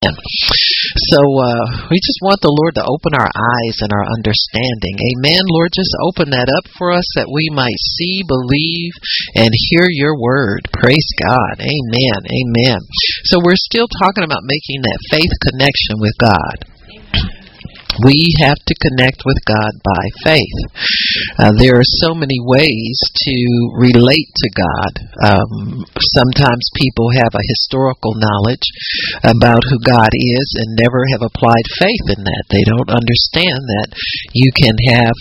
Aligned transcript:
So 0.00 1.20
uh, 1.20 1.92
we 1.92 2.00
just 2.00 2.24
want 2.24 2.40
the 2.40 2.48
Lord 2.48 2.72
to 2.80 2.88
open 2.88 3.12
our 3.12 3.28
eyes 3.28 3.84
and 3.84 3.92
our 3.92 4.08
understanding. 4.16 4.96
Amen. 4.96 5.44
Lord, 5.44 5.76
just 5.76 5.92
open 6.00 6.32
that 6.32 6.48
up 6.48 6.72
for 6.72 6.88
us 6.88 7.04
that 7.20 7.28
we 7.28 7.52
might 7.52 7.76
see, 8.00 8.24
believe, 8.24 8.96
and 9.36 9.52
hear 9.52 9.92
your 9.92 10.16
word. 10.16 10.72
Praise 10.72 11.04
God. 11.20 11.60
Amen. 11.60 12.20
Amen. 12.32 12.80
So 13.28 13.44
we're 13.44 13.60
still 13.60 13.92
talking 14.00 14.24
about 14.24 14.48
making 14.48 14.80
that 14.88 15.04
faith 15.12 15.36
connection 15.44 16.00
with 16.00 16.16
God. 16.16 16.56
We 17.98 18.34
have 18.46 18.60
to 18.62 18.82
connect 18.86 19.26
with 19.26 19.36
God 19.44 19.72
by 19.82 20.04
faith. 20.22 20.58
Uh, 21.38 21.52
there 21.58 21.76
are 21.76 21.96
so 22.06 22.14
many 22.14 22.38
ways 22.38 22.96
to 23.26 23.36
relate 23.76 24.30
to 24.30 24.48
God. 24.54 24.92
Um, 25.20 25.84
sometimes 26.14 26.78
people 26.78 27.10
have 27.10 27.34
a 27.34 27.48
historical 27.50 28.14
knowledge 28.14 28.64
about 29.24 29.66
who 29.66 29.78
God 29.82 30.10
is 30.14 30.48
and 30.62 30.78
never 30.78 31.02
have 31.12 31.26
applied 31.26 31.66
faith 31.78 32.06
in 32.16 32.24
that. 32.24 32.44
They 32.48 32.64
don't 32.64 32.94
understand 32.94 33.60
that 33.74 33.88
you 34.32 34.50
can 34.54 34.76
have, 34.94 35.16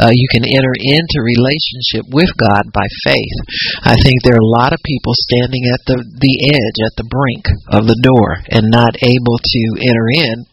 uh, 0.00 0.12
you 0.12 0.28
can 0.32 0.48
enter 0.48 0.74
into 0.74 1.22
relationship 1.22 2.08
with 2.10 2.32
God 2.40 2.72
by 2.72 2.86
faith. 3.04 3.38
I 3.84 3.94
think 4.00 4.22
there 4.22 4.34
are 4.34 4.48
a 4.48 4.58
lot 4.58 4.72
of 4.72 4.80
people 4.84 5.12
standing 5.28 5.68
at 5.70 5.82
the 5.86 5.98
the 6.02 6.36
edge, 6.50 6.78
at 6.84 6.96
the 6.96 7.08
brink 7.08 7.44
of 7.68 7.86
the 7.86 8.00
door, 8.02 8.38
and 8.48 8.70
not 8.70 8.96
able 9.02 9.38
to 9.38 9.62
enter 9.82 10.08
in. 10.10 10.46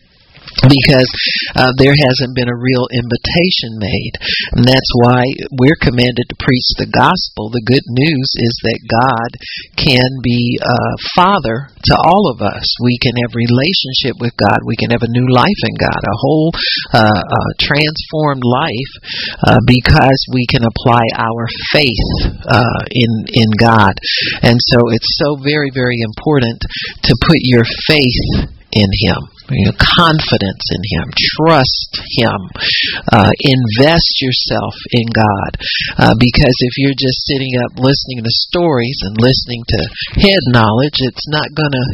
because 0.68 1.10
uh, 1.56 1.72
there 1.78 1.94
hasn't 1.96 2.36
been 2.36 2.50
a 2.50 2.56
real 2.56 2.86
invitation 2.92 3.80
made. 3.80 4.14
And 4.56 4.64
that's 4.66 4.92
why 5.00 5.24
we're 5.56 5.80
commanded 5.80 6.26
to 6.28 6.42
preach 6.42 6.68
the 6.76 6.90
gospel. 6.90 7.48
The 7.50 7.64
good 7.64 7.86
news 7.88 8.28
is 8.36 8.54
that 8.66 8.90
God 8.90 9.30
can 9.76 10.10
be 10.22 10.58
a 10.60 10.80
father 11.16 11.70
to 11.70 11.94
all 11.96 12.28
of 12.28 12.42
us. 12.42 12.64
We 12.84 12.98
can 13.00 13.16
have 13.24 13.32
relationship 13.32 14.20
with 14.20 14.36
God. 14.36 14.60
We 14.66 14.76
can 14.76 14.92
have 14.92 15.04
a 15.04 15.12
new 15.12 15.28
life 15.32 15.60
in 15.64 15.76
God, 15.78 16.00
a 16.00 16.20
whole 16.20 16.52
uh, 16.92 17.22
uh, 17.24 17.50
transformed 17.60 18.44
life 18.44 18.92
uh, 19.46 19.60
because 19.66 20.20
we 20.32 20.44
can 20.50 20.64
apply 20.66 21.04
our 21.16 21.48
faith 21.72 22.10
uh, 22.48 22.82
in 22.90 23.10
in 23.32 23.48
God. 23.58 23.94
And 24.42 24.58
so 24.60 24.90
it's 24.92 25.16
so 25.16 25.36
very 25.40 25.70
very 25.72 26.00
important 26.00 26.60
to 27.04 27.12
put 27.20 27.40
your 27.40 27.64
faith 27.86 28.50
in 28.72 28.90
Him 29.02 29.39
you 29.50 29.66
know, 29.66 29.76
confidence 29.76 30.64
in 30.70 30.82
Him, 30.82 31.06
trust 31.38 31.92
Him, 32.18 32.40
uh, 33.12 33.32
invest 33.42 34.22
yourself 34.22 34.74
in 34.94 35.06
God. 35.10 35.52
Uh, 35.98 36.14
because 36.18 36.56
if 36.66 36.74
you're 36.78 36.96
just 36.96 37.26
sitting 37.26 37.54
up 37.66 37.78
listening 37.78 38.22
to 38.22 38.40
stories 38.50 38.98
and 39.02 39.18
listening 39.18 39.62
to 39.66 39.80
head 40.22 40.42
knowledge, 40.54 40.98
it's 41.02 41.28
not 41.28 41.50
going 41.54 41.74
to 41.74 41.86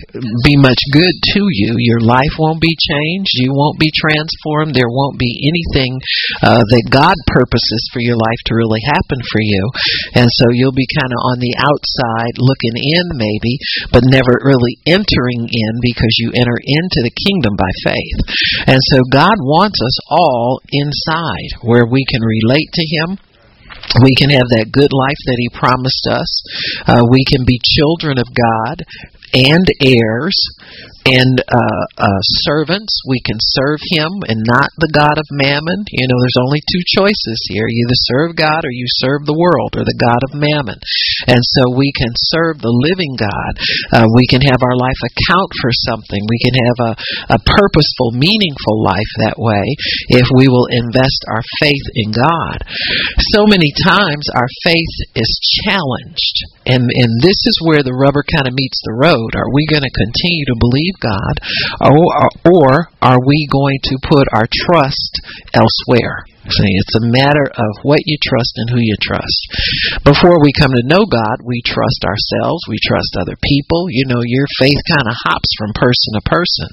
be 0.44 0.56
much 0.56 0.80
good 0.92 1.16
to 1.36 1.42
you. 1.48 1.76
Your 1.78 2.00
life 2.00 2.36
won't 2.38 2.60
be 2.60 2.76
changed. 2.76 3.40
You 3.40 3.52
won't 3.52 3.80
be 3.80 3.92
transformed. 3.94 4.74
There 4.74 4.90
won't 4.90 5.18
be 5.18 5.32
anything 5.46 5.98
uh, 6.42 6.62
that 6.62 6.92
God 6.92 7.16
purposes 7.32 7.88
for 7.92 8.00
your 8.00 8.16
life 8.16 8.40
to 8.46 8.58
really 8.58 8.82
happen 8.84 9.20
for 9.32 9.40
you. 9.40 9.62
And 10.14 10.28
so 10.28 10.52
you'll 10.52 10.76
be 10.76 10.88
kind 10.88 11.12
of 11.12 11.20
on 11.32 11.38
the 11.40 11.54
outside 11.56 12.34
looking 12.38 12.76
in, 12.76 13.06
maybe, 13.16 13.58
but 13.92 14.06
never 14.06 14.40
really 14.44 14.80
entering 14.86 15.48
in 15.48 15.72
because 15.80 16.14
you 16.18 16.32
enter 16.34 16.58
into 16.60 17.00
the 17.04 17.14
kingdom 17.14 17.45
by 17.54 17.70
faith. 17.86 18.18
And 18.66 18.80
so 18.90 18.98
God 19.12 19.38
wants 19.38 19.78
us 19.78 19.96
all 20.10 20.58
inside 20.72 21.62
where 21.62 21.86
we 21.86 22.02
can 22.10 22.22
relate 22.22 22.70
to 22.74 22.82
Him 22.82 23.18
we 24.02 24.14
can 24.18 24.30
have 24.30 24.48
that 24.50 24.72
good 24.72 24.90
life 24.92 25.20
that 25.26 25.38
he 25.38 25.48
promised 25.56 26.06
us. 26.10 26.30
Uh, 26.86 27.02
we 27.08 27.24
can 27.24 27.46
be 27.46 27.60
children 27.62 28.18
of 28.18 28.26
God 28.34 28.82
and 29.32 29.66
heirs 29.80 30.36
and 31.06 31.38
uh, 31.38 31.84
uh, 32.02 32.22
servants. 32.42 32.90
We 33.06 33.22
can 33.22 33.38
serve 33.38 33.78
Him 33.94 34.10
and 34.26 34.42
not 34.42 34.74
the 34.82 34.90
God 34.90 35.14
of 35.22 35.30
mammon. 35.30 35.86
You 35.86 36.06
know, 36.10 36.18
there's 36.18 36.42
only 36.42 36.58
two 36.66 36.82
choices 36.98 37.38
here: 37.46 37.70
you 37.70 37.86
either 37.86 38.00
serve 38.10 38.34
God 38.34 38.66
or 38.66 38.74
you 38.74 38.90
serve 39.06 39.22
the 39.22 39.38
world 39.38 39.78
or 39.78 39.86
the 39.86 40.00
God 40.02 40.18
of 40.26 40.34
mammon. 40.34 40.82
And 41.30 41.38
so 41.54 41.70
we 41.70 41.94
can 41.94 42.10
serve 42.18 42.58
the 42.58 42.74
living 42.74 43.14
God. 43.14 43.52
Uh, 43.94 44.06
we 44.10 44.26
can 44.26 44.42
have 44.42 44.66
our 44.66 44.74
life 44.74 44.98
account 45.06 45.50
for 45.62 45.70
something. 45.86 46.18
We 46.26 46.42
can 46.42 46.56
have 46.58 46.78
a, 46.82 46.92
a 47.38 47.44
purposeful, 47.46 48.18
meaningful 48.18 48.82
life 48.82 49.12
that 49.22 49.38
way 49.38 49.64
if 50.10 50.26
we 50.34 50.50
will 50.50 50.66
invest 50.74 51.22
our 51.30 51.42
faith 51.62 51.86
in 51.94 52.10
God. 52.10 52.66
So 53.30 53.46
many 53.46 53.70
times 53.86 54.26
our 54.34 54.50
faith 54.66 54.94
is 55.14 55.30
challenged, 55.62 56.36
and 56.66 56.82
and 56.82 57.10
this 57.22 57.38
is 57.46 57.62
where 57.62 57.86
the 57.86 57.94
rubber 57.94 58.26
kind 58.26 58.50
of 58.50 58.58
meets 58.58 58.82
the 58.82 58.98
road. 58.98 59.38
Are 59.38 59.54
we 59.54 59.70
going 59.70 59.86
to 59.86 59.94
continue 60.02 60.44
to 60.50 60.58
believe? 60.58 60.95
God, 61.00 61.34
or, 61.80 62.30
or 62.52 62.88
are 63.02 63.18
we 63.24 63.48
going 63.50 63.78
to 63.84 63.98
put 64.02 64.26
our 64.32 64.46
trust 64.50 65.20
elsewhere? 65.54 66.24
See, 66.46 66.74
it's 66.78 66.98
a 67.02 67.10
matter 67.10 67.50
of 67.50 67.72
what 67.82 68.06
you 68.06 68.14
trust 68.22 68.54
and 68.62 68.70
who 68.70 68.78
you 68.78 68.94
trust. 69.02 70.06
Before 70.06 70.38
we 70.38 70.54
come 70.54 70.70
to 70.70 70.86
know 70.86 71.02
God, 71.02 71.42
we 71.42 71.58
trust 71.66 72.06
ourselves, 72.06 72.62
we 72.70 72.78
trust 72.86 73.18
other 73.18 73.34
people. 73.42 73.90
You 73.90 74.06
know, 74.06 74.22
your 74.22 74.46
faith 74.62 74.78
kind 74.86 75.10
of 75.10 75.18
hops 75.26 75.50
from 75.58 75.74
person 75.74 76.14
to 76.14 76.22
person. 76.22 76.70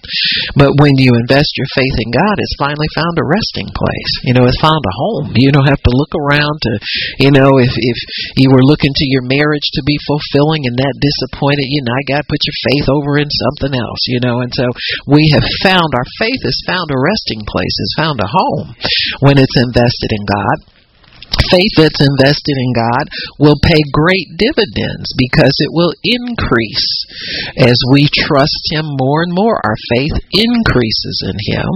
But 0.54 0.78
when 0.78 0.94
you 1.02 1.18
invest 1.18 1.58
your 1.58 1.70
faith 1.74 1.98
in 2.06 2.14
God, 2.14 2.38
it's 2.38 2.62
finally 2.62 2.90
found 2.94 3.18
a 3.18 3.26
resting 3.26 3.70
place. 3.74 4.12
You 4.30 4.38
know, 4.38 4.46
it's 4.46 4.62
found 4.62 4.86
a 4.86 4.98
home. 5.10 5.34
You 5.34 5.50
don't 5.50 5.70
have 5.70 5.82
to 5.82 5.98
look 5.98 6.14
around 6.14 6.62
to, 6.70 6.74
you 7.18 7.32
know, 7.34 7.58
if 7.58 7.74
if 7.74 7.98
you 8.38 8.54
were 8.54 8.64
looking 8.64 8.94
to 8.94 9.10
your 9.10 9.26
marriage 9.26 9.66
to 9.74 9.82
be 9.82 9.98
fulfilling 10.06 10.70
and 10.70 10.78
that 10.78 11.02
disappointed 11.02 11.66
you, 11.66 11.82
now 11.82 11.98
you 11.98 12.14
got 12.14 12.22
to 12.22 12.30
put 12.30 12.46
your 12.46 12.60
faith 12.70 12.88
over 12.94 13.18
in 13.18 13.30
something 13.30 13.74
else. 13.74 14.06
You 14.06 14.22
know, 14.22 14.46
and 14.46 14.54
so 14.54 14.70
we 15.10 15.34
have 15.34 15.46
found 15.66 15.98
our 15.98 16.10
faith 16.22 16.46
has 16.46 16.62
found 16.70 16.94
a 16.94 17.02
resting 17.02 17.42
place, 17.50 17.74
has 17.82 17.94
found 17.98 18.22
a 18.22 18.30
home 18.30 18.78
when 19.26 19.42
it's 19.42 19.58
invested 19.64 20.12
in 20.12 20.24
God 20.28 20.73
faith 21.50 21.74
that's 21.78 22.04
invested 22.04 22.56
in 22.58 22.72
God 22.74 23.06
will 23.40 23.60
pay 23.62 23.82
great 23.92 24.36
dividends 24.38 25.14
because 25.18 25.54
it 25.62 25.72
will 25.72 25.94
increase 26.04 27.06
as 27.58 27.78
we 27.92 28.10
trust 28.12 28.72
Him 28.72 28.86
more 28.98 29.24
and 29.24 29.34
more. 29.34 29.60
Our 29.64 29.78
faith 29.96 30.16
increases 30.32 31.18
in 31.26 31.38
Him. 31.54 31.70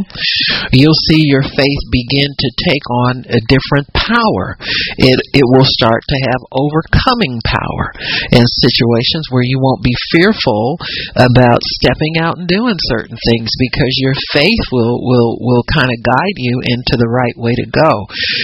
You'll 0.73 1.03
see 1.09 1.25
your 1.25 1.43
faith 1.43 1.81
begin 1.91 2.29
to 2.33 2.49
take 2.69 2.85
on 2.89 3.13
a 3.29 3.41
different 3.47 3.87
power. 3.93 4.57
It 4.97 5.19
it 5.33 5.45
will 5.45 5.67
start 5.67 6.03
to 6.07 6.17
have 6.29 6.51
overcoming 6.53 7.41
power 7.45 7.93
in 8.31 8.43
situations 8.45 9.29
where 9.29 9.45
you 9.45 9.59
won't 9.59 9.83
be 9.83 9.95
fearful 10.11 10.77
about 11.15 11.61
stepping 11.81 12.17
out 12.21 12.37
and 12.37 12.47
doing 12.47 12.77
certain 12.91 13.17
things 13.17 13.49
because 13.59 13.93
your 13.97 14.15
faith 14.33 14.65
will 14.71 14.99
will 15.03 15.37
will 15.39 15.65
kind 15.73 15.89
of 15.89 16.03
guide 16.03 16.37
you 16.37 16.61
into 16.63 16.95
the 16.97 17.09
right 17.09 17.37
way 17.37 17.53
to 17.55 17.67
go. 17.67 17.91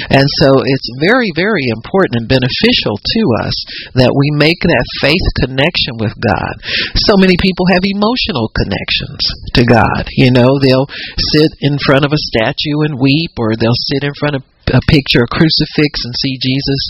And 0.10 0.26
so 0.42 0.62
it's 0.64 0.90
very, 1.04 1.30
very 1.36 1.68
important 1.68 2.24
and 2.24 2.32
beneficial 2.32 2.96
to 2.96 3.22
us 3.44 3.56
that 4.00 4.16
we 4.16 4.28
make 4.40 4.60
that 4.64 4.88
faith 5.04 5.28
connection 5.44 6.00
with 6.00 6.16
God. 6.16 6.54
So 6.96 7.20
many 7.20 7.36
people 7.40 7.68
have 7.76 7.84
emotional 7.84 8.48
connections 8.56 9.22
to 9.60 9.64
God. 9.68 10.08
You 10.16 10.32
know, 10.32 10.60
they'll 10.64 10.88
sit 11.36 11.52
in 11.60 11.76
front 11.84 12.08
of 12.08 12.16
a 12.16 12.26
statue 12.32 12.88
and 12.88 13.00
weep, 13.00 13.36
or 13.38 13.56
they'll 13.60 13.84
sit 13.92 14.08
in 14.08 14.16
front 14.16 14.40
of 14.40 14.44
a 14.72 14.80
picture, 14.88 15.28
of 15.28 15.28
a 15.28 15.36
crucifix, 15.36 16.08
and 16.08 16.16
see 16.16 16.40
Jesus, 16.40 16.82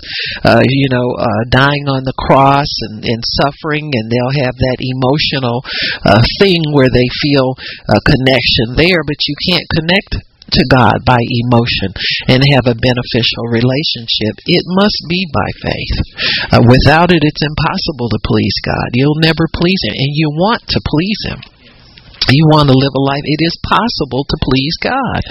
uh, 0.45 0.61
you 0.61 0.89
know, 0.93 1.07
uh, 1.17 1.41
dying 1.49 1.89
on 1.89 2.05
the 2.05 2.13
cross 2.13 2.69
and, 2.89 3.01
and 3.01 3.21
suffering, 3.25 3.89
and 3.89 4.13
they'll 4.13 4.45
have 4.45 4.55
that 4.61 4.77
emotional 4.77 5.65
uh, 6.05 6.21
thing 6.37 6.61
where 6.69 6.91
they 6.93 7.09
feel 7.25 7.57
a 7.89 7.99
connection 8.05 8.77
there, 8.77 9.01
but 9.01 9.17
you 9.25 9.35
can't 9.49 9.67
connect 9.73 10.21
to 10.53 10.63
God 10.69 11.01
by 11.05 11.19
emotion 11.19 11.91
and 12.29 12.45
have 12.53 12.69
a 12.69 12.77
beneficial 12.77 13.45
relationship, 13.49 14.39
it 14.45 14.63
must 14.77 14.99
be 15.09 15.25
by 15.33 15.49
faith. 15.65 15.97
Uh, 16.53 16.63
without 16.63 17.09
it, 17.11 17.21
it's 17.25 17.43
impossible 17.43 18.09
to 18.13 18.19
please 18.23 18.55
God. 18.61 18.93
You'll 18.93 19.21
never 19.21 19.49
please 19.51 19.81
Him, 19.83 19.97
and 19.97 20.13
you 20.13 20.29
want 20.31 20.61
to 20.69 20.79
please 20.85 21.19
Him 21.27 21.52
you 22.31 22.47
want 22.51 22.71
to 22.71 22.77
live 22.77 22.93
a 22.95 23.03
life, 23.03 23.25
it 23.25 23.41
is 23.43 23.55
possible 23.65 24.23
to 24.23 24.37
please 24.39 24.75
God. 24.79 25.21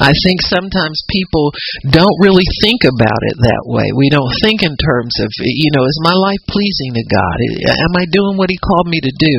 I 0.00 0.12
think 0.26 0.42
sometimes 0.42 1.02
people 1.06 1.52
don't 1.86 2.18
really 2.22 2.46
think 2.64 2.82
about 2.82 3.20
it 3.30 3.36
that 3.46 3.64
way. 3.68 3.86
We 3.94 4.10
don't 4.10 4.32
think 4.42 4.66
in 4.66 4.74
terms 4.74 5.14
of, 5.20 5.30
you 5.38 5.70
know, 5.76 5.84
is 5.84 6.00
my 6.02 6.16
life 6.16 6.42
pleasing 6.48 6.96
to 6.96 7.04
God? 7.06 7.36
Am 7.70 7.94
I 7.94 8.04
doing 8.10 8.34
what 8.40 8.50
He 8.50 8.58
called 8.58 8.88
me 8.88 8.98
to 9.00 9.14
do? 9.14 9.36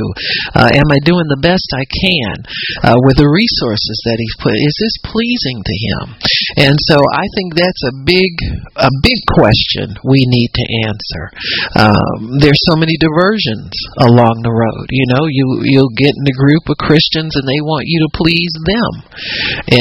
Uh, 0.56 0.70
am 0.72 0.90
I 0.92 1.00
doing 1.04 1.28
the 1.28 1.42
best 1.42 1.68
I 1.74 1.86
can 1.88 2.36
uh, 2.86 2.98
with 3.04 3.18
the 3.18 3.30
resources 3.30 3.98
that 4.06 4.18
He's 4.20 4.38
put? 4.40 4.56
Is 4.56 4.76
this 4.78 4.96
pleasing 5.12 5.60
to 5.64 5.76
Him? 5.76 6.06
And 6.58 6.76
so 6.88 7.02
I 7.02 7.26
think 7.36 7.56
that's 7.58 7.84
a 7.90 7.98
big, 8.06 8.32
a 8.78 8.92
big 9.02 9.20
question 9.34 9.98
we 10.06 10.24
need 10.30 10.52
to 10.54 10.66
answer. 10.86 11.24
Um, 11.76 12.38
there's 12.38 12.62
so 12.70 12.78
many 12.78 12.96
diversions 13.02 13.74
along 14.00 14.44
the 14.44 14.54
road. 14.54 14.88
You 14.92 15.08
know, 15.10 15.26
you 15.26 15.66
you'll 15.66 15.98
get 15.98 16.14
in 16.14 16.26
a 16.30 16.38
group 16.38 16.70
of 16.70 16.78
Christians 16.78 17.34
and 17.36 17.48
they 17.48 17.62
want 17.66 17.90
you 17.90 18.06
to 18.06 18.18
please 18.18 18.54
them, 18.62 18.92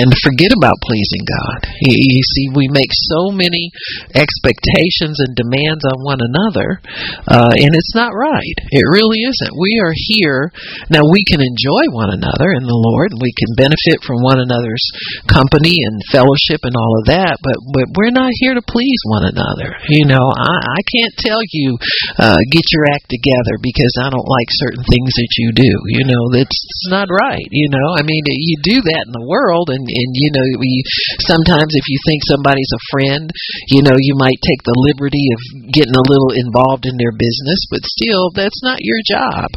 and 0.01 0.09
forget 0.25 0.51
about 0.57 0.81
pleasing 0.83 1.25
God. 1.27 1.59
You, 1.85 1.95
you 1.97 2.23
see, 2.25 2.47
we 2.57 2.73
make 2.73 2.91
so 2.91 3.31
many 3.31 3.71
expectations 4.17 5.21
and 5.21 5.37
demands 5.37 5.85
on 5.85 6.07
one 6.07 6.23
another, 6.25 6.81
uh, 7.29 7.53
and 7.55 7.77
it's 7.77 7.95
not 7.95 8.17
right. 8.17 8.59
It 8.73 8.87
really 8.89 9.23
isn't. 9.23 9.53
We 9.61 9.81
are 9.85 9.95
here 9.95 10.53
now. 10.89 11.05
We 11.05 11.25
can 11.27 11.41
enjoy 11.41 11.91
one 11.93 12.11
another 12.11 12.53
in 12.57 12.65
the 12.65 12.77
Lord. 12.77 13.13
And 13.15 13.23
we 13.23 13.31
can 13.39 13.55
benefit 13.55 14.03
from 14.03 14.19
one 14.23 14.43
another's 14.43 14.83
company 15.31 15.79
and 15.79 16.03
fellowship 16.11 16.50
and 16.67 16.75
all 16.75 16.99
of 16.99 17.07
that, 17.07 17.39
but, 17.39 17.57
but 17.71 17.87
we're 17.95 18.15
not 18.15 18.35
here 18.43 18.59
to 18.59 18.65
please 18.67 19.01
one 19.07 19.31
another. 19.31 19.71
You 19.87 20.11
know, 20.11 20.27
I, 20.27 20.55
I 20.59 20.81
can't 20.91 21.15
tell 21.23 21.39
you, 21.55 21.79
uh, 22.19 22.41
get 22.51 22.67
your 22.75 22.91
act 22.91 23.07
together 23.07 23.55
because 23.63 23.95
I 24.03 24.11
don't 24.11 24.27
like 24.27 24.51
certain 24.51 24.83
things 24.83 25.13
that 25.15 25.33
you 25.39 25.49
do. 25.55 25.73
You 25.95 26.05
know, 26.11 26.23
that's 26.35 26.59
not 26.91 27.07
right. 27.09 27.47
You 27.55 27.71
know, 27.71 27.89
I 27.95 28.03
mean, 28.03 28.27
you 28.27 28.57
do 28.67 28.79
that 28.83 29.07
in 29.07 29.15
the 29.15 29.29
world, 29.31 29.71
and, 29.71 29.87
and 29.87 30.11
you 30.19 30.31
know, 30.35 30.47
we, 30.59 30.83
sometimes 31.31 31.71
if 31.71 31.87
you 31.87 31.99
think 32.03 32.21
somebody's 32.27 32.73
a 32.75 32.87
friend, 32.91 33.31
you 33.71 33.87
know, 33.87 33.95
you 33.95 34.19
might 34.19 34.41
take 34.43 34.63
the 34.67 34.79
liberty 34.91 35.23
of 35.37 35.41
getting 35.71 35.95
a 35.95 36.09
little 36.11 36.35
involved 36.35 36.85
in 36.85 36.99
their 36.99 37.15
business, 37.15 37.61
but 37.71 37.87
still, 37.87 38.35
that's 38.35 38.61
not 38.67 38.83
your 38.83 39.01
job 39.07 39.49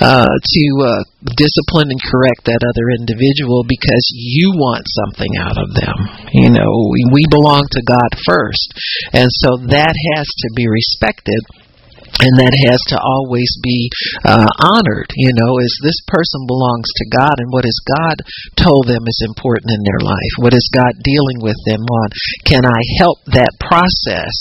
uh, 0.00 0.34
to 0.34 0.64
uh, 0.82 1.02
discipline 1.36 1.92
and 1.92 2.02
correct 2.02 2.48
that 2.48 2.64
other 2.64 2.86
individual 2.96 3.62
because 3.68 4.04
you 4.14 4.52
want 4.56 4.84
something 4.88 5.32
out 5.40 5.58
of 5.60 5.68
them. 5.76 5.96
You 6.40 6.48
know, 6.48 6.72
we 7.12 7.24
belong 7.28 7.68
to 7.70 7.82
God 7.84 8.16
first, 8.24 8.72
and 9.12 9.28
so 9.28 9.60
that 9.68 9.92
has 10.16 10.24
to 10.24 10.48
be 10.56 10.66
respected 10.66 11.44
and 12.18 12.34
that 12.42 12.54
has 12.66 12.80
to 12.90 12.98
always 12.98 13.50
be 13.62 13.90
uh, 14.26 14.50
honored. 14.58 15.10
You 15.14 15.32
know, 15.36 15.62
is 15.62 15.74
this 15.82 16.00
person 16.10 16.50
belongs 16.50 16.90
to 16.98 17.12
God, 17.14 17.36
and 17.38 17.50
what 17.52 17.68
has 17.68 17.78
God 17.86 18.16
told 18.58 18.90
them 18.90 19.06
is 19.06 19.22
important 19.26 19.70
in 19.70 19.82
their 19.86 20.02
life? 20.02 20.34
What 20.42 20.56
is 20.56 20.66
God 20.74 20.98
dealing 21.00 21.40
with 21.44 21.58
them 21.68 21.82
on? 21.82 22.08
Can 22.46 22.64
I 22.66 22.80
help 22.98 23.22
that 23.32 23.56
process 23.60 24.34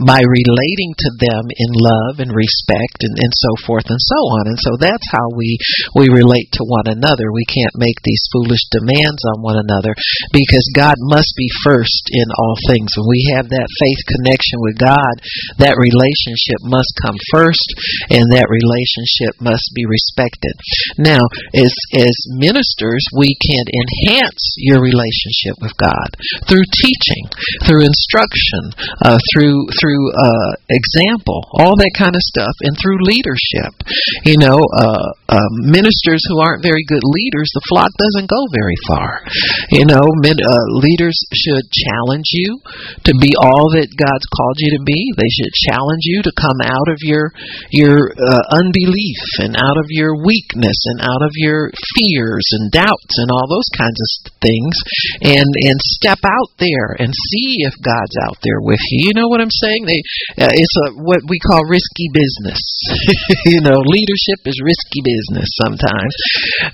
by 0.00 0.20
relating 0.24 0.92
to 0.98 1.10
them 1.20 1.44
in 1.54 1.70
love 1.74 2.18
and 2.18 2.32
respect, 2.32 3.04
and, 3.06 3.14
and 3.14 3.32
so 3.34 3.52
forth 3.64 3.86
and 3.88 4.00
so 4.00 4.20
on? 4.40 4.50
And 4.50 4.60
so 4.60 4.74
that's 4.80 5.08
how 5.12 5.30
we 5.36 5.56
we 5.94 6.10
relate 6.10 6.50
to 6.58 6.66
one 6.66 6.90
another. 6.90 7.30
We 7.30 7.46
can't 7.46 7.78
make 7.78 8.00
these 8.02 8.24
foolish 8.32 8.64
demands 8.70 9.22
on 9.34 9.44
one 9.44 9.58
another 9.60 9.94
because 10.32 10.64
God 10.74 10.96
must 10.98 11.32
be 11.36 11.48
first 11.62 12.10
in 12.10 12.28
all 12.34 12.56
things. 12.68 12.92
When 12.96 13.08
we 13.10 13.22
have 13.36 13.48
that 13.50 13.68
faith 13.80 14.02
connection 14.08 14.58
with 14.60 14.76
God, 14.80 15.14
that 15.60 15.80
relationship 15.80 16.60
must 16.64 16.92
come 17.04 17.18
first, 17.28 17.68
and 18.08 18.24
that 18.32 18.48
relationship 18.48 19.36
must 19.44 19.68
be 19.76 19.84
respected. 19.84 20.56
Now, 20.96 21.20
as 21.52 21.72
as 21.92 22.16
ministers, 22.32 23.04
we 23.12 23.36
can 23.36 23.64
enhance 23.68 24.56
your 24.56 24.80
relationship 24.80 25.60
with 25.60 25.76
God 25.76 26.08
through 26.48 26.64
teaching, 26.80 27.24
through 27.68 27.84
instruction, 27.84 28.72
uh, 29.04 29.20
through 29.32 29.68
through 29.76 30.04
uh, 30.16 30.52
example, 30.72 31.44
all 31.60 31.76
that 31.76 31.94
kind 31.96 32.16
of 32.16 32.24
stuff, 32.24 32.54
and 32.64 32.74
through 32.80 33.04
leadership. 33.04 33.72
You 34.24 34.40
know, 34.40 34.56
uh, 34.56 35.08
uh 35.28 35.50
ministers 35.68 36.24
who 36.28 36.40
aren't 36.40 36.64
very 36.64 36.84
good 36.88 37.04
leaders, 37.04 37.50
the 37.52 37.68
flock 37.68 37.92
doesn't 38.00 38.30
go 38.30 38.40
very 38.54 38.78
far. 38.88 39.10
You 39.70 39.84
know, 39.84 40.04
men, 40.24 40.38
uh, 40.40 40.66
leaders 40.80 41.16
should 41.34 41.66
challenge 41.68 42.30
you 42.32 42.60
to 43.04 43.12
be 43.20 43.34
all 43.36 43.68
that 43.76 43.92
God's 43.92 44.28
called 44.32 44.58
you 44.62 44.78
to 44.78 44.82
be. 44.84 45.00
They 45.16 45.30
should 45.30 45.52
challenge 45.68 46.04
you 46.06 46.22
to 46.22 46.32
come 46.40 46.60
out 46.64 46.88
of 46.94 47.02
your 47.02 47.34
your 47.74 48.14
uh, 48.14 48.44
unbelief 48.54 49.42
and 49.42 49.58
out 49.58 49.74
of 49.74 49.90
your 49.90 50.14
weakness 50.22 50.78
and 50.94 51.02
out 51.02 51.26
of 51.26 51.34
your 51.34 51.74
fears 51.98 52.46
and 52.54 52.70
doubts 52.70 53.14
and 53.18 53.34
all 53.34 53.50
those 53.50 53.66
kinds 53.74 53.98
of 53.98 54.08
things 54.38 54.74
and 55.26 55.50
and 55.66 55.78
step 55.98 56.22
out 56.22 56.54
there 56.62 56.94
and 57.02 57.10
see 57.10 57.66
if 57.66 57.74
God's 57.82 58.14
out 58.30 58.38
there 58.46 58.62
with 58.62 58.80
you. 58.94 59.10
You 59.10 59.14
know 59.18 59.26
what 59.26 59.42
I'm 59.42 59.52
saying? 59.52 59.82
They 59.90 60.00
uh, 60.38 60.54
it's 60.54 60.76
a 60.86 61.02
what 61.02 61.26
we 61.26 61.42
call 61.42 61.66
risky 61.66 62.08
business. 62.14 62.62
you 63.50 63.60
know, 63.60 63.82
leadership 63.82 64.46
is 64.46 64.56
risky 64.62 65.02
business 65.02 65.50
sometimes 65.66 66.14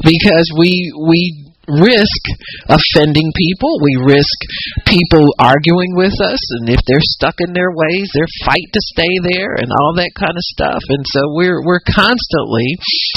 because 0.05 0.46
we 0.61 0.93
we 1.08 1.50
risk 1.78 2.22
offending 2.67 3.31
people. 3.37 3.78
We 3.82 3.94
risk 4.02 4.38
people 4.87 5.31
arguing 5.38 5.94
with 5.94 6.14
us, 6.20 6.43
and 6.61 6.69
if 6.69 6.81
they're 6.87 7.05
stuck 7.14 7.38
in 7.38 7.52
their 7.52 7.70
ways, 7.70 8.11
they 8.12 8.26
fight 8.44 8.69
to 8.72 8.82
stay 8.94 9.14
there, 9.31 9.55
and 9.55 9.70
all 9.70 9.94
that 9.96 10.12
kind 10.19 10.34
of 10.34 10.50
stuff. 10.50 10.82
And 10.88 11.05
so 11.06 11.31
we're 11.31 11.62
we're 11.62 11.84
constantly 11.87 12.75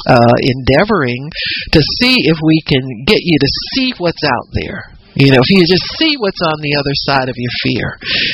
uh, 0.08 0.36
endeavoring 0.58 1.32
to 1.74 1.82
see 2.02 2.16
if 2.30 2.38
we 2.44 2.62
can 2.66 2.84
get 3.06 3.20
you 3.22 3.38
to 3.40 3.50
see 3.74 3.94
what's 3.98 4.24
out 4.24 4.48
there 4.54 4.93
you 5.14 5.30
know, 5.30 5.42
if 5.42 5.50
you 5.54 5.62
just 5.66 5.86
see 6.02 6.18
what's 6.18 6.42
on 6.42 6.58
the 6.62 6.74
other 6.74 6.96
side 7.06 7.30
of 7.30 7.38
your 7.38 7.54
fear, 7.62 7.88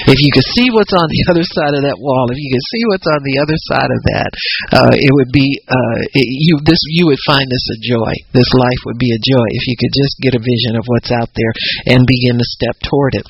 if 0.07 0.19
you 0.19 0.31
could 0.31 0.47
see 0.55 0.71
what's 0.71 0.95
on 0.95 1.07
the 1.11 1.23
other 1.31 1.43
side 1.43 1.75
of 1.75 1.83
that 1.83 1.99
wall, 1.99 2.31
if 2.31 2.39
you 2.39 2.49
could 2.51 2.67
see 2.71 2.83
what's 2.87 3.09
on 3.09 3.21
the 3.23 3.37
other 3.43 3.57
side 3.67 3.91
of 3.91 4.01
that, 4.15 4.31
uh, 4.71 4.93
it 4.95 5.11
would 5.11 5.31
be 5.35 5.59
uh, 5.67 5.99
it, 6.15 6.27
you. 6.27 6.55
This 6.63 6.79
you 6.87 7.07
would 7.11 7.21
find 7.27 7.47
this 7.51 7.67
a 7.75 7.79
joy. 7.83 8.13
This 8.31 8.51
life 8.55 8.81
would 8.87 8.99
be 8.99 9.11
a 9.11 9.19
joy 9.19 9.47
if 9.59 9.63
you 9.67 9.75
could 9.75 9.91
just 9.91 10.15
get 10.23 10.39
a 10.39 10.43
vision 10.43 10.79
of 10.79 10.87
what's 10.87 11.11
out 11.11 11.31
there 11.35 11.53
and 11.91 12.07
begin 12.07 12.39
to 12.39 12.47
step 12.47 12.75
toward 12.87 13.15
it. 13.15 13.27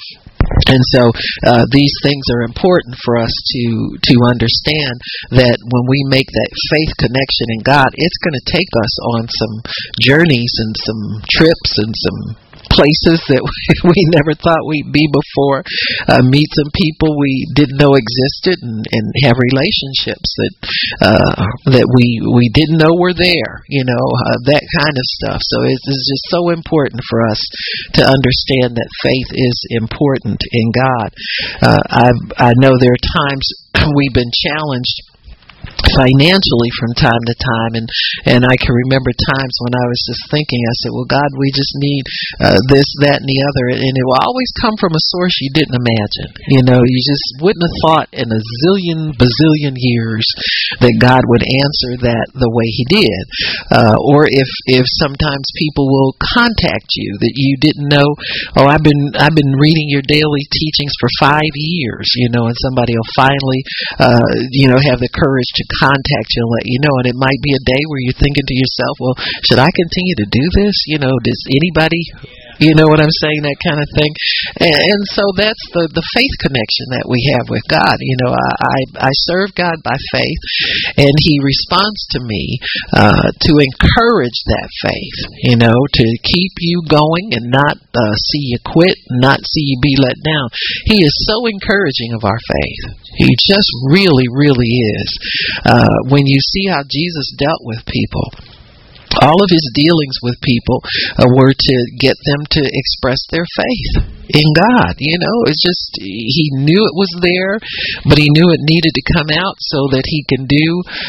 And 0.69 0.81
so 0.94 1.12
uh, 1.46 1.66
these 1.72 1.94
things 2.01 2.25
are 2.34 2.46
important 2.46 2.96
for 3.06 3.18
us 3.18 3.31
to 3.31 3.63
to 3.98 4.16
understand 4.30 4.96
that 5.36 5.57
when 5.62 5.86
we 5.90 6.00
make 6.10 6.30
that 6.30 6.51
faith 6.69 6.94
connection 6.98 7.48
in 7.57 7.62
God, 7.66 7.90
it's 7.94 8.22
going 8.22 8.38
to 8.38 8.51
take 8.54 8.72
us 8.81 8.94
on 9.18 9.22
some 9.30 9.56
journeys 10.01 10.54
and 10.62 10.74
some 10.78 11.04
trips 11.30 11.72
and 11.78 11.94
some 11.94 12.49
places 12.68 13.24
that 13.32 13.44
we 13.90 14.00
never 14.12 14.36
thought 14.36 14.68
we'd 14.68 14.92
be 14.92 15.08
before, 15.08 15.64
uh, 16.12 16.24
meet 16.26 16.48
some 16.52 16.72
people 16.76 17.16
we 17.16 17.48
didn't 17.56 17.80
know 17.80 17.96
existed, 17.96 18.60
and, 18.62 18.84
and 18.92 19.06
have 19.24 19.40
relationships 19.40 20.30
that 20.40 20.54
uh, 21.04 21.36
that 21.72 21.88
we 21.88 22.08
we 22.36 22.52
didn't 22.52 22.82
know 22.82 22.94
were 22.96 23.16
there. 23.16 23.64
You 23.72 23.84
know 23.88 24.06
uh, 24.12 24.38
that 24.52 24.64
kind 24.80 24.96
of 24.96 25.06
stuff. 25.22 25.40
So 25.44 25.58
it's, 25.66 25.86
it's 25.88 26.08
just 26.08 26.26
so 26.34 26.50
important 26.52 27.02
for 27.08 27.24
us 27.26 27.42
to 28.00 28.04
understand 28.04 28.76
that 28.76 29.00
faith 29.04 29.30
is 29.36 29.58
important 29.76 30.40
in 30.40 30.68
God. 30.76 31.10
Uh, 31.62 31.84
I 31.90 32.10
I 32.38 32.52
know 32.60 32.76
there 32.76 32.96
are 32.96 33.12
times 33.28 33.46
we've 33.96 34.16
been 34.16 34.32
challenged 34.34 35.09
financially 35.96 36.72
from 36.80 36.92
time 36.96 37.24
to 37.28 37.36
time 37.36 37.74
and 37.76 37.88
and 38.30 38.42
I 38.46 38.56
can 38.56 38.72
remember 38.72 39.12
times 39.36 39.56
when 39.66 39.76
I 39.76 39.86
was 39.90 40.00
just 40.06 40.24
thinking 40.32 40.62
I 40.64 40.76
said 40.80 40.94
well 40.94 41.10
God 41.10 41.30
we 41.36 41.50
just 41.52 41.74
need 41.80 42.04
uh, 42.40 42.60
this 42.70 42.88
that 43.04 43.20
and 43.20 43.30
the 43.30 43.42
other 43.44 43.66
and 43.76 43.96
it 43.96 44.06
will 44.06 44.24
always 44.24 44.52
come 44.62 44.76
from 44.78 44.96
a 44.96 45.08
source 45.12 45.36
you 45.42 45.52
didn't 45.52 45.80
imagine. 45.80 46.30
You 46.48 46.62
know 46.64 46.80
you 46.84 47.02
just 47.04 47.42
wouldn't 47.42 47.66
have 47.66 47.80
thought 47.84 48.10
in 48.16 48.28
a 48.30 48.42
zillion 48.64 49.16
bazillion 49.18 49.76
years 49.76 50.26
that 50.80 51.02
God 51.02 51.24
would 51.28 51.44
answer 51.44 51.92
that 52.06 52.28
the 52.38 52.52
way 52.52 52.68
he 52.70 52.86
did. 52.88 53.24
Uh, 53.72 53.98
or 54.00 54.28
if 54.30 54.50
if 54.70 54.86
sometimes 55.00 55.60
people 55.60 55.90
will 55.90 56.16
contact 56.20 56.92
you 56.96 57.18
that 57.20 57.36
you 57.36 57.58
didn't 57.60 57.90
know 57.90 58.08
oh 58.56 58.68
I've 58.68 58.84
been 58.84 59.16
I've 59.18 59.36
been 59.36 59.58
reading 59.58 59.89
your 59.89 60.06
daily 60.06 60.46
teachings 60.48 60.94
for 61.00 61.10
5 61.20 61.42
years 61.56 62.08
you 62.16 62.30
know 62.30 62.48
and 62.48 62.58
somebody 62.58 62.94
will 62.96 63.13
finally 63.16 63.62
uh, 64.00 64.28
you 64.51 64.70
know 64.70 64.80
have 64.80 65.00
the 65.00 65.12
courage 65.12 65.49
to 65.56 65.63
contact 65.82 66.29
you 66.36 66.44
and 66.46 66.53
let 66.53 66.65
you 66.70 66.79
know. 66.84 66.94
And 67.03 67.08
it 67.10 67.18
might 67.18 67.41
be 67.41 67.53
a 67.56 67.65
day 67.65 67.82
where 67.88 68.01
you're 68.03 68.22
thinking 68.22 68.46
to 68.46 68.58
yourself, 68.58 68.96
well, 69.00 69.15
should 69.46 69.62
I 69.62 69.70
continue 69.72 70.15
to 70.22 70.27
do 70.29 70.46
this? 70.62 70.75
You 70.88 71.00
know, 71.00 71.13
does 71.24 71.41
anybody 71.50 72.01
you 72.60 72.75
know 72.75 72.88
what 72.92 73.00
I'm 73.00 73.16
saying? 73.24 73.42
That 73.44 73.60
kind 73.63 73.80
of 73.80 73.89
thing. 73.96 74.12
And, 74.60 74.80
and 74.80 75.01
so 75.16 75.24
that's 75.36 75.66
the 75.72 75.88
the 75.92 76.06
faith 76.16 76.36
connection 76.44 76.88
that 77.00 77.08
we 77.08 77.24
have 77.36 77.48
with 77.48 77.63
God. 77.72 77.96
You 78.00 78.18
know, 78.24 78.32
I 78.36 78.51
I, 78.60 78.78
I 79.10 79.12
serve 79.32 79.56
God 79.56 79.80
by 79.84 79.96
faith, 80.12 80.42
and 81.00 81.13
He 81.16 81.39
responds 81.39 82.04
to 82.16 82.20
me 82.24 82.60
uh, 82.96 83.32
to 83.32 83.51
encourage 83.63 84.39
that 84.51 84.70
faith. 84.84 85.20
You 85.48 85.56
know, 85.56 85.75
to 85.75 86.06
keep 86.24 86.54
you 86.60 86.84
going 86.88 87.32
and 87.32 87.48
not 87.48 87.80
uh, 87.80 88.16
see 88.32 88.51
you 88.51 88.60
quit, 88.66 88.96
not 89.24 89.39
see 89.39 89.66
you 89.72 89.78
be 89.82 89.96
let 90.00 90.20
down. 90.24 90.48
He 90.86 91.04
is 91.04 91.16
so 91.28 91.48
encouraging 91.48 92.13
of 92.13 92.24
our 92.28 92.39
faith. 92.39 92.84
He 93.16 93.32
just 93.48 93.70
really, 93.92 94.28
really 94.32 94.68
is. 94.68 95.10
Uh, 95.66 96.12
when 96.12 96.28
you 96.28 96.39
see 96.39 96.68
how 96.68 96.84
Jesus 96.84 97.36
dealt 97.38 97.63
with 97.63 97.86
people 97.88 98.59
All 99.22 99.40
of 99.44 99.52
his 99.52 99.66
dealings 99.76 100.18
with 100.22 100.40
people 100.42 100.82
uh, 101.20 101.28
were 101.36 101.54
to 101.54 101.76
get 102.00 102.16
them 102.26 102.42
to 102.58 102.62
express 102.64 103.20
their 103.32 103.46
faith 103.46 104.20
in 104.30 104.46
God. 104.54 104.94
You 105.02 105.18
know, 105.18 105.38
it's 105.50 105.62
just 105.62 105.98
he 105.98 106.54
knew 106.62 106.78
it 106.78 106.98
was 106.98 107.10
there, 107.22 107.58
but 108.06 108.22
he 108.22 108.30
knew 108.30 108.54
it 108.54 108.62
needed 108.62 108.94
to 108.94 109.14
come 109.14 109.30
out 109.34 109.58
so 109.74 109.90
that 109.98 110.06
he 110.06 110.22
can 110.30 110.46
do 110.46 110.68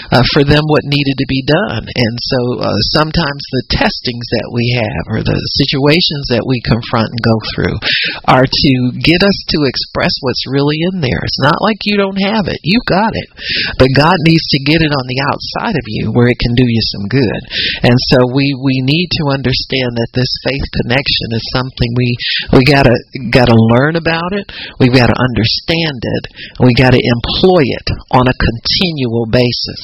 uh, 0.09 0.25
for 0.33 0.43
them 0.45 0.65
what 0.67 0.89
needed 0.89 1.17
to 1.21 1.29
be 1.29 1.45
done. 1.45 1.85
And 1.85 2.15
so 2.21 2.41
uh, 2.65 2.81
sometimes 2.97 3.43
the 3.53 3.77
testings 3.77 4.27
that 4.41 4.49
we 4.53 4.73
have 4.81 5.05
or 5.13 5.21
the 5.21 5.37
situations 5.61 6.33
that 6.33 6.49
we 6.49 6.65
confront 6.65 7.13
and 7.13 7.29
go 7.29 7.37
through 7.53 7.77
are 8.25 8.49
to 8.49 8.73
get 8.97 9.21
us 9.21 9.39
to 9.53 9.69
express 9.69 10.13
what's 10.25 10.49
really 10.49 10.81
in 10.93 11.05
there. 11.05 11.21
It's 11.21 11.45
not 11.45 11.61
like 11.61 11.85
you 11.85 12.01
don't 12.01 12.21
have 12.25 12.49
it. 12.49 12.61
You 12.65 12.81
got 12.89 13.13
it. 13.13 13.29
But 13.77 13.93
God 13.97 14.17
needs 14.25 14.45
to 14.57 14.65
get 14.65 14.81
it 14.81 14.93
on 14.93 15.07
the 15.07 15.21
outside 15.29 15.77
of 15.77 15.87
you 15.87 16.09
where 16.17 16.33
it 16.33 16.41
can 16.41 16.57
do 16.57 16.65
you 16.65 16.83
some 16.97 17.07
good. 17.13 17.41
And 17.85 17.97
so 18.09 18.31
we 18.33 18.57
we 18.57 18.81
need 18.87 19.09
to 19.21 19.35
understand 19.35 19.97
that 19.99 20.15
this 20.15 20.31
faith 20.47 20.67
connection 20.85 21.29
is 21.37 21.45
something 21.53 21.91
we 21.97 22.17
we 22.57 22.63
got 22.65 22.89
to 22.89 22.97
got 23.31 23.53
to 23.53 23.59
learn 23.59 23.97
about 23.97 24.33
it. 24.33 24.49
We've 24.79 24.95
got 24.95 25.11
to 25.11 25.19
understand 25.19 26.01
it. 26.01 26.25
And 26.59 26.65
we 26.67 26.75
got 26.77 26.93
to 26.95 27.03
employ 27.03 27.65
it 27.67 27.87
on 28.15 28.29
a 28.29 28.37
continual 28.37 29.27
basis. 29.29 29.83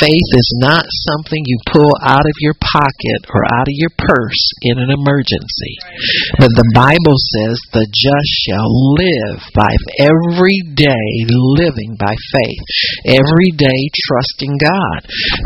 Faith 0.00 0.30
is 0.36 0.50
not 0.60 0.84
something 1.10 1.42
you 1.44 1.58
pull 1.72 1.92
out 2.04 2.24
of 2.24 2.36
your 2.40 2.54
pocket 2.60 3.20
or 3.32 3.44
out 3.52 3.68
of 3.68 3.76
your 3.76 3.92
purse 3.96 4.44
in 4.62 4.78
an 4.78 4.90
emergency. 4.90 5.74
But 6.38 6.52
the 6.54 6.70
Bible 6.74 7.16
says 7.16 7.56
the 7.72 7.86
just 7.90 8.30
shall 8.46 8.70
live 8.96 9.40
by 9.54 9.72
every 9.98 10.60
day 10.74 11.08
living 11.56 11.96
by 11.98 12.14
faith. 12.32 12.64
Every 13.06 13.50
day 13.56 13.80
trusting 14.06 14.54
God. 14.60 15.00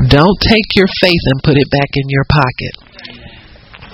Don't 0.09 0.41
take 0.43 0.75
your 0.75 0.89
faith 1.01 1.25
and 1.33 1.43
put 1.43 1.57
it 1.57 1.70
back 1.71 1.91
in 1.95 2.07
your 2.09 2.27
pocket. 2.29 2.75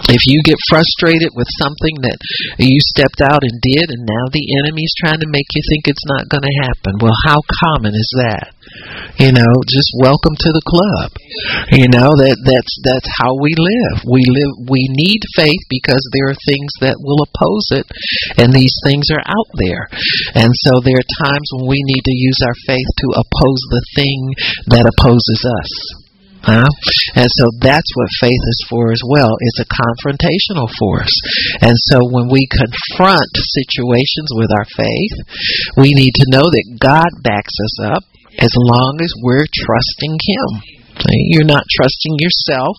If 0.04 0.28
you 0.28 0.44
get 0.44 0.60
frustrated 0.68 1.32
with 1.32 1.48
something 1.56 1.96
that 2.04 2.20
you 2.60 2.76
stepped 2.92 3.24
out 3.24 3.40
and 3.40 3.56
did, 3.64 3.88
and 3.96 4.04
now 4.04 4.28
the 4.28 4.44
enemy's 4.60 4.92
trying 5.00 5.24
to 5.24 5.32
make 5.32 5.48
you 5.56 5.62
think 5.72 5.88
it's 5.88 6.04
not 6.04 6.28
going 6.28 6.44
to 6.44 6.60
happen, 6.68 7.00
well, 7.00 7.16
how 7.24 7.40
common 7.64 7.96
is 7.96 8.10
that? 8.20 8.52
You 9.16 9.32
know, 9.32 9.52
just 9.64 9.88
welcome 9.96 10.36
to 10.36 10.50
the 10.52 10.68
club. 10.68 11.08
You 11.72 11.88
know 11.88 12.12
that 12.12 12.36
that's 12.44 12.74
that's 12.84 13.08
how 13.24 13.40
we 13.40 13.56
live. 13.56 14.04
We 14.04 14.20
live. 14.28 14.68
We 14.68 14.84
need 14.92 15.24
faith 15.32 15.64
because 15.72 16.04
there 16.12 16.28
are 16.28 16.44
things 16.44 16.70
that 16.84 17.00
will 17.00 17.24
oppose 17.24 17.80
it, 17.80 17.86
and 18.36 18.52
these 18.52 18.76
things 18.84 19.08
are 19.08 19.24
out 19.24 19.50
there. 19.56 19.88
And 20.36 20.52
so 20.68 20.84
there 20.84 21.00
are 21.00 21.24
times 21.24 21.48
when 21.56 21.72
we 21.72 21.80
need 21.80 22.04
to 22.04 22.20
use 22.20 22.40
our 22.44 22.58
faith 22.68 22.90
to 23.00 23.08
oppose 23.16 23.62
the 23.72 23.84
thing 23.96 24.18
that 24.76 24.84
opposes 24.84 25.40
us. 25.40 26.04
Huh? 26.46 26.70
And 27.18 27.26
so 27.26 27.50
that's 27.58 27.90
what 27.98 28.22
faith 28.22 28.38
is 28.38 28.66
for 28.70 28.92
as 28.92 29.02
well. 29.02 29.34
It's 29.40 29.66
a 29.66 29.66
confrontational 29.66 30.70
force. 30.78 31.14
And 31.60 31.74
so 31.90 31.98
when 32.06 32.30
we 32.30 32.46
confront 32.46 33.30
situations 33.34 34.30
with 34.30 34.50
our 34.54 34.66
faith, 34.78 35.16
we 35.76 35.90
need 35.92 36.14
to 36.14 36.30
know 36.30 36.46
that 36.46 36.78
God 36.78 37.10
backs 37.22 37.54
us 37.58 37.76
up 37.82 38.04
as 38.38 38.54
long 38.54 38.98
as 39.02 39.12
we're 39.22 39.46
trusting 39.50 40.14
Him. 40.22 40.75
You're 41.04 41.48
not 41.48 41.64
trusting 41.68 42.16
yourself. 42.18 42.76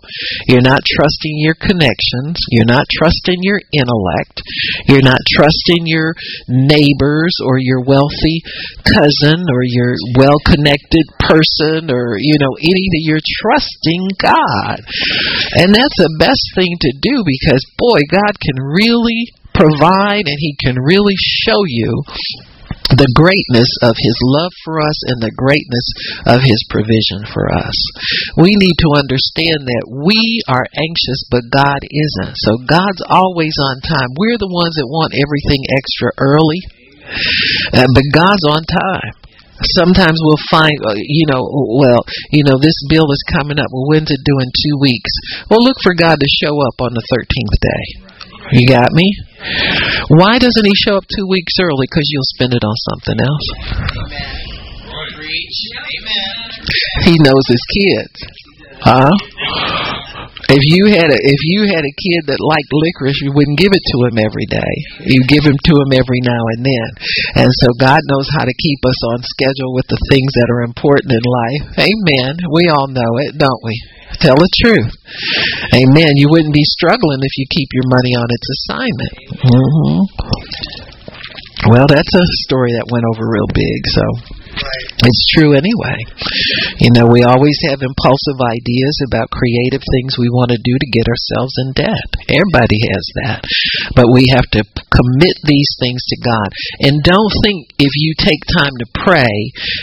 You're 0.47 0.65
not 0.65 0.81
trusting 0.85 1.35
your 1.37 1.55
connections. 1.55 2.39
You're 2.51 2.69
not 2.69 2.85
trusting 2.89 3.39
your 3.41 3.61
intellect. 3.73 4.41
You're 4.87 5.05
not 5.05 5.21
trusting 5.35 5.85
your 5.85 6.15
neighbors 6.47 7.35
or 7.43 7.59
your 7.59 7.81
wealthy 7.83 8.41
cousin 8.83 9.45
or 9.49 9.61
your 9.63 9.95
well 10.17 10.37
connected 10.45 11.05
person 11.19 11.91
or, 11.91 12.17
you 12.17 12.37
know, 12.39 12.53
anything. 12.57 13.03
You're 13.05 13.23
trusting 13.41 14.09
God. 14.21 14.81
And 15.59 15.73
that's 15.73 15.97
the 15.97 16.15
best 16.19 16.43
thing 16.55 16.73
to 16.81 16.91
do 17.01 17.23
because, 17.25 17.63
boy, 17.77 17.99
God 18.09 18.33
can 18.39 18.57
really 18.61 19.29
provide 19.53 20.25
and 20.25 20.37
He 20.37 20.55
can 20.63 20.75
really 20.81 21.15
show 21.17 21.61
you 21.65 22.03
the 22.95 23.11
greatness 23.11 23.67
of 23.83 23.99
his 23.99 24.17
love 24.23 24.53
for 24.63 24.79
us 24.79 24.95
and 25.11 25.19
the 25.19 25.35
greatness 25.35 25.87
of 26.23 26.39
his 26.39 26.61
provision 26.71 27.27
for 27.35 27.51
us. 27.51 27.75
We 28.39 28.55
need 28.55 28.79
to 28.79 28.95
understand 28.95 29.67
that 29.67 29.85
we 29.91 30.39
are 30.47 30.63
anxious, 30.71 31.27
but 31.27 31.51
God 31.51 31.83
isn't. 31.83 32.39
So 32.39 32.63
God's 32.63 33.03
always 33.11 33.55
on 33.59 33.83
time. 33.83 34.07
We're 34.15 34.39
the 34.39 34.51
ones 34.51 34.79
that 34.79 34.87
want 34.87 35.19
everything 35.19 35.67
extra 35.67 36.15
early, 36.15 36.61
but 37.75 38.15
God's 38.15 38.45
on 38.47 38.63
time. 38.63 39.13
Sometimes 39.73 40.21
we'll 40.21 40.47
find, 40.53 40.77
uh, 40.85 40.93
you 40.95 41.25
know, 41.33 41.41
well, 41.81 42.05
you 42.29 42.45
know, 42.45 42.61
this 42.61 42.77
bill 42.93 43.09
is 43.09 43.25
coming 43.25 43.57
up. 43.57 43.65
Well, 43.73 43.89
when's 43.89 44.11
it 44.13 44.21
due 44.21 44.37
in 44.37 44.49
two 44.53 44.77
weeks? 44.79 45.09
Well, 45.49 45.65
look 45.65 45.81
for 45.81 45.97
God 45.97 46.21
to 46.21 46.37
show 46.45 46.53
up 46.61 46.77
on 46.77 46.93
the 46.93 47.01
13th 47.09 47.57
day. 47.57 48.06
You 48.51 48.67
got 48.67 48.91
me? 48.91 49.07
Why 50.19 50.39
doesn't 50.39 50.65
he 50.65 50.73
show 50.75 50.97
up 50.97 51.05
two 51.07 51.27
weeks 51.27 51.53
early? 51.59 51.87
Because 51.89 52.07
you'll 52.09 52.31
spend 52.35 52.53
it 52.53 52.63
on 52.63 52.75
something 52.93 53.19
else. 53.19 53.47
He 57.03 57.15
knows 57.19 57.45
his 57.47 57.63
kids. 57.75 58.17
Huh? 58.79 59.11
If 60.47 60.63
you 60.63 60.87
had 60.87 61.11
a 61.11 61.19
if 61.19 61.41
you 61.43 61.67
had 61.67 61.83
a 61.83 61.97
kid 61.99 62.21
that 62.31 62.39
liked 62.39 62.71
licorice, 62.71 63.19
you 63.19 63.35
wouldn't 63.35 63.59
give 63.59 63.75
it 63.75 63.83
to 63.83 63.97
him 64.07 64.15
every 64.15 64.47
day. 64.47 64.73
You 65.03 65.19
give 65.27 65.43
him 65.43 65.59
to 65.59 65.73
him 65.75 65.91
every 65.91 66.23
now 66.23 66.39
and 66.55 66.63
then. 66.63 66.89
And 67.43 67.51
so 67.51 67.67
God 67.75 67.99
knows 68.07 68.31
how 68.31 68.47
to 68.47 68.55
keep 68.55 68.79
us 68.87 68.99
on 69.11 69.27
schedule 69.27 69.75
with 69.75 69.91
the 69.91 69.99
things 70.07 70.31
that 70.39 70.47
are 70.47 70.63
important 70.63 71.11
in 71.11 71.19
life. 71.19 71.91
Amen. 71.91 72.39
We 72.47 72.71
all 72.71 72.87
know 72.87 73.11
it, 73.27 73.35
don't 73.35 73.59
we? 73.59 73.75
Tell 74.19 74.35
the 74.35 74.49
truth. 74.63 74.91
Amen. 75.75 76.15
You 76.15 76.27
wouldn't 76.31 76.53
be 76.53 76.63
struggling 76.63 77.19
if 77.21 77.33
you 77.37 77.45
keep 77.51 77.69
your 77.73 77.87
money 77.91 78.15
on 78.15 78.27
its 78.31 78.47
assignment. 78.49 79.15
Mm-hmm. 79.43 80.97
Well, 81.67 81.89
that's 81.89 82.13
a 82.15 82.25
story 82.47 82.71
that 82.77 82.87
went 82.93 83.03
over 83.03 83.27
real 83.27 83.49
big, 83.51 83.81
so 83.91 84.05
it's 85.03 85.25
true 85.33 85.57
anyway. 85.57 85.99
You 86.79 86.93
know, 86.93 87.09
we 87.09 87.25
always 87.25 87.57
have 87.67 87.81
impulsive 87.81 88.39
ideas 88.39 88.95
about 89.09 89.33
creative 89.33 89.81
things 89.81 90.15
we 90.15 90.29
want 90.29 90.53
to 90.53 90.61
do 90.61 90.77
to 90.77 90.93
get 90.93 91.09
ourselves 91.09 91.57
in 91.65 91.73
debt. 91.73 92.09
Everybody 92.29 92.77
has 92.93 93.05
that. 93.25 93.41
But 93.97 94.13
we 94.13 94.29
have 94.31 94.47
to 94.53 94.61
commit 94.93 95.35
these 95.43 95.71
things 95.81 96.05
to 96.13 96.17
God. 96.21 96.49
And 96.85 97.01
don't 97.01 97.33
think 97.41 97.73
if 97.81 97.91
you 97.99 98.13
take 98.15 98.45
time 98.53 98.77
to 98.77 98.87
pray 99.03 99.35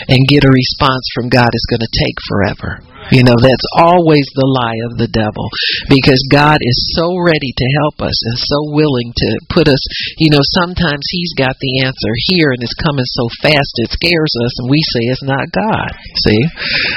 and 0.07 0.31
get 0.31 0.47
a 0.47 0.55
response 0.55 1.05
from 1.11 1.27
God, 1.27 1.51
it's 1.51 1.69
going 1.69 1.85
to 1.85 1.99
take 2.01 2.17
forever. 2.23 2.71
You 3.13 3.21
know, 3.21 3.37
that's 3.37 3.69
always 3.77 4.25
the 4.33 4.49
lie 4.49 4.79
of 4.89 4.97
the 4.97 5.11
devil 5.13 5.45
because 5.93 6.17
God 6.33 6.57
is 6.57 6.95
so 6.97 7.13
ready 7.21 7.53
to 7.53 7.67
help 7.85 8.01
us 8.01 8.17
and 8.25 8.37
so 8.37 8.73
willing 8.73 9.13
to 9.13 9.29
put 9.53 9.69
us, 9.69 9.81
you 10.17 10.33
know, 10.33 10.41
sometimes 10.57 11.05
He's 11.13 11.37
got 11.37 11.53
the 11.61 11.85
answer 11.85 12.13
here 12.33 12.49
and 12.49 12.65
it's 12.65 12.81
coming 12.81 13.05
so 13.05 13.29
fast 13.45 13.77
it 13.77 13.93
scares 13.93 14.33
us 14.41 14.53
and 14.57 14.73
we 14.73 14.81
say 14.81 15.05
it's 15.13 15.21
not 15.21 15.53
God. 15.53 15.89
See? 16.25 16.41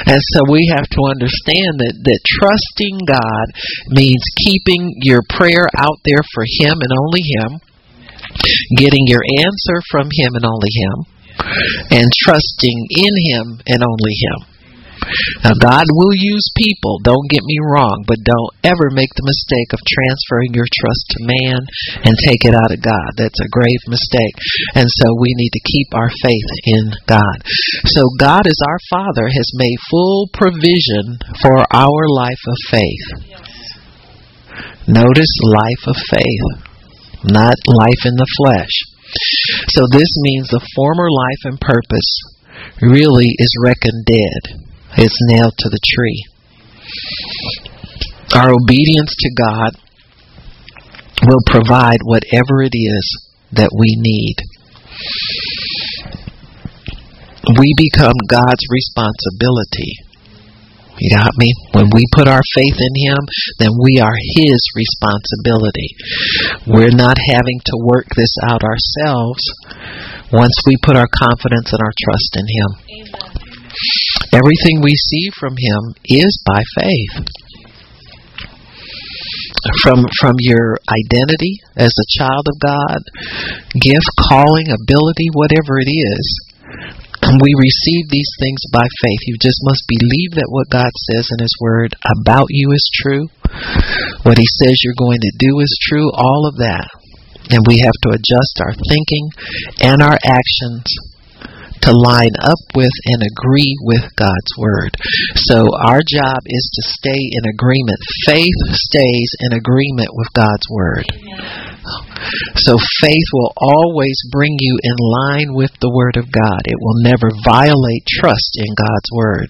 And 0.09 0.21
so 0.33 0.49
we 0.49 0.65
have 0.73 0.89
to 0.97 1.01
understand 1.13 1.77
that, 1.77 1.95
that 2.01 2.21
trusting 2.41 3.05
God 3.05 3.45
means 3.93 4.23
keeping 4.41 4.97
your 5.05 5.21
prayer 5.29 5.69
out 5.77 6.01
there 6.09 6.25
for 6.33 6.41
Him 6.41 6.81
and 6.81 6.89
only 6.89 7.21
Him, 7.21 7.61
getting 8.81 9.05
your 9.05 9.21
answer 9.45 9.77
from 9.93 10.09
Him 10.09 10.33
and 10.33 10.45
only 10.45 10.73
Him, 10.73 10.97
and 12.01 12.09
trusting 12.25 12.77
in 12.97 13.13
Him 13.29 13.61
and 13.69 13.85
only 13.85 14.15
Him. 14.17 14.48
Now, 15.43 15.55
God 15.57 15.85
will 15.89 16.13
use 16.13 16.45
people, 16.55 16.99
don't 17.03 17.29
get 17.29 17.43
me 17.43 17.57
wrong, 17.61 18.03
but 18.05 18.21
don't 18.23 18.53
ever 18.63 18.89
make 18.91 19.09
the 19.15 19.27
mistake 19.27 19.73
of 19.73 19.81
transferring 19.81 20.53
your 20.53 20.69
trust 20.69 21.05
to 21.15 21.25
man 21.25 21.59
and 22.05 22.15
take 22.25 22.45
it 22.45 22.53
out 22.53 22.73
of 22.73 22.81
God. 22.81 23.17
That's 23.17 23.41
a 23.41 23.51
grave 23.51 23.83
mistake. 23.87 24.35
And 24.75 24.87
so 24.87 25.17
we 25.17 25.33
need 25.35 25.53
to 25.53 25.69
keep 25.69 25.89
our 25.95 26.11
faith 26.21 26.51
in 26.65 26.83
God. 27.07 27.37
So, 27.89 28.05
God, 28.19 28.45
as 28.45 28.59
our 28.67 28.81
Father, 28.89 29.27
has 29.27 29.49
made 29.55 29.77
full 29.89 30.29
provision 30.33 31.17
for 31.41 31.63
our 31.73 32.03
life 32.09 32.43
of 32.47 32.57
faith. 32.69 33.07
Notice 34.87 35.33
life 35.45 35.83
of 35.87 35.97
faith, 36.09 36.45
not 37.23 37.55
life 37.67 38.03
in 38.05 38.15
the 38.15 38.33
flesh. 38.37 38.75
So, 39.69 39.85
this 39.91 40.09
means 40.21 40.47
the 40.49 40.65
former 40.75 41.09
life 41.09 41.41
and 41.45 41.59
purpose 41.61 42.09
really 42.81 43.29
is 43.37 43.53
reckoned 43.63 44.05
dead. 44.05 44.68
It's 44.97 45.17
nailed 45.27 45.53
to 45.57 45.69
the 45.69 45.79
tree. 45.83 46.25
Our 48.35 48.51
obedience 48.53 49.15
to 49.19 49.31
God 49.37 49.71
will 51.27 51.43
provide 51.45 51.99
whatever 52.03 52.63
it 52.63 52.73
is 52.73 53.05
that 53.53 53.69
we 53.75 53.95
need. 53.97 54.35
We 57.57 57.73
become 57.77 58.13
God's 58.29 58.63
responsibility. 58.69 60.05
You 60.99 61.15
got 61.15 61.31
me? 61.37 61.53
When 61.71 61.89
we 61.95 62.03
put 62.13 62.27
our 62.27 62.41
faith 62.53 62.75
in 62.77 62.93
Him, 62.95 63.21
then 63.57 63.71
we 63.81 63.99
are 63.99 64.15
His 64.35 64.59
responsibility. 64.75 65.95
We're 66.67 66.95
not 66.95 67.17
having 67.31 67.59
to 67.65 67.79
work 67.79 68.05
this 68.15 68.35
out 68.43 68.61
ourselves 68.63 69.41
once 70.31 70.53
we 70.67 70.75
put 70.83 70.97
our 70.97 71.07
confidence 71.07 71.71
and 71.71 71.81
our 71.81 71.93
trust 72.03 72.35
in 72.35 72.45
Him. 72.45 72.69
Amen. 73.39 73.48
Everything 74.33 74.81
we 74.81 74.95
see 74.95 75.29
from 75.39 75.55
Him 75.57 75.95
is 76.05 76.31
by 76.45 76.61
faith. 76.79 77.27
from 79.83 80.05
from 80.19 80.35
your 80.39 80.77
identity 80.87 81.59
as 81.75 81.91
a 81.91 82.11
child 82.17 82.45
of 82.47 82.59
God, 82.59 82.99
gift, 83.79 84.09
calling, 84.29 84.67
ability, 84.71 85.27
whatever 85.33 85.79
it 85.79 85.89
is. 85.89 86.25
We 87.29 87.53
receive 87.53 88.09
these 88.09 88.31
things 88.39 88.63
by 88.73 88.87
faith. 89.03 89.21
You 89.27 89.35
just 89.41 89.59
must 89.63 89.83
believe 89.87 90.31
that 90.39 90.49
what 90.49 90.69
God 90.69 90.89
says 91.11 91.29
in 91.35 91.43
His 91.43 91.53
Word 91.61 91.93
about 92.03 92.47
you 92.49 92.71
is 92.71 92.89
true. 92.93 93.27
What 94.23 94.37
He 94.37 94.47
says 94.57 94.81
you're 94.81 94.97
going 94.97 95.21
to 95.21 95.37
do 95.37 95.59
is 95.59 95.77
true. 95.89 96.09
All 96.15 96.47
of 96.47 96.57
that. 96.57 96.87
And 97.51 97.65
we 97.67 97.79
have 97.79 97.97
to 98.07 98.15
adjust 98.15 98.61
our 98.61 98.73
thinking 98.73 99.29
and 99.81 100.01
our 100.01 100.17
actions 100.23 100.85
to 101.81 101.91
line 101.91 102.35
up 102.41 102.61
with 102.75 102.91
and 103.05 103.23
agree 103.23 103.75
with 103.81 104.03
God's 104.15 104.53
Word. 104.57 104.95
So 105.35 105.67
our 105.79 106.01
job 106.05 106.39
is 106.45 106.65
to 106.75 106.83
stay 106.99 107.19
in 107.19 107.49
agreement. 107.49 107.99
Faith 108.25 108.59
stays 108.73 109.31
in 109.39 109.53
agreement 109.53 110.09
with 110.13 110.27
God's 110.33 110.67
Word. 110.69 111.05
So 112.57 112.77
faith 113.01 113.27
will 113.33 113.53
always 113.57 114.19
bring 114.31 114.55
you 114.59 114.77
in 114.83 114.95
line 114.99 115.53
with 115.53 115.71
the 115.79 115.91
Word 115.91 116.17
of 116.17 116.31
God. 116.31 116.61
It 116.65 116.79
will 116.79 117.01
never 117.03 117.31
violate 117.43 118.05
trust 118.07 118.55
in 118.55 118.75
God's 118.75 119.09
Word. 119.13 119.49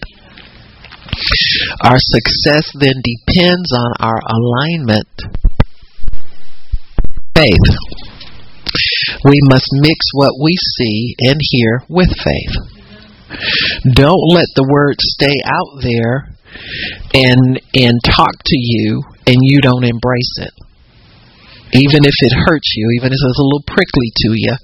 Our 1.82 1.98
success 1.98 2.72
then 2.80 3.02
depends 3.02 3.72
on 3.74 3.92
our 4.00 4.20
alignment 4.30 5.08
faith. 7.36 8.09
We 9.24 9.40
must 9.44 9.68
mix 9.72 9.98
what 10.14 10.34
we 10.42 10.56
see 10.78 11.16
and 11.20 11.40
hear 11.42 11.84
with 11.90 12.10
faith. 12.10 12.56
Don't 13.94 14.34
let 14.34 14.48
the 14.56 14.68
word 14.70 14.96
stay 15.00 15.36
out 15.46 15.82
there 15.82 16.34
and 17.14 17.62
and 17.76 17.94
talk 18.04 18.34
to 18.44 18.58
you 18.58 19.04
and 19.28 19.38
you 19.42 19.62
don't 19.62 19.84
embrace 19.84 20.34
it 20.38 20.54
even 21.74 22.02
if 22.06 22.18
it 22.26 22.34
hurts 22.34 22.74
you, 22.76 22.86
even 22.98 23.14
if 23.14 23.20
it's 23.20 23.42
a 23.42 23.46
little 23.46 23.66
prickly 23.68 24.10
to 24.26 24.30
you, 24.34 24.56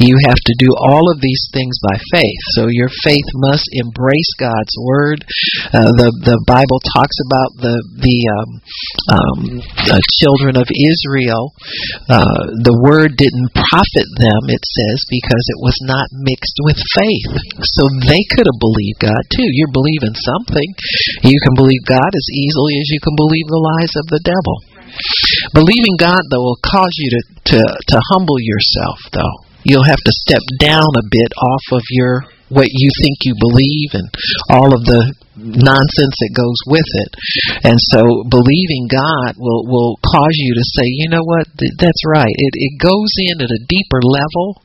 you 0.00 0.14
have 0.28 0.40
to 0.40 0.54
do 0.58 0.68
all 0.76 1.08
of 1.10 1.20
these 1.20 1.48
things 1.52 1.76
by 1.80 1.96
faith. 2.12 2.40
So 2.56 2.68
your 2.68 2.90
faith 3.02 3.28
must 3.48 3.68
embrace 3.72 4.32
God's 4.36 4.74
word. 4.80 5.24
Uh, 5.72 5.92
the 5.96 6.08
the 6.24 6.38
Bible 6.44 6.80
talks 6.96 7.16
about 7.24 7.50
the 7.60 7.76
the, 8.00 8.18
um, 8.28 8.50
um, 9.10 9.38
the 9.88 10.00
children 10.20 10.60
of 10.60 10.68
Israel. 10.68 11.54
Uh, 12.08 12.60
the 12.60 12.76
word 12.84 13.16
didn't 13.16 13.54
profit 13.54 14.08
them, 14.20 14.42
it 14.52 14.64
says, 14.64 14.98
because 15.08 15.44
it 15.48 15.60
was 15.60 15.76
not 15.84 16.06
mixed 16.12 16.58
with 16.64 16.78
faith. 16.92 17.32
So 17.76 17.88
they 18.04 18.22
could 18.36 18.46
have 18.46 18.60
believed 18.60 19.00
God 19.00 19.22
too. 19.32 19.48
You're 19.48 19.74
believing 19.74 20.16
something. 20.16 20.68
You 21.24 21.38
can 21.40 21.54
believe 21.56 21.82
God 21.88 22.10
as 22.12 22.28
easily 22.32 22.78
as 22.80 22.88
you 22.92 23.00
can 23.00 23.16
believe 23.16 23.46
the 23.48 23.64
lies 23.64 23.94
of 23.96 24.06
the 24.12 24.22
devil. 24.24 24.56
Believing 25.52 25.96
God, 25.98 26.20
though, 26.30 26.42
will 26.42 26.62
cause 26.64 26.94
you 26.96 27.10
to, 27.10 27.22
to, 27.52 27.60
to 27.60 27.96
humble 28.12 28.40
yourself, 28.40 28.98
though. 29.12 29.36
You'll 29.64 29.84
have 29.84 30.00
to 30.04 30.12
step 30.12 30.42
down 30.60 30.88
a 30.96 31.08
bit 31.10 31.32
off 31.40 31.64
of 31.72 31.82
your 31.90 32.24
what 32.52 32.68
you 32.68 32.88
think 33.02 33.16
you 33.24 33.34
believe 33.40 33.90
and 33.96 34.08
all 34.52 34.76
of 34.76 34.84
the 34.84 35.02
nonsense 35.36 36.16
that 36.20 36.36
goes 36.36 36.60
with 36.68 36.86
it. 37.02 37.10
And 37.64 37.78
so 37.90 38.22
believing 38.28 38.86
God 38.86 39.40
will 39.40 39.64
will 39.66 39.96
cause 40.04 40.36
you 40.36 40.54
to 40.54 40.64
say, 40.76 40.84
you 40.84 41.08
know 41.08 41.24
what, 41.24 41.48
that's 41.80 42.04
right. 42.06 42.30
It 42.30 42.52
it 42.54 42.74
goes 42.78 43.10
in 43.16 43.40
at 43.40 43.50
a 43.50 43.64
deeper 43.66 44.00
level. 44.04 44.62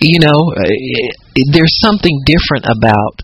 You 0.00 0.18
know, 0.18 0.40
it, 0.56 1.14
there's 1.52 1.80
something 1.80 2.22
different 2.26 2.66
about 2.68 3.22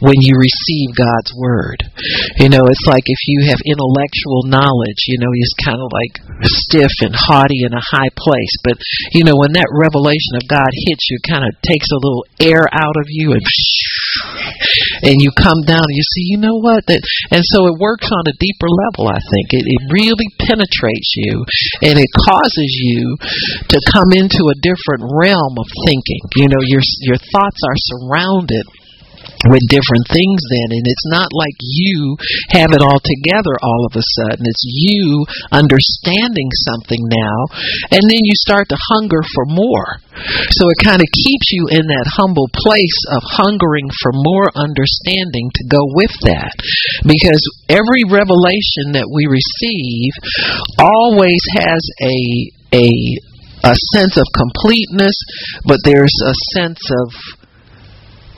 when 0.00 0.18
you 0.20 0.36
receive 0.36 0.96
God's 0.96 1.32
word. 1.36 1.80
You 2.38 2.48
know, 2.48 2.64
it's 2.68 2.86
like 2.86 3.04
if 3.06 3.20
you 3.26 3.48
have 3.50 3.60
intellectual 3.64 4.46
knowledge, 4.46 5.08
you 5.08 5.18
know, 5.18 5.32
you're 5.32 5.64
kind 5.64 5.80
of 5.80 5.90
like 5.90 6.14
stiff 6.44 6.92
and 7.02 7.14
haughty 7.14 7.64
in 7.64 7.72
a 7.72 7.82
high 7.82 8.12
place. 8.14 8.54
But, 8.62 8.78
you 9.12 9.24
know, 9.24 9.36
when 9.36 9.56
that 9.56 9.70
revelation 9.72 10.36
of 10.38 10.48
God 10.48 10.68
hits 10.86 11.08
you, 11.10 11.18
it 11.18 11.28
kind 11.28 11.44
of 11.44 11.52
takes 11.62 11.88
a 11.90 12.00
little 12.00 12.24
air 12.40 12.68
out 12.70 12.96
of 12.96 13.06
you 13.08 13.32
and 13.32 13.44
and 15.02 15.16
you 15.20 15.30
come 15.36 15.60
down 15.66 15.82
and 15.84 15.96
you 15.96 16.06
see, 16.14 16.24
you 16.32 16.38
know 16.40 16.56
what? 16.60 16.86
That, 16.88 17.00
and 17.30 17.42
so 17.52 17.68
it 17.68 17.80
works 17.80 18.08
on 18.08 18.24
a 18.28 18.38
deeper 18.40 18.68
level, 18.68 19.08
I 19.12 19.20
think. 19.20 19.46
It, 19.52 19.64
it 19.66 19.82
really 19.92 20.28
penetrates 20.40 21.10
you 21.16 21.44
and 21.82 21.96
it 21.98 22.10
causes 22.28 22.70
you 22.80 23.16
to 23.72 23.78
come 23.92 24.12
into 24.16 24.42
a 24.48 24.60
different 24.62 25.04
realm 25.16 25.54
of 25.56 25.68
thinking. 25.84 26.22
You 26.36 26.48
know, 26.48 26.62
your 26.64 26.82
your 27.04 27.20
thoughts 27.46 27.62
are 27.62 27.78
surrounded 27.78 28.66
with 29.46 29.62
different 29.68 30.06
things 30.10 30.40
then 30.48 30.70
and 30.74 30.86
it's 30.86 31.08
not 31.10 31.28
like 31.34 31.54
you 31.60 32.16
have 32.50 32.72
it 32.72 32.82
all 32.82 32.98
together 33.02 33.54
all 33.62 33.86
of 33.86 33.94
a 33.94 34.02
sudden. 34.02 34.46
It's 34.46 34.64
you 34.64 35.26
understanding 35.52 36.50
something 36.66 37.02
now 37.04 37.38
and 37.90 38.02
then 38.06 38.22
you 38.22 38.34
start 38.46 38.70
to 38.70 38.86
hunger 38.94 39.22
for 39.34 39.44
more. 39.46 39.98
So 40.50 40.70
it 40.70 40.80
kind 40.82 41.02
of 41.02 41.08
keeps 41.12 41.52
you 41.52 41.68
in 41.70 41.86
that 41.86 42.10
humble 42.16 42.48
place 42.54 42.98
of 43.12 43.22
hungering 43.22 43.90
for 44.00 44.12
more 44.14 44.48
understanding 44.56 45.50
to 45.52 45.64
go 45.68 45.82
with 45.94 46.14
that. 46.26 46.54
Because 47.04 47.42
every 47.68 48.06
revelation 48.08 48.96
that 48.96 49.10
we 49.10 49.26
receive 49.28 50.12
always 50.80 51.42
has 51.60 51.82
a 52.02 52.18
a 52.74 52.90
a 53.66 53.76
sense 53.94 54.16
of 54.16 54.24
completeness 54.34 55.16
but 55.64 55.78
there's 55.84 56.14
a 56.24 56.34
sense 56.54 56.80
of 56.90 57.10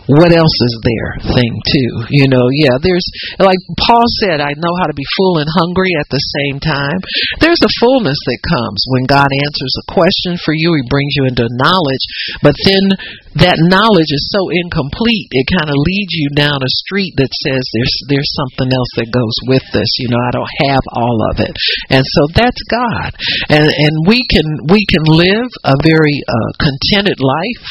what 0.09 0.33
else 0.33 0.57
is 0.65 0.75
there 0.81 1.13
thing 1.37 1.53
too. 1.69 1.93
You 2.09 2.33
know, 2.33 2.49
yeah, 2.49 2.81
there's 2.81 3.05
like 3.37 3.61
Paul 3.77 4.09
said, 4.25 4.41
I 4.41 4.57
know 4.57 4.73
how 4.81 4.89
to 4.89 4.97
be 4.97 5.05
full 5.21 5.37
and 5.37 5.49
hungry 5.61 5.93
at 6.01 6.09
the 6.09 6.25
same 6.41 6.57
time. 6.65 7.05
There's 7.45 7.61
a 7.61 7.77
fullness 7.81 8.17
that 8.17 8.49
comes 8.49 8.81
when 8.89 9.05
God 9.05 9.29
answers 9.29 9.75
a 9.77 9.93
question 9.93 10.41
for 10.41 10.57
you, 10.57 10.73
he 10.81 10.89
brings 10.89 11.13
you 11.13 11.29
into 11.29 11.45
knowledge, 11.61 12.05
but 12.41 12.57
then 12.65 12.97
that 13.43 13.59
knowledge 13.71 14.11
is 14.11 14.31
so 14.31 14.51
incomplete, 14.51 15.29
it 15.31 15.47
kind 15.49 15.71
of 15.71 15.79
leads 15.79 16.13
you 16.15 16.29
down 16.35 16.59
a 16.59 16.73
street 16.87 17.15
that 17.17 17.31
says 17.31 17.63
there's 17.75 17.97
there's 18.09 18.33
something 18.35 18.71
else 18.71 18.93
that 18.99 19.11
goes 19.15 19.37
with 19.47 19.65
this. 19.73 19.91
You 19.99 20.11
know, 20.11 20.21
I 20.21 20.33
don't 20.35 20.55
have 20.71 20.85
all 20.93 21.19
of 21.33 21.41
it. 21.41 21.55
And 21.91 22.05
so 22.05 22.23
that's 22.35 22.63
God. 22.71 23.11
And 23.49 23.67
and 23.67 23.95
we 24.07 24.23
can 24.27 24.47
we 24.69 24.83
can 24.87 25.05
live 25.07 25.51
a 25.65 25.75
very 25.83 26.19
uh, 26.27 26.51
contented 26.59 27.19
life 27.19 27.65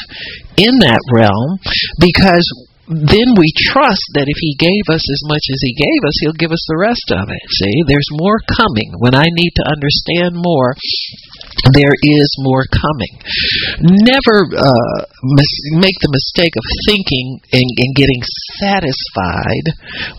in 0.57 0.73
that 0.81 1.01
realm 1.13 1.59
because 1.99 2.45
then 2.87 3.35
we 3.35 3.51
trust 3.67 4.15
that 4.15 4.31
if 4.31 4.39
he 4.39 4.55
gave 4.55 4.87
us 4.87 5.03
as 5.03 5.21
much 5.27 5.43
as 5.51 5.59
he 5.59 5.75
gave 5.75 6.01
us, 6.07 6.15
he'll 6.23 6.39
give 6.39 6.55
us 6.55 6.63
the 6.71 6.79
rest 6.79 7.07
of 7.11 7.27
it. 7.27 7.43
See, 7.59 7.83
there's 7.83 8.07
more 8.15 8.39
coming. 8.47 8.95
When 9.03 9.11
I 9.11 9.27
need 9.27 9.53
to 9.59 9.67
understand 9.67 10.39
more, 10.39 10.71
there 11.75 11.91
is 11.91 12.29
more 12.39 12.63
coming. 12.71 13.13
Never 14.07 14.47
uh, 14.55 14.99
mis- 15.19 15.67
make 15.75 15.99
the 15.99 16.13
mistake 16.15 16.55
of 16.55 16.65
thinking 16.87 17.43
and, 17.51 17.67
and, 17.67 17.91
getting 17.97 18.21
satisfied 18.61 19.65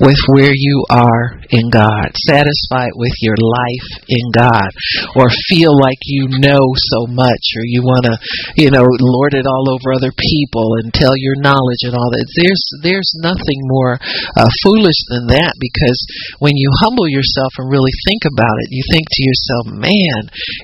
with 0.02 0.18
where 0.34 0.50
you 0.52 0.82
are 0.90 1.38
in 1.54 1.70
God, 1.70 2.10
satisfied 2.26 2.90
with 2.98 3.14
your 3.22 3.38
life 3.38 3.88
in 4.10 4.24
God, 4.34 4.68
or 5.14 5.30
feel 5.46 5.72
like 5.78 6.02
you 6.04 6.26
know 6.42 6.74
so 6.74 7.06
much, 7.06 7.44
or 7.54 7.62
you 7.62 7.86
want 7.86 8.10
to, 8.10 8.18
you 8.58 8.70
know, 8.74 8.82
lord 8.82 9.38
it 9.38 9.46
all 9.46 9.70
over 9.70 9.94
other 9.94 10.10
people 10.10 10.74
and 10.82 10.92
tell 10.92 11.14
your 11.14 11.38
knowledge 11.38 11.86
and 11.86 11.94
all 11.94 12.10
that. 12.10 12.26
There's 12.34 12.57
there's 12.82 13.10
nothing 13.20 13.60
more 13.66 13.98
uh, 14.36 14.50
foolish 14.62 14.98
than 15.10 15.30
that 15.34 15.54
because 15.58 15.98
when 16.38 16.56
you 16.56 16.68
humble 16.80 17.08
yourself 17.08 17.52
and 17.58 17.70
really 17.70 17.92
think 18.06 18.24
about 18.28 18.56
it, 18.64 18.74
you 18.74 18.82
think 18.92 19.06
to 19.08 19.22
yourself, 19.24 19.64
man, 19.74 20.20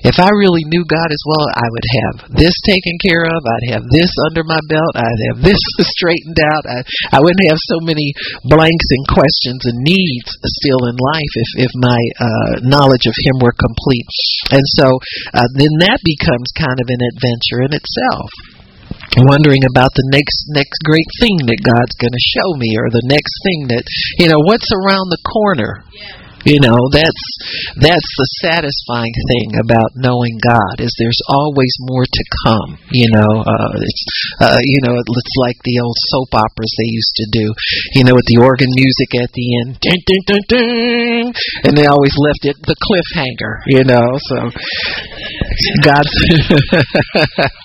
if 0.07 0.17
I 0.19 0.31
really 0.31 0.63
knew 0.67 0.83
God 0.87 1.09
as 1.09 1.23
well, 1.25 1.45
I 1.51 1.67
would 1.69 1.87
have 1.87 2.15
this 2.35 2.55
taken 2.65 2.95
care 3.01 3.25
of. 3.25 3.39
I'd 3.39 3.73
have 3.77 3.85
this 3.91 4.11
under 4.31 4.43
my 4.43 4.59
belt. 4.69 4.93
I'd 4.95 5.23
have 5.33 5.39
this 5.41 5.59
straightened 5.97 6.39
out. 6.41 6.63
I, 6.65 6.79
I 7.15 7.19
wouldn't 7.21 7.49
have 7.49 7.61
so 7.61 7.79
many 7.83 8.13
blanks 8.47 8.87
and 8.91 9.05
questions 9.09 9.61
and 9.65 9.83
needs 9.83 10.29
still 10.61 10.87
in 10.87 10.95
life 10.97 11.33
if, 11.35 11.69
if 11.69 11.71
my 11.75 12.01
uh, 12.19 12.53
knowledge 12.63 13.05
of 13.07 13.15
Him 13.15 13.41
were 13.41 13.55
complete. 13.55 14.07
And 14.51 14.65
so 14.79 14.87
uh, 15.33 15.49
then 15.55 15.73
that 15.85 15.99
becomes 16.03 16.49
kind 16.55 16.77
of 16.79 16.87
an 16.87 17.01
adventure 17.13 17.65
in 17.65 17.73
itself 17.73 18.54
wondering 19.29 19.63
about 19.69 19.93
the 19.93 20.07
next 20.11 20.49
next 20.51 20.79
great 20.83 21.09
thing 21.21 21.37
that 21.45 21.61
God's 21.61 21.95
going 22.01 22.15
to 22.15 22.31
show 22.35 22.49
me 22.57 22.75
or 22.77 22.89
the 22.89 23.05
next 23.05 23.33
thing 23.45 23.69
that 23.69 23.85
you 24.19 24.27
know 24.27 24.41
what's 24.43 24.71
around 24.73 25.09
the 25.09 25.21
corner. 25.23 25.83
Yeah 25.91 26.25
you 26.45 26.61
know, 26.61 26.77
that's 26.93 27.25
that's 27.81 28.11
the 28.21 28.29
satisfying 28.45 29.17
thing 29.33 29.57
about 29.57 29.97
knowing 29.97 30.37
God 30.37 30.77
is 30.77 30.93
there's 31.01 31.17
always 31.27 31.73
more 31.81 32.05
to 32.05 32.23
come. 32.45 32.77
You 32.93 33.09
know, 33.09 33.41
uh, 33.41 33.73
it's 33.81 34.05
uh, 34.39 34.61
you 34.61 34.85
know 34.85 34.93
it's 34.93 35.37
like 35.41 35.57
the 35.65 35.81
old 35.81 35.97
soap 36.13 36.37
operas 36.37 36.69
they 36.77 36.93
used 36.93 37.15
to 37.17 37.27
do. 37.33 37.49
You 37.97 38.03
know, 38.05 38.13
with 38.13 38.29
the 38.29 38.37
organ 38.45 38.69
music 38.77 39.17
at 39.17 39.33
the 39.33 39.45
end, 39.65 39.81
ding, 39.81 40.01
ding, 40.05 40.23
ding, 40.29 40.45
ding, 40.47 41.33
and 41.65 41.73
they 41.73 41.89
always 41.89 42.13
left 42.13 42.45
it 42.45 42.61
the 42.61 42.77
cliffhanger. 42.77 43.65
You 43.65 43.83
know, 43.89 44.05
so 44.21 44.53
God. 45.81 46.05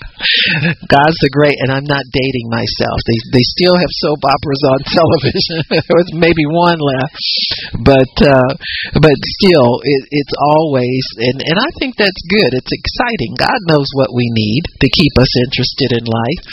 God's 0.94 1.16
the 1.24 1.32
great, 1.32 1.56
and 1.64 1.72
I'm 1.72 1.88
not 1.88 2.04
dating 2.12 2.52
myself. 2.52 3.00
They 3.08 3.40
they 3.40 3.44
still 3.56 3.76
have 3.80 4.00
soap 4.04 4.20
operas 4.20 4.62
on 4.68 4.78
television. 5.00 5.58
There's 5.72 6.12
maybe 6.12 6.44
one 6.44 6.76
left, 6.76 7.16
but 7.80 8.12
uh, 8.20 8.52
but 9.00 9.16
still, 9.40 9.80
it, 9.80 10.02
it's 10.12 10.36
always 10.36 11.00
and 11.16 11.40
and 11.40 11.56
I 11.56 11.70
think 11.80 11.96
that's 11.96 12.20
good. 12.28 12.52
It's 12.52 12.72
exciting. 12.72 13.40
God 13.40 13.60
knows 13.64 13.88
what 13.96 14.12
we 14.12 14.28
need 14.28 14.68
to 14.84 14.88
keep 14.92 15.14
us 15.16 15.32
interested 15.40 15.96
in 15.96 16.04
life, 16.04 16.44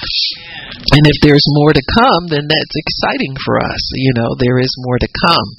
and 0.95 1.03
if 1.03 1.19
there's 1.19 1.45
more 1.59 1.75
to 1.75 1.83
come, 1.99 2.31
then 2.31 2.47
that's 2.47 2.77
exciting 2.79 3.35
for 3.43 3.59
us. 3.59 3.83
You 3.99 4.15
know, 4.15 4.31
there 4.39 4.63
is 4.63 4.71
more 4.87 4.99
to 4.99 5.11
come, 5.27 5.49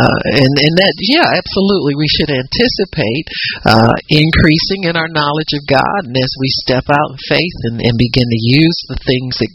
uh, 0.00 0.18
and 0.32 0.52
and 0.56 0.74
that 0.80 0.94
yeah, 1.12 1.28
absolutely, 1.36 1.92
we 1.92 2.08
should 2.08 2.32
anticipate 2.32 3.26
uh, 3.68 3.94
increasing 4.08 4.88
in 4.88 4.96
our 4.96 5.12
knowledge 5.12 5.52
of 5.52 5.68
God, 5.68 6.08
and 6.08 6.16
as 6.16 6.32
we 6.40 6.48
step 6.64 6.88
out 6.88 7.12
in 7.12 7.20
faith 7.28 7.49
and, 7.70 7.80
and 7.80 7.94
begin 7.98 8.26
to 8.26 8.42
use 8.42 8.78
the 8.88 9.00
things 9.06 9.38
that 9.38 9.52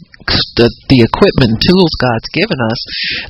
the, 0.58 0.68
the 0.90 1.06
equipment 1.06 1.54
and 1.54 1.62
tools 1.62 1.94
God's 2.02 2.30
given 2.34 2.58
us, 2.58 2.80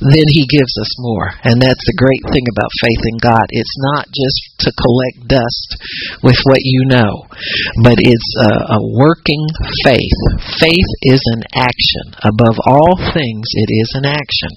then 0.01 0.27
He 0.33 0.49
gives 0.49 0.73
us 0.81 0.91
more. 0.97 1.29
And 1.45 1.61
that's 1.61 1.83
the 1.85 1.99
great 1.99 2.23
thing 2.33 2.45
about 2.49 2.81
faith 2.81 3.03
in 3.13 3.17
God. 3.21 3.45
It's 3.53 3.77
not 3.93 4.09
just 4.09 4.39
to 4.65 4.69
collect 4.73 5.29
dust 5.29 5.69
with 6.25 6.39
what 6.49 6.63
you 6.65 6.89
know, 6.89 7.29
but 7.85 8.01
it's 8.01 8.31
a, 8.41 8.53
a 8.77 8.79
working 8.97 9.45
faith. 9.85 10.21
Faith 10.57 10.89
is 11.05 11.21
an 11.37 11.43
action. 11.53 12.17
Above 12.25 12.57
all 12.65 12.97
things, 13.13 13.45
it 13.53 13.69
is 13.69 13.91
an 13.93 14.05
action. 14.09 14.51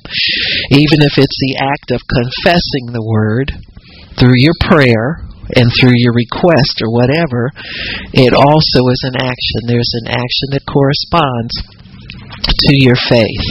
Even 0.72 1.04
if 1.04 1.20
it's 1.20 1.40
the 1.44 1.56
act 1.60 1.92
of 1.92 2.00
confessing 2.08 2.94
the 2.94 3.04
Word 3.04 3.52
through 4.16 4.38
your 4.40 4.56
prayer 4.64 5.28
and 5.56 5.70
through 5.74 5.96
your 5.96 6.14
request 6.14 6.82
or 6.82 6.90
whatever, 6.90 7.50
it 8.12 8.32
also 8.34 8.80
is 8.90 9.02
an 9.06 9.16
action. 9.16 9.66
There's 9.66 9.94
an 10.04 10.08
action 10.08 10.54
that 10.54 10.66
corresponds 10.66 11.54
to 12.42 12.72
your 12.78 12.96
faith. 12.96 13.46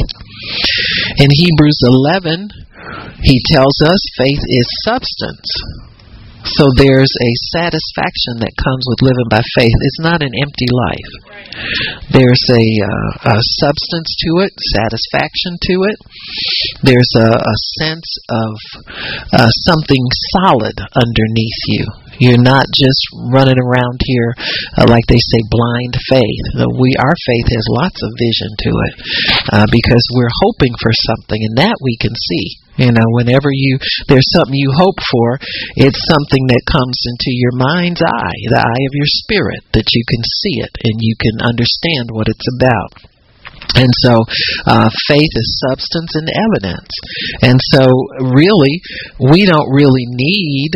In 1.17 1.29
Hebrews 1.31 1.79
11, 1.83 2.49
he 3.21 3.41
tells 3.51 3.81
us 3.83 3.99
faith 4.17 4.43
is 4.47 4.67
substance. 4.83 5.49
So 6.57 6.65
there's 6.75 7.13
a 7.13 7.31
satisfaction 7.53 8.41
that 8.41 8.57
comes 8.57 8.83
with 8.89 9.05
living 9.05 9.29
by 9.29 9.43
faith. 9.53 9.77
It's 9.85 10.01
not 10.01 10.23
an 10.25 10.33
empty 10.33 10.69
life. 10.69 11.11
There's 12.09 12.45
a, 12.49 12.65
uh, 12.81 13.35
a 13.35 13.37
substance 13.61 14.09
to 14.25 14.31
it, 14.45 14.53
satisfaction 14.73 15.53
to 15.61 15.75
it. 15.93 15.97
There's 16.81 17.13
a, 17.17 17.29
a 17.37 17.55
sense 17.77 18.09
of 18.29 18.53
uh, 19.33 19.51
something 19.69 20.03
solid 20.41 20.75
underneath 20.95 21.61
you. 21.69 21.85
You're 22.19 22.43
not 22.43 22.65
just 22.75 22.99
running 23.31 23.57
around 23.57 23.99
here 24.03 24.35
uh, 24.75 24.85
like 24.89 25.07
they 25.07 25.21
say 25.21 25.39
blind 25.47 25.95
faith. 26.09 26.45
We 26.75 26.91
our 26.99 27.15
faith 27.15 27.47
has 27.47 27.65
lots 27.79 27.99
of 28.03 28.11
vision 28.19 28.51
to 28.59 28.71
it 28.75 28.93
uh, 29.55 29.67
because 29.71 30.03
we're 30.11 30.39
hoping 30.43 30.75
for 30.81 30.91
something, 30.91 31.39
and 31.39 31.57
that 31.63 31.79
we 31.79 31.95
can 31.95 32.11
see. 32.11 32.59
You 32.79 32.95
know, 32.95 33.07
whenever 33.11 33.51
you 33.51 33.77
there's 34.07 34.31
something 34.31 34.55
you 34.55 34.71
hope 34.71 34.95
for, 35.11 35.37
it's 35.75 35.99
something 36.07 36.47
that 36.47 36.63
comes 36.63 36.95
into 37.11 37.35
your 37.35 37.51
mind's 37.59 38.01
eye, 38.01 38.39
the 38.47 38.63
eye 38.63 38.83
of 38.87 38.95
your 38.95 39.11
spirit, 39.19 39.67
that 39.75 39.91
you 39.91 40.03
can 40.07 40.23
see 40.23 40.63
it 40.63 40.73
and 40.87 41.03
you 41.03 41.15
can 41.19 41.43
understand 41.43 42.07
what 42.09 42.31
it's 42.31 42.47
about. 42.55 42.95
And 43.75 43.91
so, 44.01 44.23
uh, 44.65 44.89
faith 45.07 45.33
is 45.35 45.61
substance 45.67 46.15
and 46.15 46.31
evidence. 46.31 46.89
And 47.43 47.59
so, 47.75 47.91
really, 48.31 48.79
we 49.19 49.45
don't 49.45 49.69
really 49.75 50.07
need 50.07 50.71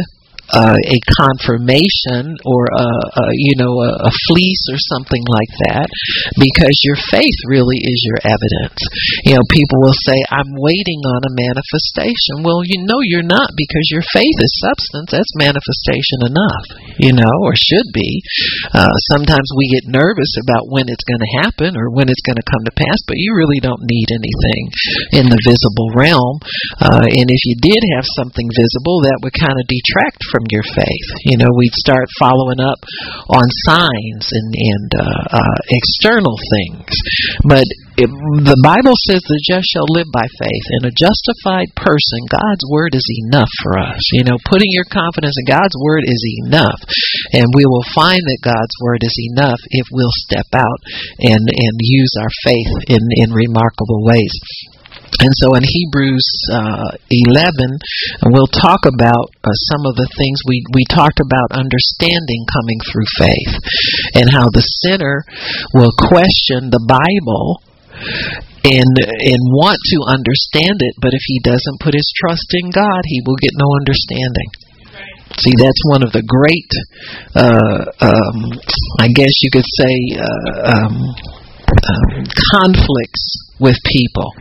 uh, 0.54 0.78
a 0.78 0.98
confirmation 1.18 2.38
or 2.46 2.62
a, 2.70 2.90
a 3.20 3.26
you 3.34 3.58
know 3.58 3.74
a, 3.82 3.92
a 4.10 4.14
fleece 4.30 4.70
or 4.70 4.78
something 4.78 5.22
like 5.26 5.54
that 5.70 5.90
because 6.38 6.78
your 6.86 6.98
faith 7.10 7.40
really 7.50 7.82
is 7.82 8.00
your 8.06 8.22
evidence. 8.24 8.80
You 9.26 9.36
know 9.36 9.46
people 9.50 9.82
will 9.82 9.98
say 10.06 10.18
i'm 10.30 10.54
waiting 10.54 11.02
on 11.04 11.22
a 11.26 11.36
manifestation. 11.36 12.46
Well 12.46 12.62
you 12.64 12.86
know 12.86 13.02
you're 13.02 13.26
not 13.26 13.50
because 13.58 13.88
your 13.90 14.06
faith 14.14 14.38
is 14.40 14.64
substance. 14.64 15.10
That's 15.12 15.42
manifestation 15.42 16.30
enough 16.30 16.66
you 17.02 17.14
know 17.14 17.36
or 17.44 17.54
should 17.58 17.90
be. 17.94 18.22
Uh, 18.74 18.94
sometimes 19.14 19.50
we 19.58 19.74
get 19.74 19.90
nervous 19.90 20.38
about 20.46 20.70
when 20.70 20.90
it's 20.90 21.06
going 21.06 21.22
to 21.22 21.36
happen 21.42 21.76
or 21.78 21.90
when 21.90 22.10
it's 22.10 22.24
going 22.24 22.38
to 22.38 22.52
come 22.52 22.64
to 22.66 22.78
pass 22.78 23.00
but 23.08 23.18
you 23.18 23.34
really 23.34 23.60
don't 23.60 23.82
need 23.84 24.10
anything 24.14 24.64
in 25.18 25.26
the 25.30 25.42
visible 25.44 25.90
realm. 25.96 26.38
Uh, 26.80 27.06
and 27.06 27.28
if 27.30 27.42
you 27.46 27.56
did 27.60 27.82
have 27.98 28.06
something 28.18 28.48
visible 28.54 29.02
that 29.04 29.20
would 29.24 29.34
kind 29.34 29.58
of 29.58 29.66
detract 29.66 30.22
from 30.30 30.43
your 30.50 30.66
faith. 30.76 31.10
You 31.28 31.38
know, 31.38 31.52
we'd 31.56 31.76
start 31.76 32.08
following 32.20 32.60
up 32.60 32.80
on 33.30 33.46
signs 33.68 34.26
and, 34.32 34.50
and 34.52 34.90
uh, 34.98 35.24
uh, 35.40 35.58
external 35.70 36.36
things. 36.52 36.92
But 37.48 37.68
it, 38.00 38.10
the 38.10 38.62
Bible 38.66 38.98
says 39.06 39.22
the 39.22 39.38
just 39.46 39.70
shall 39.70 39.86
live 39.94 40.10
by 40.10 40.26
faith. 40.42 40.66
And 40.80 40.90
a 40.90 40.98
justified 40.98 41.70
person, 41.78 42.34
God's 42.34 42.66
word 42.70 42.98
is 42.98 43.06
enough 43.30 43.52
for 43.62 43.78
us. 43.78 44.02
You 44.18 44.26
know, 44.26 44.38
putting 44.50 44.74
your 44.74 44.90
confidence 44.90 45.38
in 45.38 45.46
God's 45.46 45.78
word 45.78 46.04
is 46.06 46.24
enough. 46.46 46.82
And 47.38 47.46
we 47.54 47.70
will 47.70 47.86
find 47.94 48.20
that 48.20 48.46
God's 48.46 48.76
word 48.82 49.06
is 49.06 49.16
enough 49.34 49.62
if 49.70 49.86
we'll 49.94 50.16
step 50.26 50.50
out 50.58 50.80
and, 51.22 51.44
and 51.46 51.74
use 51.80 52.14
our 52.18 52.34
faith 52.44 52.98
in, 52.98 53.04
in 53.22 53.30
remarkable 53.30 54.02
ways. 54.02 54.34
And 55.22 55.32
so 55.38 55.54
in 55.54 55.64
Hebrews 55.64 56.28
uh, 56.52 56.98
11, 57.10 58.34
we'll 58.34 58.50
talk 58.50 58.86
about 58.90 59.30
uh, 59.44 59.54
some 59.70 59.86
of 59.86 59.96
the 59.96 60.10
things 60.18 60.42
we, 60.48 60.64
we 60.74 60.86
talked 60.90 61.22
about 61.22 61.54
understanding 61.54 62.42
coming 62.50 62.80
through 62.90 63.10
faith 63.20 63.54
and 64.18 64.28
how 64.32 64.50
the 64.50 64.66
sinner 64.82 65.26
will 65.74 65.94
question 66.10 66.74
the 66.74 66.82
Bible 66.82 67.62
and 68.64 68.96
and 68.96 69.42
want 69.52 69.78
to 69.92 70.00
understand 70.08 70.80
it, 70.80 70.96
but 71.00 71.14
if 71.14 71.22
he 71.28 71.40
doesn't 71.44 71.84
put 71.84 71.94
his 71.94 72.10
trust 72.16 72.48
in 72.56 72.72
God, 72.72 73.04
he 73.06 73.22
will 73.26 73.36
get 73.36 73.52
no 73.60 73.68
understanding. 73.76 74.50
See, 75.38 75.54
that's 75.58 75.82
one 75.90 76.04
of 76.04 76.12
the 76.14 76.24
great, 76.24 76.72
uh, 77.36 77.84
um, 78.06 78.54
I 79.02 79.08
guess 79.12 79.34
you 79.42 79.50
could 79.52 79.66
say, 79.66 79.96
uh, 80.16 80.78
um, 80.78 80.96
um, 81.82 82.26
conflicts 82.54 83.54
with 83.60 83.78
people. 83.86 84.34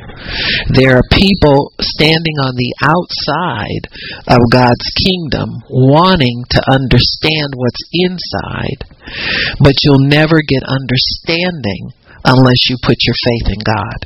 There 0.74 0.96
are 0.96 1.14
people 1.14 1.72
standing 1.80 2.36
on 2.42 2.56
the 2.56 2.72
outside 2.82 3.84
of 4.28 4.50
God's 4.50 4.88
kingdom 4.98 5.62
wanting 5.68 6.44
to 6.50 6.60
understand 6.70 7.54
what's 7.54 7.84
inside, 7.92 8.80
but 9.60 9.76
you'll 9.82 10.08
never 10.08 10.40
get 10.42 10.64
understanding 10.66 11.92
unless 12.24 12.70
you 12.70 12.76
put 12.82 12.98
your 13.04 13.18
faith 13.18 13.54
in 13.54 13.62
God. 13.62 13.98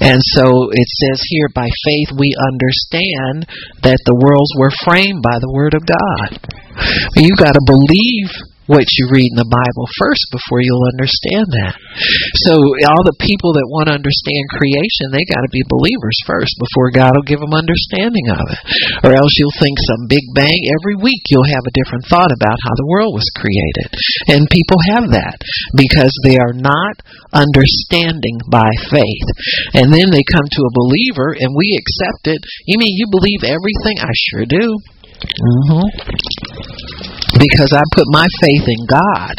And 0.00 0.20
so 0.22 0.70
it 0.70 0.88
says 0.88 1.20
here, 1.26 1.48
by 1.48 1.66
faith 1.66 2.14
we 2.14 2.36
understand 2.38 3.48
that 3.82 3.98
the 4.04 4.18
worlds 4.20 4.52
were 4.58 4.84
framed 4.84 5.22
by 5.22 5.38
the 5.40 5.50
Word 5.50 5.74
of 5.74 5.82
God. 5.82 6.38
You've 7.16 7.40
got 7.40 7.54
to 7.56 7.64
believe 7.64 8.30
what 8.66 8.86
you 8.98 9.06
read 9.10 9.30
in 9.30 9.38
the 9.38 9.46
Bible 9.46 9.86
first 9.98 10.26
before 10.34 10.62
you'll 10.62 10.90
understand 10.90 11.46
that. 11.62 11.74
So 12.46 12.54
all 12.90 13.06
the 13.06 13.22
people 13.22 13.54
that 13.54 13.70
want 13.70 13.86
to 13.90 13.98
understand 13.98 14.58
creation, 14.58 15.14
they 15.14 15.26
got 15.26 15.46
to 15.46 15.54
be 15.54 15.62
believers 15.70 16.18
first 16.26 16.54
before 16.58 16.94
God 16.94 17.14
will 17.14 17.26
give 17.26 17.42
them 17.42 17.54
understanding 17.54 18.26
of 18.34 18.44
it. 18.50 18.60
Or 19.06 19.12
else 19.14 19.34
you'll 19.38 19.62
think 19.62 19.78
some 19.78 20.10
big 20.10 20.26
bang 20.34 20.58
every 20.82 20.98
week 20.98 21.22
you'll 21.30 21.46
have 21.46 21.66
a 21.66 21.76
different 21.78 22.10
thought 22.10 22.34
about 22.34 22.58
how 22.66 22.74
the 22.74 22.90
world 22.90 23.14
was 23.14 23.30
created. 23.38 23.88
And 24.28 24.50
people 24.50 24.78
have 24.94 25.14
that 25.14 25.38
because 25.78 26.12
they 26.26 26.38
are 26.38 26.54
not 26.54 27.02
understanding 27.30 28.42
by 28.50 28.68
faith. 28.90 29.28
And 29.78 29.94
then 29.94 30.10
they 30.10 30.26
come 30.26 30.46
to 30.46 30.66
a 30.66 30.76
believer 30.76 31.38
and 31.38 31.54
we 31.54 31.78
accept 31.78 32.34
it. 32.34 32.42
You 32.66 32.82
mean 32.82 32.98
you 32.98 33.06
believe 33.10 33.46
everything? 33.46 34.02
I 34.02 34.10
sure 34.14 34.46
do. 34.46 34.66
Mm-hmm. 35.16 35.86
Because 37.36 37.72
I 37.72 37.82
put 37.92 38.06
my 38.08 38.26
faith 38.40 38.66
in 38.68 38.86
God. 38.86 39.36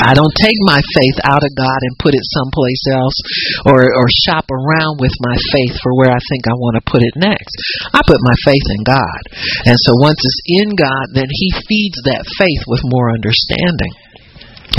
I 0.00 0.14
don't 0.14 0.32
take 0.40 0.56
my 0.64 0.80
faith 0.80 1.18
out 1.24 1.42
of 1.42 1.52
God 1.56 1.80
and 1.82 1.98
put 2.00 2.14
it 2.14 2.24
someplace 2.32 2.84
else 2.88 3.18
or, 3.66 3.82
or 3.82 4.06
shop 4.08 4.46
around 4.48 5.00
with 5.00 5.12
my 5.20 5.36
faith 5.52 5.76
for 5.82 5.92
where 5.96 6.10
I 6.10 6.22
think 6.30 6.48
I 6.48 6.56
want 6.56 6.80
to 6.80 6.90
put 6.90 7.02
it 7.02 7.14
next. 7.16 7.54
I 7.92 8.00
put 8.06 8.20
my 8.22 8.36
faith 8.44 8.66
in 8.78 8.82
God. 8.84 9.22
And 9.66 9.76
so 9.76 9.92
once 10.00 10.20
it's 10.22 10.42
in 10.46 10.76
God, 10.76 11.12
then 11.12 11.28
He 11.28 11.48
feeds 11.68 11.98
that 12.08 12.24
faith 12.38 12.64
with 12.66 12.80
more 12.84 13.12
understanding. 13.12 13.92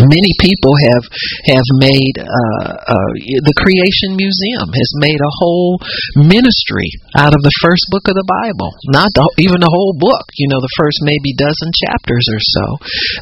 Many 0.02 0.34
people 0.42 0.74
have 0.74 1.06
have 1.54 1.68
made 1.78 2.16
uh, 2.18 2.70
uh, 2.74 3.12
the 3.22 3.58
Creation 3.62 4.18
Museum 4.18 4.70
has 4.74 4.92
made 4.98 5.22
a 5.22 5.36
whole 5.38 5.78
ministry 6.18 6.90
out 7.14 7.38
of 7.38 7.42
the 7.46 7.58
first 7.62 7.86
book 7.94 8.10
of 8.10 8.18
the 8.18 8.26
Bible. 8.26 8.74
Not 8.90 9.14
the, 9.14 9.26
even 9.46 9.62
the 9.62 9.70
whole 9.70 9.94
book. 9.94 10.26
You 10.38 10.50
know, 10.50 10.58
the 10.58 10.76
first 10.78 11.06
maybe 11.06 11.38
dozen 11.38 11.70
chapters 11.86 12.26
or 12.34 12.42
so. 12.42 12.66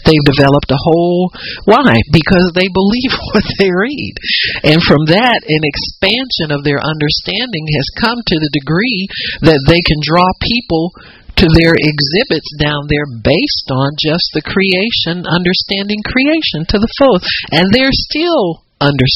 They've 0.07 0.31
developed 0.31 0.71
a 0.71 0.79
whole 0.79 1.35
why 1.67 1.99
because 2.15 2.55
they 2.55 2.71
believe 2.71 3.11
what 3.35 3.47
they 3.59 3.71
read, 3.71 4.15
and 4.63 4.79
from 4.79 5.03
that, 5.11 5.39
an 5.43 5.63
expansion 5.67 6.55
of 6.55 6.63
their 6.63 6.79
understanding 6.79 7.65
has 7.75 7.99
come 7.99 8.19
to 8.23 8.37
the 8.39 8.53
degree 8.55 9.07
that 9.43 9.61
they 9.67 9.83
can 9.83 9.99
draw 9.99 10.27
people 10.39 10.95
to 11.39 11.47
their 11.55 11.75
exhibits 11.75 12.51
down 12.59 12.91
there 12.91 13.07
based 13.07 13.69
on 13.71 13.95
just 13.95 14.27
the 14.35 14.43
creation, 14.43 15.23
understanding 15.23 16.03
creation 16.03 16.67
to 16.67 16.77
the 16.77 16.91
full. 16.99 17.19
And 17.55 17.71
they're 17.71 17.95
still 17.95 18.67
under, 18.79 19.07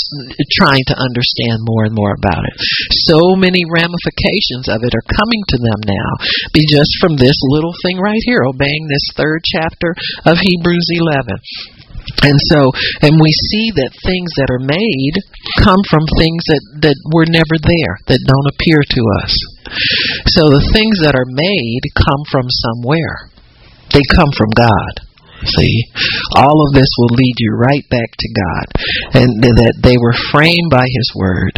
trying 0.59 0.83
to 0.91 0.95
understand 0.99 1.63
more 1.63 1.87
and 1.87 1.95
more 1.95 2.11
about 2.15 2.43
it. 2.43 2.55
So 3.07 3.35
many 3.39 3.63
ramifications 3.63 4.67
of 4.67 4.83
it 4.83 4.91
are 4.91 5.15
coming 5.15 5.43
to 5.55 5.57
them 5.57 5.79
now, 5.87 6.09
be 6.51 6.67
just 6.67 6.91
from 6.99 7.15
this 7.15 7.35
little 7.47 7.73
thing 7.83 7.97
right 7.99 8.19
here, 8.27 8.43
obeying 8.43 8.87
this 8.87 9.15
third 9.15 9.39
chapter 9.43 9.95
of 10.27 10.39
Hebrews 10.39 10.87
11. 10.91 11.39
And 12.21 12.37
so, 12.53 12.69
and 13.01 13.17
we 13.17 13.31
see 13.49 13.73
that 13.73 14.03
things 14.05 14.31
that 14.37 14.53
are 14.53 14.63
made 14.63 15.15
come 15.59 15.81
from 15.89 16.05
things 16.21 16.43
that, 16.47 16.63
that 16.85 16.97
were 17.09 17.27
never 17.27 17.57
there, 17.57 17.97
that 18.07 18.29
don't 18.29 18.51
appear 18.53 18.79
to 18.79 19.01
us. 19.25 19.33
So 20.37 20.53
the 20.53 20.69
things 20.71 21.01
that 21.01 21.17
are 21.17 21.27
made 21.27 21.83
come 21.97 22.23
from 22.29 22.47
somewhere. 22.47 23.33
They 23.91 24.05
come 24.13 24.31
from 24.37 24.53
God. 24.55 24.93
See, 25.43 25.83
all 26.37 26.63
of 26.63 26.73
this 26.73 26.87
will 26.97 27.19
lead 27.19 27.35
you 27.37 27.51
right 27.59 27.83
back 27.89 28.11
to 28.15 28.29
God, 28.31 28.65
and 29.19 29.43
that 29.43 29.75
they 29.83 29.97
were 29.99 30.15
framed 30.31 30.71
by 30.71 30.87
His 30.87 31.11
Word, 31.15 31.51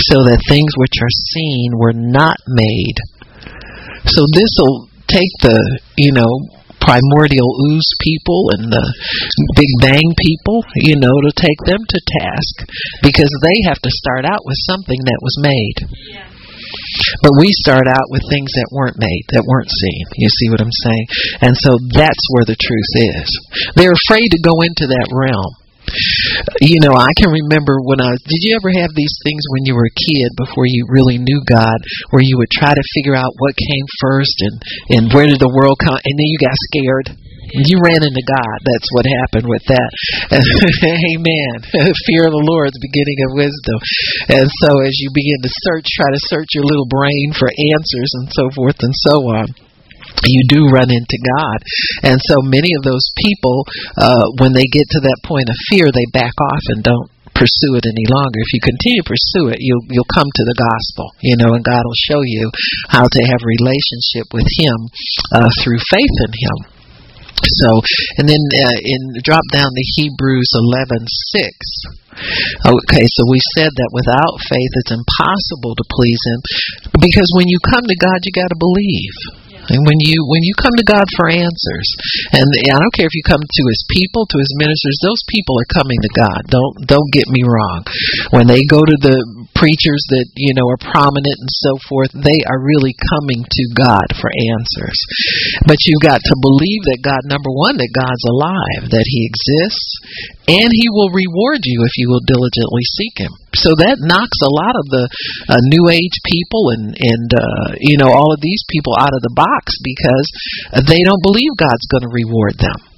so 0.00 0.24
that 0.24 0.48
things 0.48 0.72
which 0.80 0.96
are 0.96 1.20
seen 1.28 1.76
were 1.76 1.92
not 1.92 2.38
made. 2.48 2.96
So 4.06 4.24
this 4.32 4.48
will 4.58 4.88
take 5.06 5.28
the, 5.44 5.60
you 5.98 6.12
know, 6.12 6.32
primordial 6.82 7.50
ooze 7.70 7.90
people 8.02 8.50
and 8.58 8.68
the 8.68 8.86
Big 9.54 9.70
Bang 9.80 10.08
people, 10.18 10.66
you 10.82 10.98
know, 10.98 11.14
to 11.24 11.32
take 11.34 11.58
them 11.64 11.80
to 11.80 11.98
task 12.20 12.54
because 13.02 13.30
they 13.42 13.58
have 13.70 13.80
to 13.80 13.98
start 14.02 14.26
out 14.26 14.42
with 14.44 14.58
something 14.68 14.98
that 15.06 15.22
was 15.22 15.36
made. 15.40 15.78
Yeah. 16.10 16.28
But 17.22 17.36
we 17.38 17.52
start 17.64 17.86
out 17.86 18.08
with 18.08 18.22
things 18.30 18.50
that 18.56 18.72
weren't 18.72 18.98
made, 18.98 19.24
that 19.36 19.44
weren't 19.44 19.70
seen. 19.70 20.04
You 20.16 20.28
see 20.28 20.48
what 20.48 20.60
I'm 20.60 20.72
saying? 20.72 21.06
And 21.44 21.54
so 21.56 21.76
that's 21.92 22.24
where 22.32 22.48
the 22.48 22.58
truth 22.58 22.92
is. 22.96 23.28
They're 23.76 23.96
afraid 24.08 24.32
to 24.32 24.40
go 24.40 24.64
into 24.64 24.88
that 24.88 25.12
realm. 25.12 25.61
You 26.62 26.78
know, 26.80 26.94
I 26.94 27.10
can 27.18 27.30
remember 27.30 27.82
when 27.82 28.00
I 28.00 28.14
did 28.14 28.40
you 28.46 28.56
ever 28.56 28.70
have 28.80 28.94
these 28.94 29.12
things 29.26 29.42
when 29.50 29.66
you 29.66 29.74
were 29.74 29.90
a 29.90 29.98
kid 29.98 30.30
before 30.38 30.64
you 30.66 30.86
really 30.88 31.18
knew 31.18 31.42
God 31.44 31.78
where 32.10 32.22
you 32.22 32.38
would 32.38 32.50
try 32.54 32.72
to 32.72 32.92
figure 32.94 33.18
out 33.18 33.34
what 33.38 33.58
came 33.58 33.86
first 34.00 34.36
and 34.40 34.56
and 34.94 35.02
where 35.12 35.26
did 35.26 35.42
the 35.42 35.52
world 35.52 35.78
come 35.82 35.98
and 35.98 36.14
then 36.16 36.30
you 36.30 36.38
got 36.38 36.54
scared 36.70 37.06
And 37.52 37.66
you 37.68 37.82
ran 37.82 38.06
into 38.06 38.24
God. 38.24 38.58
That's 38.64 38.88
what 38.94 39.04
happened 39.04 39.50
with 39.50 39.64
that. 39.68 39.90
Amen. 41.12 41.56
Fear 42.08 42.30
of 42.30 42.34
the 42.38 42.46
Lord 42.48 42.70
is 42.70 42.78
the 42.78 42.88
beginning 42.88 43.18
of 43.28 43.36
wisdom. 43.36 43.78
And 44.30 44.48
so 44.64 44.80
as 44.80 44.94
you 45.02 45.10
begin 45.12 45.42
to 45.42 45.52
search, 45.68 45.84
try 45.98 46.08
to 46.08 46.26
search 46.32 46.54
your 46.56 46.64
little 46.64 46.88
brain 46.88 47.34
for 47.36 47.50
answers 47.50 48.10
and 48.22 48.26
so 48.32 48.48
forth 48.54 48.78
and 48.80 48.94
so 49.10 49.14
on 49.36 49.46
you 50.24 50.42
do 50.48 50.68
run 50.68 50.90
into 50.92 51.18
God. 51.38 51.58
And 52.02 52.18
so 52.20 52.42
many 52.42 52.70
of 52.78 52.84
those 52.84 53.08
people, 53.24 53.64
uh, 53.96 54.26
when 54.38 54.52
they 54.52 54.68
get 54.68 54.86
to 54.90 55.00
that 55.08 55.24
point 55.24 55.48
of 55.48 55.56
fear, 55.70 55.88
they 55.90 56.06
back 56.12 56.34
off 56.36 56.64
and 56.70 56.84
don't 56.84 57.10
pursue 57.32 57.74
it 57.80 57.88
any 57.88 58.04
longer. 58.06 58.38
If 58.44 58.52
you 58.52 58.60
continue 58.60 59.00
to 59.02 59.08
pursue 59.08 59.46
it, 59.50 59.58
you'll 59.58 59.82
you'll 59.88 60.12
come 60.12 60.28
to 60.28 60.44
the 60.44 60.54
gospel, 60.54 61.10
you 61.24 61.34
know, 61.40 61.56
and 61.56 61.64
God 61.64 61.82
will 61.82 62.06
show 62.06 62.20
you 62.22 62.52
how 62.86 63.08
to 63.08 63.20
have 63.24 63.40
relationship 63.42 64.30
with 64.36 64.46
Him 64.60 64.78
uh, 65.32 65.50
through 65.64 65.80
faith 65.90 66.16
in 66.28 66.32
Him. 66.36 66.58
So, 67.42 67.82
and 68.22 68.28
then 68.28 68.38
uh, 68.38 68.78
in 68.84 69.02
drop 69.24 69.42
down 69.50 69.66
to 69.66 69.84
Hebrews 69.98 70.50
eleven 70.54 71.02
six. 71.34 71.50
Okay, 72.62 73.04
so 73.08 73.20
we 73.26 73.40
said 73.56 73.72
that 73.74 73.96
without 73.96 74.36
faith 74.46 74.72
it's 74.78 74.94
impossible 74.94 75.74
to 75.74 75.84
please 75.88 76.20
Him, 76.30 76.40
because 77.00 77.26
when 77.34 77.48
you 77.48 77.58
come 77.64 77.82
to 77.82 77.98
God, 77.98 78.22
you 78.22 78.30
got 78.30 78.52
to 78.52 78.60
believe. 78.60 79.41
And 79.70 79.80
when 79.86 79.98
you 80.02 80.18
when 80.26 80.42
you 80.42 80.54
come 80.58 80.74
to 80.74 80.90
God 80.90 81.06
for 81.14 81.30
answers, 81.30 81.88
and 82.34 82.46
I 82.46 82.78
don't 82.78 82.96
care 82.98 83.06
if 83.06 83.14
you 83.14 83.22
come 83.22 83.42
to 83.42 83.64
His 83.70 83.82
people, 83.86 84.26
to 84.26 84.38
His 84.42 84.50
ministers, 84.58 84.98
those 85.02 85.22
people 85.30 85.54
are 85.60 85.76
coming 85.76 86.00
to 86.02 86.12
God. 86.18 86.40
Don't 86.50 86.74
don't 86.88 87.14
get 87.14 87.30
me 87.30 87.46
wrong. 87.46 87.86
When 88.34 88.50
they 88.50 88.62
go 88.66 88.82
to 88.82 88.98
the 88.98 89.18
preachers 89.54 90.02
that 90.10 90.26
you 90.34 90.54
know 90.58 90.66
are 90.66 90.82
prominent 90.82 91.38
and 91.38 91.54
so 91.62 91.78
forth, 91.86 92.10
they 92.10 92.40
are 92.50 92.58
really 92.58 92.94
coming 93.14 93.46
to 93.46 93.64
God 93.78 94.06
for 94.18 94.30
answers. 94.30 94.98
But 95.68 95.78
you've 95.86 96.02
got 96.02 96.18
to 96.18 96.42
believe 96.42 96.82
that 96.90 97.06
God, 97.06 97.22
number 97.30 97.52
one, 97.54 97.78
that 97.78 97.94
God's 97.94 98.26
alive, 98.26 98.90
that 98.90 99.06
He 99.06 99.30
exists, 99.30 99.90
and 100.50 100.70
He 100.70 100.88
will 100.90 101.14
reward 101.14 101.62
you 101.62 101.86
if 101.86 101.94
you 101.98 102.10
will 102.10 102.24
diligently 102.26 102.82
seek 102.82 103.14
Him. 103.22 103.41
So 103.54 103.76
that 103.76 104.00
knocks 104.00 104.40
a 104.40 104.52
lot 104.52 104.74
of 104.74 104.86
the 104.88 105.04
uh, 105.52 105.60
New 105.68 105.92
Age 105.92 106.16
people 106.24 106.72
and 106.72 106.96
and 106.96 107.28
uh, 107.32 107.68
you 107.80 107.96
know 108.00 108.08
all 108.08 108.32
of 108.32 108.40
these 108.40 108.64
people 108.68 108.96
out 108.96 109.12
of 109.12 109.22
the 109.22 109.36
box 109.36 109.76
because 109.84 110.26
they 110.88 111.00
don't 111.04 111.22
believe 111.22 111.52
God's 111.60 111.86
going 111.92 112.06
to 112.08 112.12
reward 112.12 112.56
them. 112.56 112.92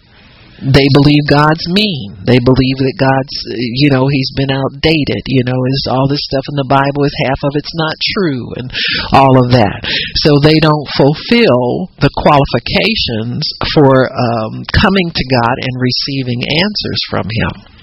They 0.62 0.86
believe 0.94 1.26
God's 1.26 1.66
mean. 1.74 2.14
They 2.22 2.38
believe 2.38 2.78
that 2.78 2.96
God's, 2.96 3.36
you 3.82 3.90
know, 3.90 4.06
He's 4.06 4.30
been 4.38 4.54
outdated. 4.54 5.26
You 5.26 5.42
know, 5.44 5.58
is 5.66 5.90
all 5.90 6.06
this 6.06 6.22
stuff 6.30 6.46
in 6.46 6.56
the 6.56 6.70
Bible 6.70 7.02
is 7.02 7.24
half 7.26 7.40
of 7.42 7.58
it's 7.58 7.74
not 7.74 7.96
true, 8.14 8.44
and 8.62 8.68
all 9.10 9.34
of 9.42 9.50
that. 9.50 9.82
So 10.22 10.38
they 10.38 10.62
don't 10.62 10.88
fulfill 10.94 11.90
the 11.98 12.12
qualifications 12.22 13.42
for 13.74 14.08
um, 14.08 14.62
coming 14.70 15.10
to 15.10 15.24
God 15.26 15.56
and 15.58 15.74
receiving 15.82 16.40
answers 16.46 17.00
from 17.10 17.26
Him. 17.26 17.73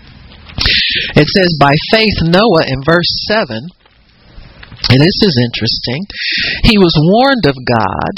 It 1.16 1.28
says, 1.28 1.58
by 1.60 1.74
faith, 1.92 2.18
Noah 2.24 2.68
in 2.68 2.82
verse 2.86 3.12
7, 3.28 3.68
and 4.90 5.00
this 5.00 5.20
is 5.22 5.36
interesting, 5.38 6.02
he 6.64 6.78
was 6.78 6.94
warned 6.98 7.46
of 7.46 7.56
God 7.56 8.14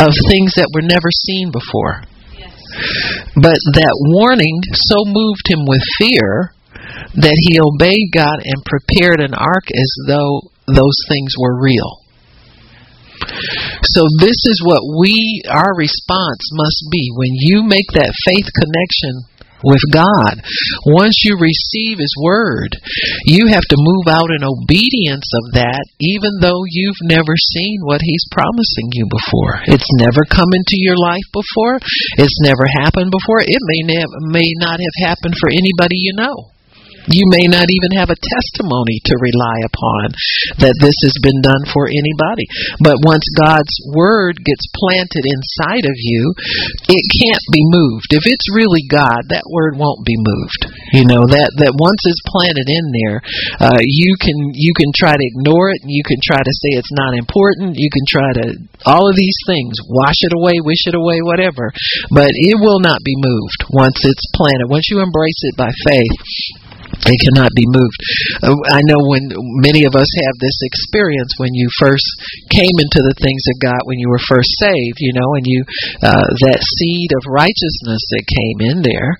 of 0.00 0.12
things 0.28 0.54
that 0.58 0.72
were 0.74 0.82
never 0.82 1.10
seen 1.10 1.50
before. 1.54 2.02
But 3.38 3.58
that 3.78 3.94
warning 4.10 4.58
so 4.74 5.06
moved 5.06 5.46
him 5.46 5.62
with 5.66 5.82
fear 5.98 6.54
that 7.14 7.38
he 7.46 7.62
obeyed 7.62 8.10
God 8.10 8.42
and 8.42 8.66
prepared 8.66 9.22
an 9.22 9.34
ark 9.34 9.70
as 9.70 9.90
though 10.10 10.50
those 10.66 10.98
things 11.06 11.38
were 11.38 11.62
real. 11.62 12.02
So 13.94 14.02
this 14.18 14.42
is 14.50 14.62
what 14.66 14.82
we 14.98 15.42
our 15.48 15.72
response 15.78 16.42
must 16.52 16.82
be 16.90 17.14
when 17.14 17.32
you 17.32 17.62
make 17.62 17.86
that 17.94 18.12
faith 18.26 18.48
connection 18.50 19.22
with 19.62 19.84
God. 19.92 20.42
Once 20.86 21.22
you 21.22 21.36
receive 21.38 21.98
His 21.98 22.14
Word, 22.18 22.74
you 23.24 23.46
have 23.52 23.64
to 23.68 23.78
move 23.78 24.08
out 24.08 24.32
in 24.32 24.42
obedience 24.42 25.28
of 25.44 25.54
that, 25.54 25.84
even 26.00 26.40
though 26.40 26.64
you've 26.66 27.04
never 27.04 27.36
seen 27.36 27.84
what 27.84 28.02
He's 28.02 28.26
promising 28.30 28.90
you 28.92 29.06
before. 29.06 29.62
It's 29.68 29.90
never 30.00 30.24
come 30.24 30.50
into 30.50 30.80
your 30.80 30.96
life 30.96 31.28
before. 31.32 31.78
It's 32.18 32.40
never 32.42 32.66
happened 32.82 33.12
before. 33.12 33.40
It 33.44 33.62
may, 33.68 33.82
may 34.32 34.50
not 34.58 34.80
have 34.80 34.96
happened 35.08 35.34
for 35.38 35.48
anybody 35.48 36.00
you 36.00 36.14
know. 36.16 36.53
You 37.06 37.28
may 37.28 37.46
not 37.48 37.68
even 37.68 37.92
have 38.00 38.08
a 38.08 38.16
testimony 38.16 39.00
to 39.04 39.14
rely 39.20 39.58
upon 39.68 40.16
that 40.64 40.78
this 40.80 40.96
has 41.04 41.16
been 41.20 41.40
done 41.44 41.64
for 41.68 41.84
anybody. 41.88 42.46
But 42.80 43.04
once 43.04 43.24
God's 43.36 43.74
word 43.92 44.40
gets 44.40 44.64
planted 44.72 45.24
inside 45.24 45.84
of 45.84 45.96
you, 45.96 46.32
it 46.88 47.04
can't 47.20 47.46
be 47.52 47.64
moved. 47.68 48.16
If 48.16 48.24
it's 48.24 48.56
really 48.56 48.84
God, 48.88 49.28
that 49.28 49.48
word 49.52 49.76
won't 49.76 50.06
be 50.06 50.16
moved. 50.16 50.62
You 50.96 51.04
know 51.04 51.24
that 51.28 51.50
that 51.60 51.76
once 51.76 52.00
it's 52.08 52.24
planted 52.24 52.68
in 52.70 52.84
there, 52.92 53.18
uh, 53.60 53.82
you 53.82 54.16
can 54.16 54.36
you 54.56 54.72
can 54.72 54.90
try 54.96 55.12
to 55.12 55.28
ignore 55.36 55.70
it, 55.70 55.84
and 55.84 55.92
you 55.92 56.04
can 56.06 56.20
try 56.24 56.40
to 56.40 56.54
say 56.64 56.80
it's 56.80 56.94
not 56.96 57.12
important. 57.12 57.76
You 57.76 57.90
can 57.92 58.06
try 58.08 58.30
to 58.40 58.46
all 58.88 59.08
of 59.08 59.16
these 59.16 59.36
things, 59.44 59.76
wash 59.88 60.20
it 60.24 60.32
away, 60.32 60.60
wish 60.64 60.88
it 60.88 60.96
away, 60.96 61.20
whatever. 61.20 61.72
But 62.12 62.32
it 62.32 62.56
will 62.56 62.80
not 62.80 63.00
be 63.04 63.16
moved 63.16 63.60
once 63.72 64.00
it's 64.04 64.28
planted. 64.32 64.72
Once 64.72 64.88
you 64.88 65.00
embrace 65.00 65.40
it 65.44 65.56
by 65.56 65.72
faith, 65.84 66.16
it 67.02 67.18
cannot 67.26 67.50
be 67.54 67.66
moved. 67.66 67.98
Uh, 68.42 68.56
I 68.70 68.80
know 68.86 69.00
when 69.10 69.30
many 69.60 69.84
of 69.84 69.94
us 69.94 70.08
have 70.26 70.36
this 70.38 70.58
experience 70.62 71.34
when 71.36 71.54
you 71.54 71.68
first 71.78 72.06
came 72.50 72.76
into 72.78 73.00
the 73.02 73.18
things 73.18 73.44
of 73.50 73.62
God, 73.62 73.82
when 73.84 73.98
you 73.98 74.08
were 74.08 74.22
first 74.22 74.50
saved, 74.60 74.98
you 75.02 75.12
know, 75.14 75.30
and 75.34 75.44
you 75.46 75.60
uh, 76.02 76.28
that 76.48 76.62
seed 76.62 77.10
of 77.16 77.30
righteousness 77.30 78.02
that 78.14 78.24
came 78.26 78.58
in 78.70 78.78
there, 78.82 79.18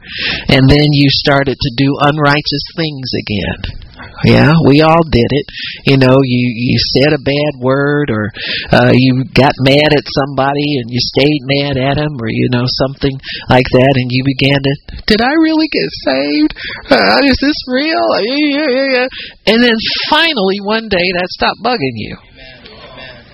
and 0.55 0.65
then 0.69 0.89
you 0.93 1.09
started 1.11 1.57
to 1.59 1.71
do 1.77 1.91
unrighteous 2.01 2.67
things 2.77 3.09
again. 3.15 3.84
Yeah, 4.25 4.53
we 4.67 4.81
all 4.81 5.05
did 5.05 5.31
it. 5.31 5.47
You 5.85 5.97
know, 5.99 6.17
you 6.23 6.43
you 6.55 6.79
said 6.97 7.13
a 7.13 7.23
bad 7.23 7.61
word, 7.61 8.11
or 8.11 8.31
uh, 8.73 8.93
you 8.93 9.25
got 9.35 9.53
mad 9.61 9.91
at 9.93 10.07
somebody, 10.17 10.81
and 10.81 10.89
you 10.89 11.01
stayed 11.01 11.43
mad 11.45 11.77
at 11.77 11.97
them, 11.97 12.17
or 12.21 12.29
you 12.29 12.49
know 12.51 12.65
something 12.67 13.13
like 13.49 13.67
that, 13.73 13.93
and 13.97 14.09
you 14.11 14.23
began 14.25 14.57
to, 14.57 14.73
did 15.07 15.21
I 15.21 15.33
really 15.43 15.69
get 15.69 15.89
saved? 16.05 16.53
Uh, 16.91 17.21
is 17.25 17.39
this 17.41 17.59
real? 17.69 18.07
Yeah, 18.23 18.69
yeah, 18.69 18.87
yeah. 18.93 19.09
And 19.53 19.63
then 19.63 19.77
finally, 20.09 20.59
one 20.65 20.89
day, 20.89 21.05
that 21.21 21.29
stopped 21.31 21.61
bugging 21.63 21.97
you. 22.01 22.17
Amen. 22.17 22.65
Amen. 22.65 23.25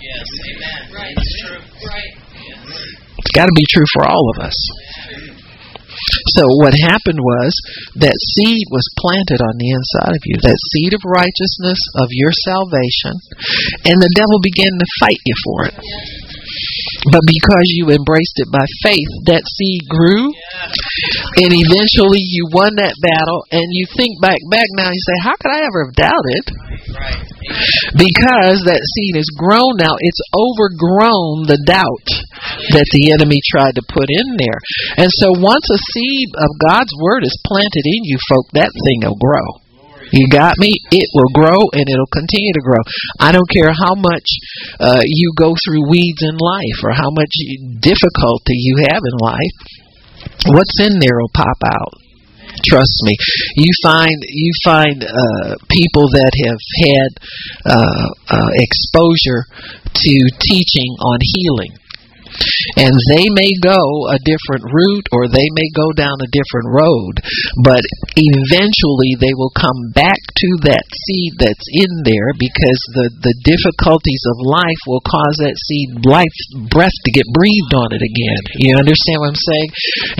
Yes. 0.00 0.26
Amen. 0.48 0.94
Right. 0.94 1.14
It's 1.16 1.42
true. 1.44 1.58
Right. 1.88 2.18
It's 3.18 3.32
got 3.34 3.46
to 3.46 3.52
be 3.54 3.66
true 3.68 3.84
for 3.92 4.06
all 4.06 4.30
of 4.36 4.44
us. 4.46 4.56
So 6.36 6.44
what 6.60 6.74
happened 6.76 7.20
was 7.20 7.52
that 8.00 8.16
seed 8.36 8.66
was 8.70 8.86
planted 8.98 9.40
on 9.40 9.56
the 9.58 9.70
inside 9.72 10.14
of 10.14 10.24
you, 10.24 10.36
that 10.42 10.66
seed 10.72 10.92
of 10.94 11.02
righteousness 11.04 11.80
of 11.96 12.08
your 12.10 12.32
salvation, 12.44 13.14
and 13.88 13.98
the 14.00 14.14
devil 14.14 14.38
began 14.42 14.72
to 14.72 14.96
fight 15.00 15.20
you 15.24 15.36
for 15.44 15.58
it. 15.68 15.76
But 17.06 17.22
because 17.30 17.66
you 17.78 17.94
embraced 17.94 18.42
it 18.42 18.50
by 18.50 18.66
faith, 18.82 19.12
that 19.30 19.46
seed 19.46 19.86
grew, 19.86 20.34
and 21.38 21.54
eventually 21.54 22.18
you 22.26 22.50
won 22.50 22.74
that 22.82 22.98
battle. 22.98 23.46
And 23.54 23.66
you 23.70 23.86
think 23.94 24.18
back, 24.18 24.42
back 24.50 24.66
now, 24.74 24.90
you 24.90 25.02
say, 25.06 25.16
"How 25.22 25.38
could 25.38 25.54
I 25.54 25.62
ever 25.62 25.86
have 25.86 25.94
doubted?" 25.94 26.44
Because 27.94 28.66
that 28.66 28.82
seed 28.82 29.14
has 29.14 29.30
grown 29.38 29.78
now, 29.78 29.94
it's 29.94 30.22
overgrown 30.34 31.46
the 31.46 31.62
doubt 31.64 32.08
that 32.74 32.88
the 32.90 33.14
enemy 33.14 33.40
tried 33.46 33.78
to 33.78 33.92
put 33.94 34.10
in 34.10 34.36
there. 34.36 34.60
And 34.98 35.10
so, 35.22 35.38
once 35.38 35.64
a 35.70 35.78
seed 35.94 36.28
of 36.34 36.50
God's 36.66 36.92
word 36.98 37.22
is 37.22 37.46
planted 37.46 37.86
in 37.86 38.02
you, 38.04 38.18
folk, 38.28 38.46
that 38.52 38.74
thing 38.74 39.06
will 39.06 39.16
grow. 39.16 39.67
You 40.12 40.28
got 40.28 40.54
me? 40.58 40.72
It 40.90 41.08
will 41.14 41.32
grow 41.34 41.58
and 41.72 41.84
it'll 41.88 42.12
continue 42.12 42.52
to 42.54 42.64
grow. 42.64 42.82
I 43.20 43.32
don't 43.32 43.48
care 43.50 43.72
how 43.72 43.94
much 43.94 44.28
uh, 44.80 45.02
you 45.04 45.32
go 45.36 45.54
through 45.54 45.88
weeds 45.88 46.22
in 46.22 46.36
life 46.36 46.78
or 46.84 46.92
how 46.92 47.10
much 47.10 47.32
difficulty 47.80 48.56
you 48.56 48.76
have 48.88 49.02
in 49.04 49.16
life. 49.18 49.56
What's 50.46 50.80
in 50.80 50.98
there 50.98 51.18
will 51.18 51.32
pop 51.34 51.58
out. 51.66 51.94
Trust 52.66 53.02
me. 53.04 53.14
You 53.56 53.70
find 53.82 54.16
you 54.26 54.52
find 54.64 55.04
uh, 55.04 55.54
people 55.70 56.08
that 56.10 56.32
have 56.46 56.60
had 56.82 57.10
uh, 57.64 58.08
uh 58.34 58.50
exposure 58.54 59.44
to 59.94 60.30
teaching 60.40 60.90
on 60.98 61.18
healing 61.22 61.78
and 62.76 62.92
they 63.14 63.26
may 63.32 63.50
go 63.62 63.80
a 64.12 64.18
different 64.22 64.64
route 64.68 65.06
or 65.12 65.28
they 65.28 65.48
may 65.54 65.68
go 65.74 65.90
down 65.94 66.18
a 66.20 66.34
different 66.34 66.68
road, 66.70 67.14
but 67.64 67.82
eventually 68.16 69.18
they 69.18 69.34
will 69.34 69.52
come 69.54 69.92
back 69.94 70.18
to 70.18 70.48
that 70.70 70.84
seed 70.86 71.32
that's 71.38 71.68
in 71.74 71.90
there 72.06 72.30
because 72.38 72.80
the, 72.94 73.06
the 73.22 73.36
difficulties 73.44 74.22
of 74.30 74.46
life 74.46 74.82
will 74.86 75.02
cause 75.04 75.36
that 75.42 75.56
seed 75.56 76.04
life 76.06 76.36
breath 76.70 76.94
to 77.04 77.14
get 77.14 77.26
breathed 77.34 77.74
on 77.74 77.90
it 77.94 78.02
again. 78.02 78.42
You 78.60 78.78
understand 78.78 79.22
what 79.22 79.34
I'm 79.34 79.46
saying? 79.48 79.70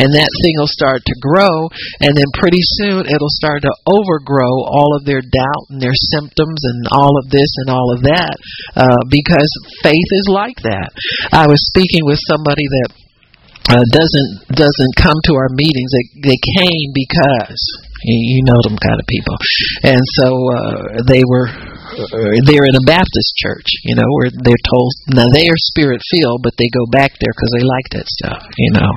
And 0.03 0.11
that 0.15 0.31
thing 0.43 0.55
will 0.59 0.71
start 0.71 1.03
to 1.05 1.17
grow, 1.23 1.71
and 2.03 2.17
then 2.17 2.29
pretty 2.39 2.63
soon 2.81 3.07
it'll 3.07 3.39
start 3.39 3.63
to 3.63 3.75
overgrow 3.87 4.67
all 4.67 4.97
of 4.97 5.05
their 5.05 5.23
doubt 5.23 5.65
and 5.71 5.81
their 5.81 5.97
symptoms 6.15 6.61
and 6.65 6.87
all 6.91 7.15
of 7.19 7.31
this 7.31 7.51
and 7.65 7.71
all 7.71 7.95
of 7.95 8.03
that 8.05 8.37
uh, 8.77 9.03
because 9.11 9.49
faith 9.83 10.11
is 10.11 10.27
like 10.31 10.59
that. 10.65 10.91
I 11.33 11.47
was 11.47 11.61
speaking 11.73 12.05
with 12.09 12.21
somebody 12.25 12.65
that 12.65 12.89
uh, 13.69 13.85
doesn't 13.93 14.31
doesn't 14.57 14.95
come 14.97 15.21
to 15.29 15.37
our 15.37 15.53
meetings. 15.53 15.93
They 15.93 16.33
they 16.33 16.41
came 16.57 16.89
because 16.97 17.61
you 18.03 18.41
know 18.49 18.57
them 18.65 18.81
kind 18.81 18.97
of 18.97 19.07
people, 19.07 19.37
and 19.85 20.01
so 20.17 20.29
uh, 20.57 21.05
they 21.05 21.21
were 21.29 21.53
uh, 21.53 22.41
they're 22.49 22.69
in 22.69 22.79
a 22.79 22.89
Baptist 22.89 23.31
church, 23.37 23.69
you 23.85 23.93
know, 23.93 24.07
where 24.07 24.31
they're 24.31 24.67
told 24.71 24.89
now 25.13 25.29
they 25.35 25.51
are 25.51 25.69
spirit 25.75 26.01
filled, 26.17 26.41
but 26.47 26.55
they 26.57 26.71
go 26.73 26.87
back 26.89 27.13
there 27.19 27.35
because 27.35 27.53
they 27.59 27.65
like 27.67 27.89
that 27.93 28.09
stuff, 28.09 28.41
you 28.57 28.73
know. 28.73 28.91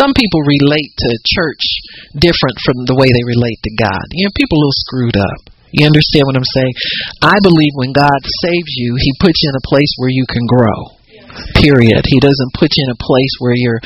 Some 0.00 0.16
people 0.16 0.40
relate 0.42 0.92
to 0.98 1.10
church 1.28 1.62
different 2.16 2.56
from 2.64 2.88
the 2.88 2.96
way 2.96 3.10
they 3.12 3.26
relate 3.26 3.60
to 3.68 3.72
God. 3.78 4.02
You 4.16 4.26
know, 4.26 4.34
people 4.34 4.58
a 4.58 4.62
little 4.64 4.82
screwed 4.86 5.18
up. 5.18 5.40
You 5.70 5.84
understand 5.84 6.24
what 6.24 6.40
I'm 6.40 6.52
saying? 6.56 6.74
I 7.20 7.36
believe 7.44 7.76
when 7.76 7.92
God 7.92 8.18
saves 8.48 8.72
you, 8.80 8.96
He 8.96 9.12
puts 9.20 9.44
you 9.44 9.52
in 9.52 9.60
a 9.60 9.68
place 9.68 9.92
where 10.00 10.10
you 10.10 10.24
can 10.24 10.48
grow 10.48 10.97
period. 11.58 12.02
He 12.06 12.20
doesn't 12.20 12.56
put 12.56 12.72
you 12.74 12.86
in 12.86 12.94
a 12.94 13.02
place 13.02 13.34
where 13.38 13.56
you're, 13.56 13.80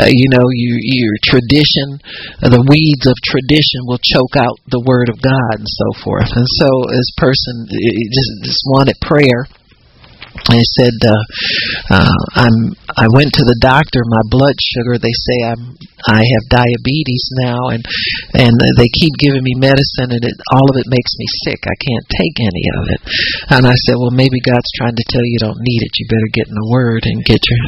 uh, 0.00 0.10
you 0.10 0.28
know, 0.30 0.46
you, 0.52 0.78
your 0.80 1.16
tradition, 1.24 2.00
uh, 2.42 2.48
the 2.48 2.64
weeds 2.64 3.06
of 3.06 3.16
tradition 3.24 3.84
will 3.84 4.00
choke 4.00 4.36
out 4.36 4.56
the 4.68 4.82
word 4.84 5.08
of 5.08 5.20
God 5.20 5.60
and 5.60 5.68
so 5.68 5.88
forth. 6.02 6.30
And 6.32 6.46
so, 6.46 6.68
this 6.88 7.12
person 7.16 7.68
just, 7.68 8.32
just 8.44 8.62
wanted 8.68 8.96
prayer 9.04 9.48
I 10.48 10.64
said, 10.64 10.96
uh, 11.04 11.22
uh, 11.92 12.18
"I'm. 12.40 12.56
I 12.96 13.04
went 13.12 13.36
to 13.36 13.44
the 13.44 13.60
doctor. 13.60 14.00
My 14.08 14.24
blood 14.32 14.56
sugar. 14.56 14.96
They 14.96 15.12
say 15.12 15.36
I'm. 15.44 15.76
I 16.08 16.24
have 16.24 16.54
diabetes 16.64 17.24
now, 17.44 17.68
and 17.68 17.84
and 18.32 18.54
they 18.80 18.88
keep 18.88 19.12
giving 19.20 19.44
me 19.44 19.60
medicine, 19.60 20.08
and 20.08 20.24
it 20.24 20.36
all 20.48 20.64
of 20.72 20.80
it 20.80 20.88
makes 20.88 21.12
me 21.20 21.28
sick. 21.44 21.60
I 21.68 21.76
can't 21.76 22.06
take 22.08 22.36
any 22.40 22.64
of 22.80 22.84
it." 22.96 23.00
And 23.52 23.62
I 23.68 23.76
said, 23.76 24.00
"Well, 24.00 24.16
maybe 24.16 24.40
God's 24.40 24.72
trying 24.72 24.96
to 24.96 25.08
tell 25.12 25.20
you 25.20 25.36
don't 25.36 25.60
need 25.60 25.84
it. 25.84 25.92
You 26.00 26.08
better 26.08 26.32
get 26.32 26.48
in 26.48 26.56
the 26.56 26.72
Word 26.72 27.04
and 27.04 27.28
get 27.28 27.44
your." 27.44 27.60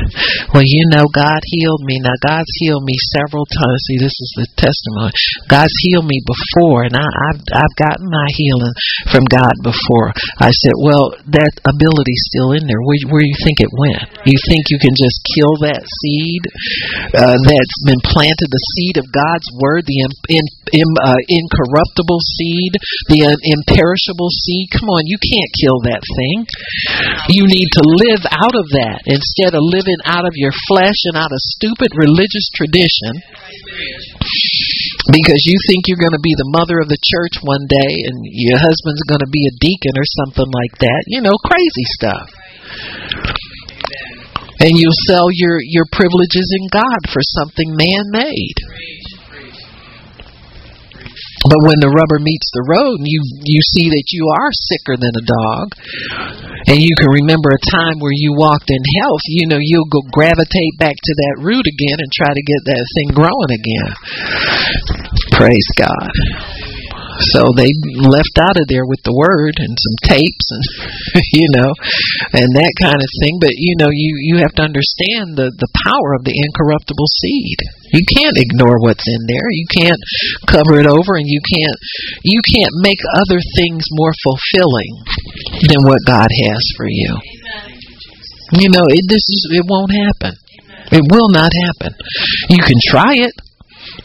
Well, 0.57 0.65
you 0.65 0.89
know, 0.89 1.05
God 1.13 1.45
healed 1.53 1.85
me. 1.85 2.01
Now, 2.01 2.17
God's 2.25 2.53
healed 2.65 2.89
me 2.89 2.97
several 3.13 3.45
times. 3.45 3.85
See, 3.93 4.01
this 4.01 4.17
is 4.17 4.33
the 4.41 4.49
testimony. 4.57 5.13
God's 5.53 5.77
healed 5.85 6.09
me 6.09 6.25
before, 6.25 6.89
and 6.89 6.97
I, 6.97 7.05
I've 7.05 7.45
I've 7.45 7.77
gotten 7.77 8.09
my 8.09 8.29
healing 8.33 8.73
from 9.13 9.29
God 9.29 9.53
before. 9.61 10.17
I 10.41 10.49
said, 10.49 10.73
"Well, 10.81 11.13
that 11.29 11.61
ability's 11.69 12.25
still 12.33 12.57
in." 12.57 12.70
There? 12.71 12.79
Where, 12.87 13.19
where 13.19 13.27
you 13.27 13.35
think 13.43 13.59
it 13.59 13.73
went? 13.75 14.07
You 14.23 14.39
think 14.47 14.71
you 14.71 14.79
can 14.79 14.95
just 14.95 15.19
kill 15.35 15.55
that 15.67 15.83
seed 15.83 16.43
uh, 17.19 17.35
that's 17.35 17.79
been 17.83 17.99
planted, 18.07 18.47
the 18.47 18.67
seed 18.79 19.03
of 19.03 19.11
God's 19.11 19.49
word, 19.59 19.83
the 19.91 20.07
in, 20.07 20.13
in, 20.39 20.45
in, 20.79 20.89
uh, 21.03 21.19
incorruptible 21.27 22.23
seed, 22.23 22.73
the 23.11 23.35
uh, 23.35 23.39
imperishable 23.43 24.31
seed? 24.31 24.71
Come 24.79 24.87
on, 24.95 25.11
you 25.11 25.19
can't 25.19 25.53
kill 25.59 25.79
that 25.91 26.03
thing. 26.07 26.37
You 27.35 27.51
need 27.51 27.67
to 27.75 27.83
live 27.83 28.23
out 28.31 28.55
of 28.55 28.67
that 28.79 29.03
instead 29.11 29.59
of 29.59 29.67
living 29.67 29.99
out 30.07 30.23
of 30.23 30.39
your 30.39 30.55
flesh 30.71 31.03
and 31.11 31.19
out 31.19 31.35
of 31.35 31.41
stupid 31.59 31.91
religious 31.99 32.47
tradition 32.55 33.27
because 35.11 35.43
you 35.49 35.57
think 35.67 35.89
you're 35.89 36.01
going 36.01 36.15
to 36.15 36.23
be 36.23 36.37
the 36.37 36.53
mother 36.55 36.79
of 36.79 36.89
the 36.89 37.01
church 37.01 37.41
one 37.43 37.65
day 37.67 37.93
and 38.07 38.17
your 38.29 38.61
husband's 38.61 39.03
going 39.09 39.25
to 39.25 39.33
be 39.33 39.49
a 39.49 39.59
deacon 39.59 39.95
or 39.97 40.07
something 40.23 40.51
like 40.51 40.79
that. 40.85 41.03
You 41.09 41.21
know, 41.25 41.35
crazy 41.43 41.87
stuff. 41.97 42.29
And 44.61 44.77
you'll 44.77 45.05
sell 45.09 45.29
your, 45.33 45.59
your 45.65 45.87
privileges 45.91 46.49
in 46.61 46.69
God 46.69 47.01
for 47.09 47.21
something 47.23 47.75
man 47.77 48.05
made. 48.13 48.59
But 51.49 51.65
when 51.65 51.81
the 51.81 51.89
rubber 51.89 52.21
meets 52.21 52.53
the 52.53 52.69
road 52.69 53.01
and 53.01 53.09
you 53.09 53.21
you 53.49 53.61
see 53.73 53.89
that 53.89 54.13
you 54.13 54.29
are 54.29 54.53
sicker 54.53 55.01
than 55.01 55.15
a 55.17 55.25
dog 55.25 55.67
and 56.69 56.77
you 56.77 56.93
can 57.01 57.09
remember 57.25 57.49
a 57.49 57.67
time 57.73 57.97
where 57.97 58.13
you 58.13 58.37
walked 58.37 58.69
in 58.69 58.83
health, 59.01 59.25
you 59.25 59.49
know, 59.49 59.57
you'll 59.57 59.89
go 59.89 60.05
gravitate 60.13 60.77
back 60.77 60.93
to 61.01 61.13
that 61.17 61.41
root 61.41 61.65
again 61.65 61.97
and 61.97 62.13
try 62.13 62.29
to 62.29 62.45
get 62.45 62.61
that 62.69 62.85
thing 62.93 63.09
growing 63.17 63.53
again. 63.57 63.91
Praise 65.33 65.69
God. 65.81 66.13
So 67.37 67.53
they 67.53 67.71
left 68.01 68.37
out 68.41 68.57
of 68.57 68.67
there 68.69 68.89
with 68.89 69.03
the 69.05 69.17
word 69.17 69.61
and 69.61 69.73
some 69.77 69.97
tapes 70.09 70.47
and 70.51 70.65
you 71.37 71.49
know 71.57 71.71
and 72.33 72.49
that 72.57 72.75
kind 72.81 72.99
of 72.99 73.11
thing. 73.21 73.39
But 73.41 73.55
you 73.57 73.77
know, 73.77 73.91
you 73.93 74.11
you 74.21 74.35
have 74.41 74.55
to 74.61 74.67
understand 74.67 75.37
the 75.37 75.53
the 75.53 75.71
power 75.85 76.17
of 76.17 76.25
the 76.25 76.35
incorruptible 76.35 77.09
seed. 77.21 77.59
You 77.91 78.05
can't 78.07 78.39
ignore 78.39 78.79
what's 78.79 79.07
in 79.07 79.23
there. 79.27 79.49
You 79.51 79.67
can't 79.71 80.03
cover 80.47 80.79
it 80.79 80.87
over 80.87 81.19
and 81.19 81.27
you 81.27 81.43
can't 81.43 81.79
you 82.23 82.41
can't 82.55 82.75
make 82.81 83.01
other 83.27 83.41
things 83.59 83.85
more 83.93 84.15
fulfilling 84.23 84.93
than 85.67 85.83
what 85.83 86.07
God 86.07 86.29
has 86.49 86.63
for 86.77 86.87
you. 86.87 87.13
You 88.59 88.69
know, 88.71 88.87
it 88.87 89.05
this 89.09 89.25
is 89.27 89.41
it 89.53 89.67
won't 89.67 89.93
happen. 89.93 90.35
It 90.91 91.05
will 91.11 91.31
not 91.31 91.53
happen. 91.69 91.95
You 92.51 92.63
can 92.63 92.79
try 92.91 93.15
it, 93.15 93.35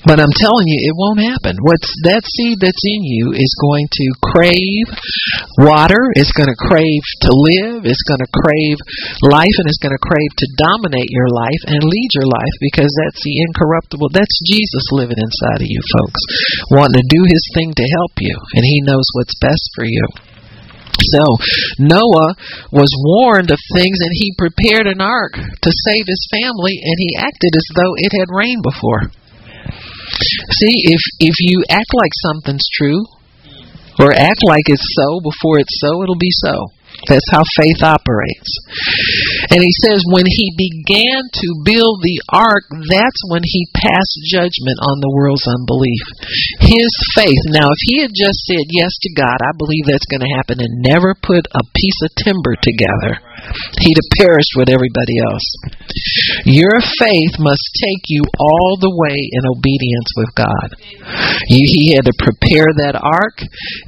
but 0.05 0.21
I'm 0.21 0.33
telling 0.33 0.67
you, 0.67 0.79
it 0.85 0.95
won't 0.95 1.21
happen. 1.21 1.57
What's 1.61 1.89
that 2.05 2.25
seed 2.25 2.61
that's 2.61 2.85
in 2.85 3.01
you 3.05 3.33
is 3.33 3.51
going 3.61 3.87
to 3.89 4.07
crave 4.21 4.87
water. 5.61 6.13
It's 6.13 6.33
going 6.33 6.51
to 6.51 6.57
crave 6.57 7.03
to 7.25 7.31
live. 7.31 7.89
It's 7.89 8.05
going 8.05 8.21
to 8.21 8.31
crave 8.31 8.77
life, 9.25 9.55
and 9.61 9.67
it's 9.67 9.81
going 9.81 9.95
to 9.95 10.01
crave 10.01 10.31
to 10.41 10.47
dominate 10.61 11.09
your 11.09 11.29
life 11.29 11.63
and 11.69 11.81
lead 11.81 12.09
your 12.13 12.29
life 12.29 12.55
because 12.61 12.91
that's 13.05 13.21
the 13.23 13.35
incorruptible. 13.49 14.13
That's 14.13 14.45
Jesus 14.45 14.93
living 14.93 15.19
inside 15.19 15.65
of 15.65 15.69
you, 15.69 15.81
folks, 16.01 16.21
wanting 16.69 17.01
to 17.01 17.11
do 17.11 17.21
His 17.25 17.45
thing 17.53 17.73
to 17.73 17.85
help 17.97 18.15
you, 18.21 18.35
and 18.57 18.63
He 18.63 18.85
knows 18.85 19.05
what's 19.17 19.37
best 19.41 19.65
for 19.73 19.85
you. 19.85 20.05
So 20.95 21.23
Noah 21.79 22.35
was 22.71 22.89
warned 22.95 23.51
of 23.51 23.59
things 23.75 23.99
and 23.99 24.13
he 24.13 24.39
prepared 24.39 24.87
an 24.87 25.01
ark 25.01 25.33
to 25.33 25.71
save 25.85 26.05
his 26.07 26.27
family 26.31 26.79
and 26.81 26.95
he 26.97 27.19
acted 27.19 27.51
as 27.51 27.67
though 27.75 27.93
it 27.97 28.15
had 28.15 28.31
rained 28.31 28.63
before. 28.63 29.11
See, 30.05 30.75
if 30.91 31.01
if 31.19 31.35
you 31.39 31.63
act 31.69 31.91
like 31.93 32.11
something's 32.21 32.67
true, 32.73 33.03
or 33.99 34.11
act 34.11 34.41
like 34.47 34.67
it's 34.67 34.95
so 34.95 35.19
before 35.23 35.59
it's 35.59 35.79
so, 35.79 36.03
it'll 36.03 36.19
be 36.19 36.33
so. 36.45 36.67
That's 37.07 37.27
how 37.31 37.43
faith 37.59 37.83
operates. 37.83 38.51
And 39.51 39.59
he 39.59 39.73
says, 39.83 39.99
when 40.07 40.23
he 40.23 40.55
began 40.55 41.27
to 41.27 41.63
build 41.67 41.99
the 41.99 42.23
ark, 42.31 42.63
that's 42.71 43.21
when 43.27 43.43
he 43.43 43.67
passed 43.75 44.15
judgment 44.31 44.79
on 44.79 45.03
the 45.03 45.11
world's 45.11 45.43
unbelief. 45.43 46.05
His 46.63 46.87
faith. 47.13 47.43
Now, 47.51 47.67
if 47.67 47.81
he 47.83 47.99
had 47.99 48.15
just 48.15 48.39
said 48.47 48.63
yes 48.71 48.95
to 49.03 49.11
God, 49.11 49.37
I 49.43 49.51
believe 49.59 49.85
that's 49.85 50.07
going 50.07 50.23
to 50.23 50.35
happen, 50.39 50.63
and 50.63 50.81
never 50.81 51.13
put 51.19 51.51
a 51.51 51.67
piece 51.75 51.99
of 52.07 52.15
timber 52.15 52.55
together 52.63 53.19
He'd 53.79 53.99
have 53.99 54.17
perished 54.19 54.53
with 54.57 54.69
everybody 54.69 55.17
else. 55.21 55.47
Your 56.45 56.77
faith 56.99 57.35
must 57.39 57.65
take 57.81 58.03
you 58.09 58.23
all 58.39 58.77
the 58.79 58.93
way 58.93 59.15
in 59.15 59.43
obedience 59.47 60.09
with 60.17 60.31
God. 60.35 60.67
You, 61.47 61.63
he 61.63 61.95
had 61.95 62.05
to 62.05 62.21
prepare 62.21 62.69
that 62.81 62.97
ark 62.97 63.37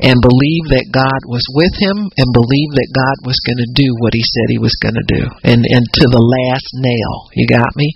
and 0.01 0.17
believe 0.21 0.65
that 0.73 0.93
God 0.93 1.21
was 1.27 1.43
with 1.53 1.75
him 1.81 2.09
and 2.17 2.37
believe 2.37 2.71
that 2.77 2.95
God 2.95 3.17
was 3.25 3.39
going 3.43 3.59
to 3.59 3.75
do 3.75 3.89
what 3.99 4.13
he 4.13 4.23
said 4.23 4.53
he 4.53 4.61
was 4.61 4.75
going 4.79 4.97
to 4.97 5.11
do. 5.11 5.23
And, 5.43 5.65
and 5.65 5.83
to 5.83 6.05
the 6.07 6.21
last 6.21 6.69
nail. 6.77 7.13
You 7.33 7.45
got 7.49 7.71
me? 7.75 7.91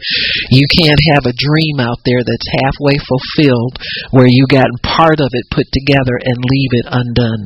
You 0.49 0.65
can't 0.81 1.01
have 1.15 1.25
a 1.29 1.37
dream 1.37 1.79
out 1.79 2.01
there 2.03 2.23
that's 2.25 2.57
halfway 2.63 2.97
fulfilled 2.99 3.75
where 4.11 4.29
you 4.29 4.45
got 4.49 4.69
part 4.83 5.19
of 5.19 5.31
it 5.31 5.53
put 5.53 5.67
together 5.71 6.17
and 6.19 6.37
leave 6.37 6.73
it 6.73 6.87
undone. 6.89 7.43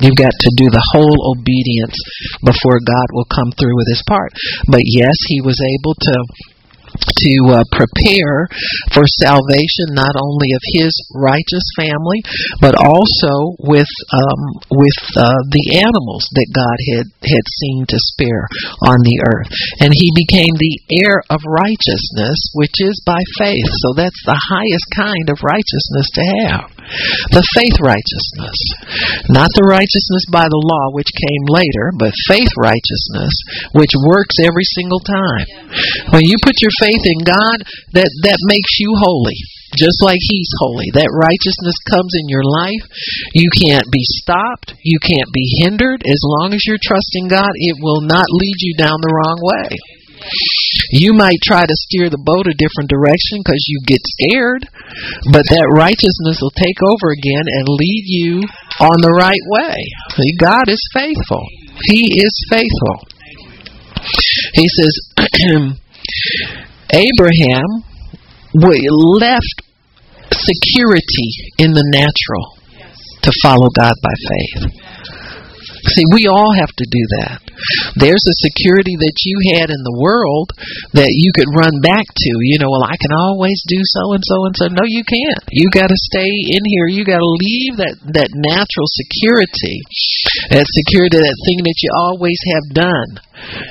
You've 0.00 0.18
got 0.18 0.34
to 0.34 0.50
do 0.56 0.70
the 0.70 0.88
whole 0.94 1.36
obedience 1.36 1.96
before 2.42 2.82
God 2.82 3.08
will 3.12 3.28
come 3.30 3.50
through 3.54 3.76
with 3.76 3.88
his 3.88 4.02
part. 4.06 4.32
But 4.66 4.82
yes, 4.84 5.14
he 5.28 5.40
was 5.40 5.58
able 5.60 5.94
to 5.94 6.16
to 6.94 7.34
uh, 7.50 7.64
prepare 7.74 8.46
for 8.94 9.02
salvation 9.18 9.98
not 9.98 10.14
only 10.14 10.54
of 10.54 10.62
his 10.78 10.94
righteous 11.14 11.66
family 11.74 12.22
but 12.60 12.78
also 12.78 13.58
with 13.58 13.90
um, 14.14 14.42
with 14.70 15.00
uh, 15.18 15.42
the 15.50 15.82
animals 15.82 16.24
that 16.38 16.54
God 16.54 16.78
had 16.94 17.06
had 17.26 17.46
seen 17.46 17.86
to 17.90 17.98
spare 18.14 18.46
on 18.86 19.02
the 19.02 19.18
earth. 19.26 19.50
And 19.80 19.90
he 19.90 20.10
became 20.14 20.54
the 20.54 20.78
heir 21.02 21.22
of 21.30 21.42
righteousness 21.42 22.38
which 22.54 22.78
is 22.78 23.02
by 23.06 23.20
faith. 23.38 23.66
So 23.82 23.94
that's 23.94 24.22
the 24.24 24.38
highest 24.38 24.86
kind 24.94 25.26
of 25.30 25.42
righteousness 25.42 26.08
to 26.14 26.24
have 26.46 26.73
the 27.32 27.44
faith 27.56 27.78
righteousness 27.80 28.58
not 29.30 29.50
the 29.56 29.66
righteousness 29.68 30.24
by 30.30 30.44
the 30.44 30.64
law 30.64 30.92
which 30.92 31.10
came 31.12 31.44
later 31.48 31.92
but 31.96 32.12
faith 32.28 32.50
righteousness 32.60 33.34
which 33.72 33.92
works 34.04 34.36
every 34.42 34.66
single 34.76 35.00
time 35.00 35.48
when 36.12 36.22
you 36.26 36.36
put 36.44 36.62
your 36.62 36.74
faith 36.78 37.04
in 37.04 37.20
God, 37.26 37.58
that, 37.98 38.10
that 38.22 38.38
makes 38.46 38.78
you 38.78 38.94
holy 38.94 39.38
just 39.74 39.98
like 40.06 40.22
he's 40.22 40.50
holy. 40.62 40.86
That 40.94 41.10
righteousness 41.10 41.74
comes 41.90 42.14
in 42.14 42.30
your 42.30 42.46
life. 42.46 42.86
You 43.34 43.50
can't 43.50 43.90
be 43.90 44.06
stopped. 44.22 44.78
You 44.86 45.02
can't 45.02 45.30
be 45.34 45.66
hindered. 45.66 46.06
As 46.06 46.22
long 46.38 46.54
as 46.54 46.62
you're 46.62 46.78
trusting 46.78 47.26
God, 47.26 47.50
it 47.58 47.76
will 47.82 48.06
not 48.06 48.30
lead 48.30 48.58
you 48.62 48.78
down 48.78 49.02
the 49.02 49.10
wrong 49.10 49.38
way. 49.42 50.03
You 50.90 51.12
might 51.12 51.38
try 51.44 51.66
to 51.66 51.82
steer 51.88 52.08
the 52.08 52.20
boat 52.20 52.46
a 52.46 52.56
different 52.56 52.88
direction 52.88 53.40
because 53.42 53.64
you 53.68 53.80
get 53.84 54.00
scared, 54.04 54.68
but 55.32 55.44
that 55.48 55.74
righteousness 55.76 56.38
will 56.40 56.54
take 56.54 56.80
over 56.80 57.12
again 57.12 57.44
and 57.44 57.68
lead 57.68 58.04
you 58.06 58.42
on 58.80 58.98
the 59.00 59.14
right 59.16 59.44
way. 59.60 59.76
See, 60.16 60.32
God 60.40 60.68
is 60.68 60.80
faithful. 60.92 61.44
He 61.90 62.08
is 62.08 62.34
faithful. 62.48 62.96
He 64.54 64.66
says, 64.68 64.94
Abraham 66.92 67.68
left 68.54 69.62
security 70.32 71.28
in 71.58 71.72
the 71.72 71.84
natural 71.92 72.58
to 73.22 73.32
follow 73.42 73.68
God 73.74 73.94
by 74.02 74.14
faith. 74.28 74.84
See, 75.86 76.04
we 76.12 76.26
all 76.28 76.52
have 76.54 76.72
to 76.76 76.86
do 76.88 77.02
that. 77.20 77.43
There's 77.96 78.24
a 78.26 78.42
security 78.42 78.96
that 78.98 79.16
you 79.24 79.36
had 79.56 79.70
in 79.70 79.82
the 79.86 79.98
world 79.98 80.52
that 80.92 81.10
you 81.10 81.30
could 81.34 81.50
run 81.54 81.78
back 81.80 82.06
to. 82.06 82.30
You 82.42 82.58
know, 82.58 82.70
well, 82.70 82.86
I 82.86 82.98
can 82.98 83.14
always 83.14 83.58
do 83.66 83.80
so 83.82 84.14
and 84.14 84.24
so 84.24 84.36
and 84.46 84.54
so. 84.56 84.64
No, 84.70 84.84
you 84.86 85.04
can't. 85.06 85.42
You 85.50 85.70
got 85.70 85.88
to 85.88 85.98
stay 86.10 86.28
in 86.28 86.62
here. 86.66 86.88
You 86.90 87.02
got 87.06 87.22
to 87.22 87.32
leave 87.40 87.78
that 87.78 87.96
that 88.14 88.30
natural 88.34 88.88
security, 88.90 89.76
that 90.50 90.66
security, 90.66 91.18
that 91.22 91.38
thing 91.46 91.60
that 91.62 91.78
you 91.82 91.90
always 91.94 92.40
have 92.58 92.66
done. 92.74 93.10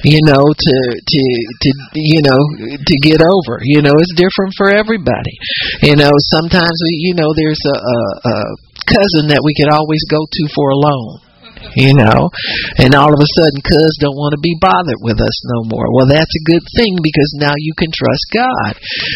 You 0.03 0.19
know, 0.27 0.43
to 0.43 0.75
to 0.95 1.23
to 1.23 1.69
you 1.95 2.21
know 2.23 2.41
to 2.77 2.95
get 3.03 3.23
over. 3.23 3.63
You 3.63 3.81
know, 3.81 3.95
it's 3.95 4.15
different 4.15 4.53
for 4.55 4.69
everybody. 4.69 5.35
You 5.81 5.95
know, 5.95 6.11
sometimes 6.35 6.75
we, 6.83 7.11
you 7.11 7.15
know, 7.15 7.31
there's 7.35 7.63
a, 7.63 7.77
a, 7.79 7.99
a 8.27 8.37
cousin 8.85 9.31
that 9.31 9.41
we 9.43 9.55
could 9.55 9.71
always 9.71 10.03
go 10.11 10.19
to 10.19 10.43
for 10.53 10.69
a 10.69 10.77
loan 10.77 11.32
you 11.75 11.93
know, 11.95 12.29
and 12.77 12.95
all 12.95 13.13
of 13.13 13.19
a 13.19 13.33
sudden, 13.39 13.59
cuz 13.63 13.97
don't 13.99 14.19
want 14.19 14.33
to 14.33 14.41
be 14.41 14.55
bothered 14.59 15.01
with 15.01 15.19
us 15.19 15.37
no 15.55 15.63
more. 15.67 15.87
Well, 15.93 16.07
that's 16.07 16.35
a 16.35 16.47
good 16.47 16.65
thing 16.75 16.97
because 17.01 17.31
now 17.39 17.53
you 17.57 17.73
can 17.77 17.91
trust 17.91 18.25
God 18.33 18.73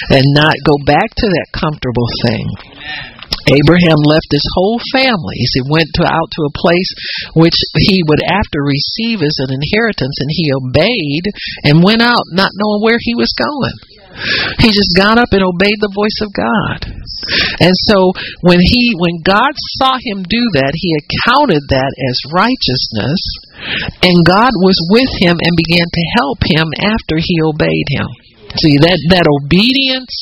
and 0.09 0.25
not 0.33 0.55
go 0.63 0.75
back 0.85 1.13
to 1.15 1.27
that 1.27 1.53
comfortable 1.53 2.07
thing. 2.25 2.47
Abraham 3.47 4.03
left 4.03 4.27
his 4.27 4.43
whole 4.55 4.79
family. 4.91 5.39
He 5.39 5.63
went 5.63 5.87
to, 5.95 6.03
out 6.03 6.29
to 6.35 6.43
a 6.43 6.57
place 6.57 6.91
which 7.31 7.55
he 7.79 8.03
would 8.03 8.19
after 8.27 8.59
receive 8.59 9.23
as 9.23 9.39
an 9.39 9.55
inheritance, 9.55 10.19
and 10.19 10.31
he 10.31 10.51
obeyed 10.51 11.25
and 11.63 11.83
went 11.83 12.01
out 12.01 12.27
not 12.35 12.51
knowing 12.55 12.83
where 12.83 12.99
he 12.99 13.15
was 13.15 13.31
going. 13.31 13.96
He 14.59 14.69
just 14.73 14.93
got 14.95 15.17
up 15.17 15.29
and 15.31 15.43
obeyed 15.45 15.79
the 15.79 15.93
voice 15.93 16.19
of 16.25 16.33
God. 16.33 16.79
And 17.59 17.75
so 17.89 18.13
when 18.41 18.61
he 18.61 18.93
when 18.97 19.21
God 19.25 19.51
saw 19.77 19.97
him 19.99 20.23
do 20.23 20.43
that, 20.57 20.73
he 20.73 20.89
accounted 20.95 21.63
that 21.69 21.91
as 21.91 22.31
righteousness, 22.31 23.21
and 24.05 24.25
God 24.25 24.53
was 24.63 24.77
with 24.89 25.11
him 25.19 25.37
and 25.41 25.53
began 25.57 25.87
to 25.87 26.13
help 26.17 26.39
him 26.45 26.67
after 26.79 27.17
he 27.19 27.41
obeyed 27.43 27.89
him. 27.89 28.09
See 28.57 28.79
that 28.79 28.99
that 29.11 29.27
obedience 29.27 30.13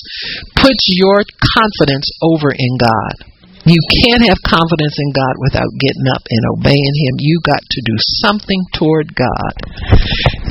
puts 0.58 0.84
your 0.91 1.22
confidence 1.56 2.10
over 2.26 2.52
in 2.52 2.74
God. 2.82 3.36
You 3.66 3.82
can't 3.82 4.30
have 4.30 4.38
confidence 4.46 4.93
in 4.93 5.10
God 5.10 5.41
without 5.41 5.74
getting 5.82 6.06
up 6.14 6.22
and 6.30 6.43
obeying 6.54 6.96
Him. 7.02 7.18
You 7.18 7.41
got 7.41 7.66
to 7.66 7.82
do 7.82 7.98
something 8.22 8.62
toward 8.78 9.18
God 9.18 9.54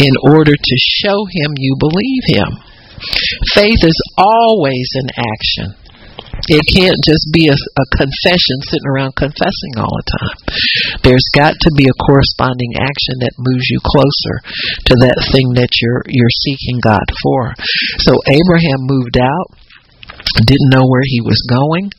in 0.03 0.11
order 0.35 0.51
to 0.59 0.77
show 0.99 1.23
Him 1.31 1.55
you 1.55 1.79
believe 1.79 2.25
Him. 2.27 2.51
Faith 3.55 3.83
is 3.83 3.99
always 4.17 4.89
an 4.95 5.09
action. 5.17 5.85
It 6.49 6.61
can't 6.77 7.01
just 7.07 7.25
be 7.33 7.49
a, 7.49 7.57
a, 7.57 7.87
confession 7.97 8.61
sitting 8.69 8.91
around 8.91 9.17
confessing 9.17 9.81
all 9.81 9.89
the 9.97 10.09
time. 10.21 10.39
There's 11.03 11.25
got 11.33 11.57
to 11.57 11.71
be 11.77 11.89
a 11.89 12.03
corresponding 12.05 12.77
action 12.77 13.25
that 13.25 13.39
moves 13.39 13.65
you 13.71 13.81
closer 13.81 14.45
to 14.93 14.95
that 15.09 15.25
thing 15.33 15.57
that 15.57 15.73
you're 15.81 16.05
you're 16.07 16.43
seeking 16.45 16.85
God 16.85 17.07
for. 17.23 17.55
So 18.05 18.21
Abraham 18.29 18.85
moved 18.85 19.17
out, 19.17 19.57
didn't 20.45 20.75
know 20.75 20.85
where 20.85 21.07
he 21.07 21.25
was 21.25 21.41
going, 21.49 21.93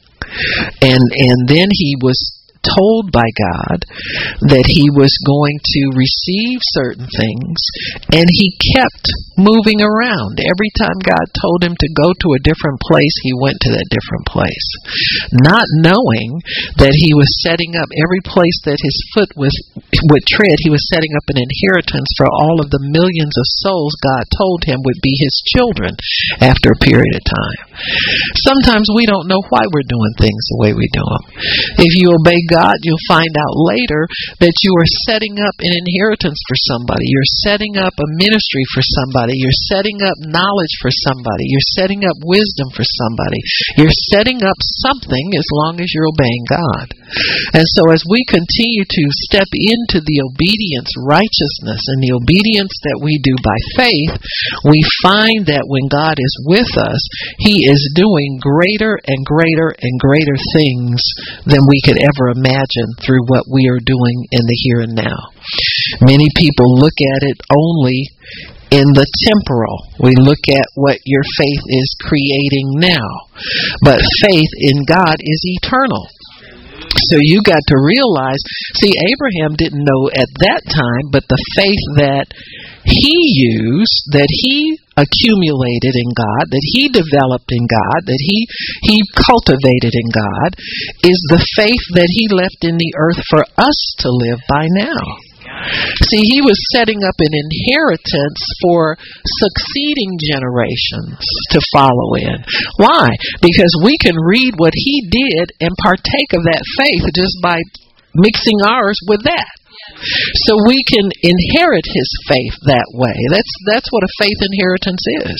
and 0.82 1.02
and 1.02 1.48
then 1.50 1.70
he 1.72 1.98
was 1.98 2.45
told 2.66 3.13
by 3.13 3.28
God 3.38 3.80
that 4.49 4.66
he 4.66 4.89
was 4.89 5.13
going 5.22 5.57
to 5.61 5.84
receive 5.93 6.59
certain 6.74 7.05
things, 7.05 7.59
and 8.09 8.26
he 8.26 8.57
kept 8.74 9.05
moving 9.38 9.84
around. 9.84 10.39
Every 10.41 10.72
time 10.80 10.97
God 11.03 11.28
told 11.36 11.61
him 11.61 11.76
to 11.78 11.97
go 11.99 12.09
to 12.11 12.36
a 12.36 12.45
different 12.45 12.80
place, 12.82 13.16
he 13.22 13.36
went 13.36 13.59
to 13.61 13.72
that 13.76 13.93
different 13.93 14.26
place, 14.26 14.68
not 15.45 15.68
knowing 15.84 16.41
that 16.80 16.95
he 16.95 17.11
was 17.13 17.30
setting 17.43 17.76
up 17.76 17.89
every 17.99 18.24
place 18.24 18.57
that 18.66 18.80
his 18.80 18.97
foot 19.13 19.32
was 19.36 19.53
would 20.11 20.26
tread. 20.26 20.57
He 20.63 20.72
was 20.72 20.88
setting 20.91 21.13
up 21.20 21.28
an 21.28 21.39
inheritance 21.39 22.09
for 22.16 22.28
all 22.32 22.63
of 22.63 22.72
the 22.72 22.84
millions 22.84 23.36
of 23.36 23.53
souls 23.61 23.95
God 23.99 24.24
told 24.32 24.63
him 24.66 24.80
would 24.84 25.01
be 25.03 25.16
his 25.20 25.36
children 25.51 25.91
after 26.41 26.72
a 26.72 26.84
period 26.84 27.13
of 27.16 27.24
time. 27.28 27.59
Sometimes 28.47 28.88
we 28.95 29.05
don't 29.05 29.28
know 29.28 29.43
why 29.51 29.63
we're 29.68 29.91
doing 29.91 30.16
things 30.16 30.43
the 30.47 30.61
way 30.63 30.72
we 30.72 30.88
do 30.95 31.03
them. 31.03 31.26
If 31.84 31.91
you 31.99 32.16
obey 32.16 32.39
God, 32.47 32.55
God, 32.56 32.80
you'll 32.88 33.12
find 33.12 33.32
out 33.36 33.53
later 33.76 34.08
that 34.39 34.56
you 34.64 34.72
are 34.80 35.03
setting 35.03 35.36
up 35.43 35.56
an 35.60 35.76
inheritance 35.76 36.39
for 36.47 36.56
somebody. 36.56 37.12
You're 37.12 37.36
setting 37.43 37.76
up 37.76 37.91
a 37.99 38.16
ministry 38.16 38.64
for 38.72 38.80
somebody. 38.80 39.36
You're 39.36 39.68
setting 39.68 39.99
up 39.99 40.16
knowledge 40.24 40.76
for 40.80 40.91
somebody. 41.03 41.51
You're 41.51 41.76
setting 41.76 42.08
up 42.08 42.16
wisdom 42.24 42.72
for 42.72 42.88
somebody. 42.88 43.41
You're 43.76 43.99
setting 44.16 44.39
up 44.39 44.56
something 44.88 45.36
as 45.36 45.47
long 45.51 45.84
as 45.84 45.91
you're 45.91 46.08
obeying 46.08 46.45
God. 46.47 46.88
And 47.53 47.66
so 47.66 47.91
as 47.93 48.03
we 48.10 48.26
continue 48.26 48.86
to 48.86 49.20
step 49.30 49.49
into 49.51 50.01
the 50.01 50.20
obedience, 50.26 50.89
righteousness, 51.06 51.82
and 51.93 51.99
the 52.01 52.16
obedience 52.18 52.74
that 52.89 53.01
we 53.01 53.22
do 53.22 53.36
by 53.41 53.60
faith, 53.78 54.14
we 54.66 54.82
find 55.06 55.45
that 55.47 55.70
when 55.70 55.88
God 55.88 56.18
is 56.18 56.36
with 56.45 56.72
us, 56.82 57.01
He 57.39 57.66
is 57.66 57.93
doing 57.95 58.41
greater 58.41 58.97
and 59.06 59.22
greater 59.26 59.74
and 59.78 59.93
greater 60.01 60.38
things 60.58 60.99
than 61.45 61.68
we 61.70 61.82
could 61.86 62.01
ever 62.01 62.34
imagine 62.34 62.89
through 63.01 63.24
what 63.30 63.45
we 63.47 63.70
are 63.70 63.82
doing 63.82 64.18
in 64.32 64.43
the 64.45 64.60
here 64.66 64.82
and 64.82 64.95
now. 64.97 65.20
Many 66.01 66.28
people 66.36 66.82
look 66.82 66.97
at 66.97 67.22
it 67.22 67.38
only 67.53 68.10
in 68.72 68.88
the 68.97 69.08
temporal. 69.30 69.78
We 70.01 70.18
look 70.18 70.41
at 70.49 70.68
what 70.76 70.97
your 71.06 71.24
faith 71.38 71.64
is 71.70 71.95
creating 72.01 72.82
now. 72.82 73.10
But 73.84 74.01
faith 74.26 74.51
in 74.58 74.84
God 74.84 75.16
is 75.20 75.41
eternal. 75.62 76.10
So 77.12 77.18
you 77.20 77.43
got 77.43 77.62
to 77.68 77.78
realize, 77.78 78.39
see, 78.80 78.93
Abraham 78.96 79.56
didn't 79.60 79.84
know 79.84 80.08
at 80.16 80.32
that 80.39 80.62
time, 80.72 81.12
but 81.12 81.28
the 81.28 81.41
faith 81.56 81.86
that 82.00 82.28
he 82.88 83.16
used, 83.36 84.16
that 84.16 84.30
he 84.30 84.80
accumulated 84.96 85.91
in 85.91 86.10
God, 86.16 86.46
that 86.48 86.68
he 86.72 86.88
developed 86.88 87.52
in 87.52 87.68
God, 87.68 88.00
that 88.08 88.22
he 88.24 88.48
he 88.88 88.98
cultivated 89.12 89.91
in 89.91 90.08
God, 90.08 90.56
is 91.04 91.20
the 91.28 91.43
faith 91.60 91.86
that 92.00 92.08
he 92.08 92.32
left 92.32 92.64
in 92.64 92.78
the 92.78 92.93
earth 92.96 93.20
for 93.28 93.43
us 93.60 93.80
to 94.00 94.10
live 94.10 94.39
by 94.48 94.66
now. 94.72 95.04
See, 96.12 96.24
he 96.24 96.41
was 96.41 96.58
setting 96.74 97.01
up 97.03 97.16
an 97.20 97.34
inheritance 97.34 98.41
for 98.62 98.97
succeeding 99.43 100.18
generations 100.20 101.20
to 101.51 101.60
follow 101.74 102.16
in. 102.20 102.43
Why? 102.78 103.10
Because 103.41 103.74
we 103.84 103.97
can 104.03 104.16
read 104.16 104.53
what 104.58 104.74
he 104.76 105.08
did 105.10 105.51
and 105.62 105.72
partake 105.82 106.32
of 106.34 106.43
that 106.43 106.64
faith 106.78 107.03
just 107.16 107.38
by 107.41 107.60
mixing 108.16 108.60
ours 108.64 108.97
with 109.08 109.24
that. 109.24 109.64
So 110.48 110.60
we 110.68 110.80
can 110.86 111.08
inherit 111.24 111.86
his 111.88 112.10
faith 112.28 112.56
that 112.68 112.89
way. 112.93 113.16
That's 113.32 113.54
that's 113.68 113.89
what 113.91 114.04
a 114.04 114.16
faith 114.20 114.39
inheritance 114.43 115.04
is. 115.28 115.39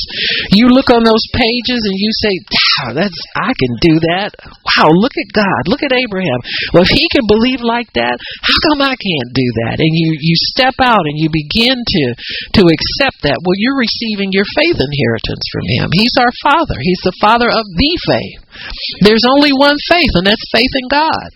You 0.56 0.72
look 0.72 0.90
on 0.90 1.04
those 1.04 1.26
pages 1.36 1.82
and 1.84 1.98
you 1.98 2.12
say, 2.24 2.34
wow, 2.48 2.90
that's 2.96 3.20
I 3.36 3.52
can 3.52 3.74
do 3.82 3.96
that. 4.16 4.32
Wow, 4.40 4.96
look 4.96 5.16
at 5.20 5.30
God. 5.36 5.68
Look 5.68 5.84
at 5.84 5.92
Abraham. 5.92 6.40
Well, 6.72 6.88
if 6.88 6.94
he 6.94 7.06
can 7.12 7.28
believe 7.28 7.62
like 7.62 7.92
that, 8.00 8.16
how 8.16 8.58
come 8.72 8.82
I 8.86 8.96
can't 8.96 9.32
do 9.36 9.48
that? 9.68 9.78
And 9.80 9.92
you 9.92 10.16
you 10.20 10.36
step 10.56 10.76
out 10.80 11.04
and 11.04 11.18
you 11.20 11.28
begin 11.32 11.76
to 11.76 12.04
to 12.60 12.64
accept 12.72 13.28
that. 13.28 13.42
Well, 13.44 13.60
you're 13.60 13.80
receiving 13.80 14.32
your 14.32 14.48
faith 14.56 14.80
inheritance 14.80 15.46
from 15.52 15.66
him. 15.68 15.88
He's 15.94 16.16
our 16.20 16.34
father. 16.42 16.78
He's 16.80 17.04
the 17.04 17.18
father 17.20 17.50
of 17.52 17.66
the 17.66 17.92
faith. 18.08 18.42
There's 19.04 19.28
only 19.28 19.52
one 19.52 19.76
faith, 19.90 20.14
and 20.16 20.26
that's 20.28 20.54
faith 20.54 20.72
in 20.72 20.88
God. 20.88 21.30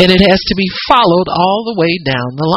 And 0.00 0.08
it 0.10 0.22
has 0.24 0.40
to 0.50 0.54
be 0.56 0.68
followed 0.88 1.28
all 1.28 1.68
the 1.68 1.78
way 1.78 2.00
down 2.00 2.36
the 2.36 2.49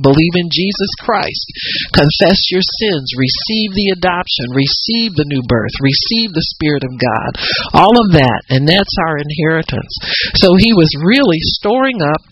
Believe 0.00 0.34
in 0.36 0.48
Jesus 0.50 0.92
Christ. 1.00 1.46
Confess 1.92 2.38
your 2.50 2.64
sins. 2.64 3.12
Receive 3.16 3.70
the 3.76 3.92
adoption. 3.96 4.52
Receive 4.52 5.14
the 5.14 5.28
new 5.28 5.42
birth. 5.46 5.74
Receive 5.80 6.32
the 6.32 6.48
Spirit 6.56 6.84
of 6.84 6.94
God. 6.96 7.30
All 7.72 7.94
of 7.96 8.12
that. 8.16 8.42
And 8.50 8.68
that's 8.68 8.94
our 9.06 9.18
inheritance. 9.18 9.92
So 10.40 10.56
he 10.56 10.72
was 10.72 10.90
really 11.00 11.40
storing 11.58 12.02
up 12.02 12.22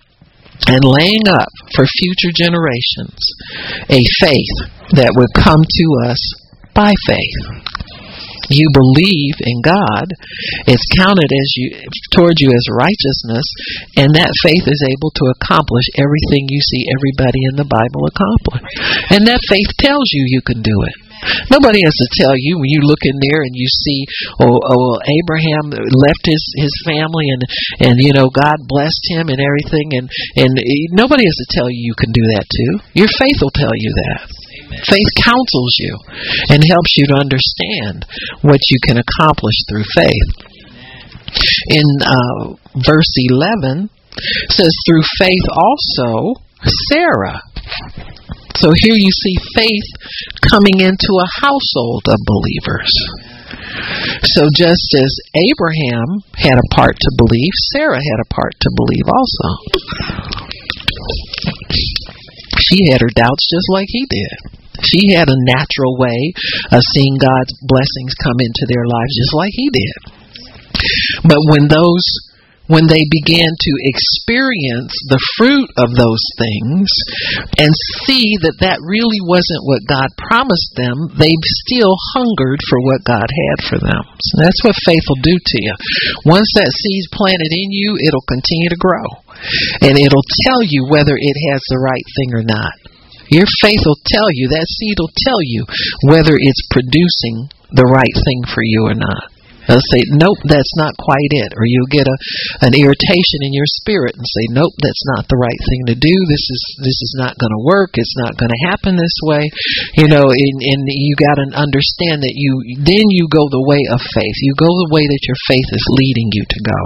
and 0.69 0.85
laying 0.85 1.27
up 1.27 1.51
for 1.75 1.85
future 1.87 2.31
generations 2.35 3.19
a 3.91 4.03
faith 4.21 4.57
that 4.95 5.15
would 5.17 5.33
come 5.35 5.63
to 5.65 5.87
us 6.07 6.21
by 6.75 6.93
faith 7.07 7.72
you 8.51 8.67
believe 8.73 9.37
in 9.43 9.59
God, 9.63 10.07
it's 10.67 10.87
counted 10.99 11.31
as 11.31 11.49
you 11.57 11.67
toward 12.15 12.39
you 12.39 12.51
as 12.51 12.75
righteousness, 12.75 13.47
and 13.97 14.15
that 14.15 14.33
faith 14.43 14.67
is 14.67 14.83
able 14.91 15.11
to 15.15 15.31
accomplish 15.39 15.87
everything 15.99 16.51
you 16.51 16.63
see 16.63 16.91
everybody 16.91 17.43
in 17.53 17.57
the 17.61 17.69
Bible 17.69 18.09
accomplish. 18.09 18.67
And 19.15 19.27
that 19.29 19.43
faith 19.47 19.71
tells 19.79 20.11
you 20.13 20.27
you 20.27 20.43
can 20.43 20.63
do 20.63 20.77
it. 20.91 20.97
Nobody 21.55 21.87
has 21.87 21.95
to 21.95 22.15
tell 22.19 22.35
you 22.35 22.59
when 22.59 22.67
you 22.67 22.83
look 22.83 23.07
in 23.07 23.15
there 23.15 23.47
and 23.47 23.55
you 23.55 23.69
see, 23.71 24.01
oh, 24.43 24.59
oh 24.59 24.99
Abraham 25.23 25.71
left 25.71 26.27
his 26.27 26.43
his 26.59 26.75
family 26.83 27.31
and 27.31 27.43
and 27.79 27.95
you 28.03 28.11
know 28.11 28.27
God 28.27 28.59
blessed 28.67 29.07
him 29.15 29.31
and 29.31 29.39
everything, 29.39 29.95
and 29.95 30.11
and 30.35 30.51
eh, 30.59 30.91
nobody 30.91 31.23
has 31.23 31.39
to 31.47 31.55
tell 31.55 31.71
you 31.71 31.79
you 31.79 31.95
can 31.95 32.11
do 32.11 32.27
that 32.35 32.47
too. 32.51 32.73
Your 32.99 33.11
faith 33.19 33.39
will 33.39 33.55
tell 33.55 33.75
you 33.79 33.95
that. 34.03 34.42
Faith 34.87 35.11
counsels 35.23 35.75
you 35.79 35.97
and 36.51 36.63
helps 36.69 36.97
you 36.97 37.07
to 37.09 37.21
understand 37.21 38.07
what 38.43 38.61
you 38.71 38.79
can 38.87 38.99
accomplish 38.99 39.57
through 39.69 39.85
faith. 39.95 40.31
In 41.69 41.85
uh, 42.03 42.55
verse 42.77 43.13
11, 43.17 43.89
says, 44.51 44.73
Through 44.87 45.03
faith 45.19 45.47
also, 45.51 46.35
Sarah. 46.91 47.41
So 48.57 48.71
here 48.77 48.95
you 48.95 49.11
see 49.11 49.35
faith 49.57 49.89
coming 50.49 50.81
into 50.81 51.13
a 51.19 51.41
household 51.41 52.05
of 52.09 52.19
believers. 52.27 52.93
So 54.37 54.47
just 54.55 54.95
as 54.95 55.13
Abraham 55.35 56.23
had 56.37 56.59
a 56.59 56.75
part 56.75 56.97
to 57.01 57.11
believe, 57.17 57.53
Sarah 57.73 57.97
had 57.97 58.21
a 58.21 58.33
part 58.35 58.53
to 58.61 58.71
believe 58.77 59.09
also. 59.09 59.49
She 62.61 62.93
had 62.93 63.01
her 63.01 63.11
doubts 63.15 63.49
just 63.51 63.67
like 63.71 63.89
he 63.89 64.07
did. 64.09 64.62
She 64.85 65.15
had 65.15 65.31
a 65.31 65.45
natural 65.47 65.97
way 65.99 66.35
of 66.71 66.81
seeing 66.95 67.17
God's 67.19 67.55
blessings 67.67 68.15
come 68.23 68.39
into 68.39 68.67
their 68.69 68.87
lives 68.87 69.15
just 69.17 69.35
like 69.35 69.55
he 69.55 69.69
did. 69.71 69.99
But 71.25 71.41
when 71.51 71.69
those 71.69 72.05
when 72.71 72.87
they 72.87 73.03
began 73.11 73.51
to 73.51 73.73
experience 73.91 74.95
the 75.11 75.21
fruit 75.37 75.69
of 75.77 75.93
those 75.99 76.23
things 76.39 76.89
and 77.59 77.69
see 78.07 78.39
that 78.41 78.63
that 78.63 78.79
really 78.87 79.19
wasn't 79.27 79.67
what 79.67 79.85
God 79.85 80.09
promised 80.17 80.73
them, 80.79 81.11
they 81.19 81.35
still 81.67 81.93
hungered 82.15 82.63
for 82.71 82.79
what 82.81 83.05
God 83.05 83.27
had 83.27 83.59
for 83.67 83.79
them. 83.83 84.03
So 84.07 84.33
that's 84.41 84.63
what 84.63 84.79
faith 84.87 85.05
will 85.11 85.21
do 85.27 85.37
to 85.37 85.59
you. 85.59 85.75
Once 86.25 86.49
that 86.55 86.71
seed's 86.71 87.11
planted 87.13 87.51
in 87.51 87.75
you, 87.75 87.99
it'll 87.99 88.31
continue 88.31 88.71
to 88.71 88.81
grow. 88.81 89.21
And 89.83 89.99
it'll 89.99 90.31
tell 90.47 90.63
you 90.63 90.87
whether 90.87 91.19
it 91.19 91.37
has 91.53 91.61
the 91.67 91.83
right 91.83 92.07
thing 92.15 92.31
or 92.33 92.47
not. 92.47 92.75
Your 93.33 93.49
faith 93.65 93.81
will 93.89 94.01
tell 94.05 94.29
you, 94.37 94.53
that 94.53 94.69
seed 94.69 95.01
will 95.01 95.17
tell 95.25 95.41
you 95.41 95.65
whether 96.05 96.37
it's 96.37 96.69
producing 96.69 97.49
the 97.73 97.89
right 97.89 98.13
thing 98.29 98.45
for 98.53 98.61
you 98.61 98.85
or 98.85 98.95
not. 98.95 99.33
They'll 99.63 99.93
say, 99.95 100.03
nope, 100.11 100.43
that's 100.43 100.75
not 100.75 100.99
quite 100.99 101.33
it. 101.39 101.55
Or 101.55 101.63
you'll 101.63 101.95
get 101.95 102.11
a, 102.11 102.17
an 102.67 102.75
irritation 102.75 103.47
in 103.47 103.55
your 103.55 103.69
spirit 103.79 104.19
and 104.19 104.27
say, 104.27 104.51
nope, 104.51 104.75
that's 104.83 105.07
not 105.15 105.31
the 105.31 105.39
right 105.39 105.61
thing 105.71 105.83
to 105.87 105.97
do. 105.97 106.17
This 106.27 106.45
is, 106.51 106.63
this 106.83 106.99
is 106.99 107.15
not 107.15 107.39
going 107.39 107.55
to 107.55 107.63
work. 107.63 107.95
It's 107.95 108.19
not 108.19 108.35
going 108.35 108.51
to 108.51 108.67
happen 108.67 108.99
this 108.99 109.15
way. 109.23 109.47
You 109.95 110.11
know, 110.11 110.27
and, 110.27 110.57
and 110.67 110.83
you 110.91 111.15
got 111.15 111.39
to 111.39 111.47
understand 111.55 112.27
that 112.27 112.35
you, 112.35 112.83
then 112.83 113.07
you 113.15 113.31
go 113.31 113.47
the 113.49 113.63
way 113.63 113.81
of 113.95 114.03
faith. 114.03 114.37
You 114.43 114.59
go 114.59 114.67
the 114.67 114.91
way 114.91 115.07
that 115.07 115.25
your 115.31 115.39
faith 115.47 115.69
is 115.71 115.87
leading 115.95 116.29
you 116.35 116.43
to 116.43 116.61
go. 116.67 116.81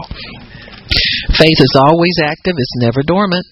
Faith 1.33 1.59
is 1.59 1.75
always 1.81 2.21
active. 2.21 2.61
It's 2.61 2.77
never 2.77 3.01
dormant. 3.01 3.49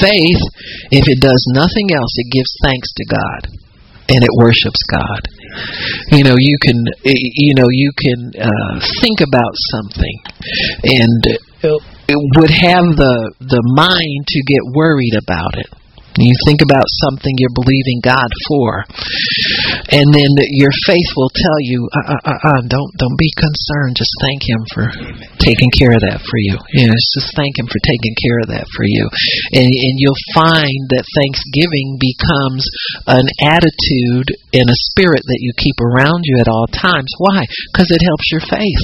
Faith, 0.00 0.42
if 0.90 1.08
it 1.08 1.20
does 1.20 1.42
nothing 1.52 1.92
else, 1.94 2.12
it 2.16 2.32
gives 2.32 2.52
thanks 2.62 2.92
to 2.94 3.04
God 3.06 3.40
and 4.08 4.22
it 4.22 4.30
worships 4.38 4.82
God. 4.90 5.20
You 6.12 6.24
know, 6.24 6.36
you 6.38 6.56
can, 6.62 6.84
you 7.04 7.54
know, 7.54 7.66
you 7.70 7.90
can 7.96 8.32
uh, 8.38 8.80
think 9.00 9.20
about 9.20 9.52
something 9.72 10.16
and 10.84 11.38
it 12.08 12.20
would 12.36 12.50
have 12.50 12.86
the 12.94 13.32
the 13.40 13.62
mind 13.74 14.26
to 14.28 14.42
get 14.46 14.62
worried 14.74 15.14
about 15.18 15.58
it 15.58 15.66
you 16.24 16.36
think 16.48 16.64
about 16.64 16.86
something 17.04 17.34
you're 17.36 17.52
believing 17.52 18.00
God 18.00 18.30
for, 18.48 18.88
and 19.92 20.08
then 20.08 20.30
your 20.56 20.72
faith 20.88 21.10
will 21.16 21.32
tell 21.34 21.60
you, 21.60 21.88
uh, 21.92 22.16
uh, 22.16 22.22
uh, 22.32 22.40
uh, 22.56 22.60
"Don't 22.64 22.90
don't 22.96 23.18
be 23.20 23.32
concerned. 23.36 24.00
Just 24.00 24.14
thank 24.24 24.40
Him 24.48 24.62
for 24.72 24.86
taking 25.36 25.70
care 25.76 25.92
of 25.92 26.00
that 26.08 26.24
for 26.24 26.38
you. 26.40 26.56
You 26.72 26.88
know, 26.88 26.96
just 26.96 27.36
thank 27.36 27.58
Him 27.58 27.68
for 27.68 27.80
taking 27.84 28.14
care 28.16 28.38
of 28.40 28.48
that 28.48 28.66
for 28.72 28.84
you." 28.88 29.04
And 29.52 29.68
and 29.68 29.94
you'll 30.00 30.26
find 30.32 30.80
that 30.96 31.04
Thanksgiving 31.20 32.00
becomes 32.00 32.64
an 33.06 33.26
attitude 33.44 34.32
and 34.56 34.66
a 34.70 34.82
spirit 34.88 35.20
that 35.20 35.42
you 35.44 35.52
keep 35.58 35.76
around 35.84 36.24
you 36.24 36.40
at 36.40 36.48
all 36.48 36.66
times. 36.72 37.12
Why? 37.18 37.44
Because 37.72 37.90
it 37.90 38.00
helps 38.00 38.32
your 38.32 38.44
faith. 38.48 38.82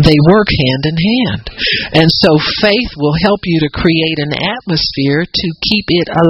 They 0.00 0.16
work 0.30 0.48
hand 0.48 0.84
in 0.88 0.96
hand. 0.96 1.44
And 1.92 2.08
so 2.08 2.38
faith 2.62 2.96
will 2.96 3.18
help 3.20 3.40
you 3.44 3.60
to 3.60 3.70
create 3.74 4.18
an 4.22 4.32
atmosphere 4.32 5.26
to 5.26 5.48
keep 5.60 5.86
it 5.88 6.08
alive 6.08 6.29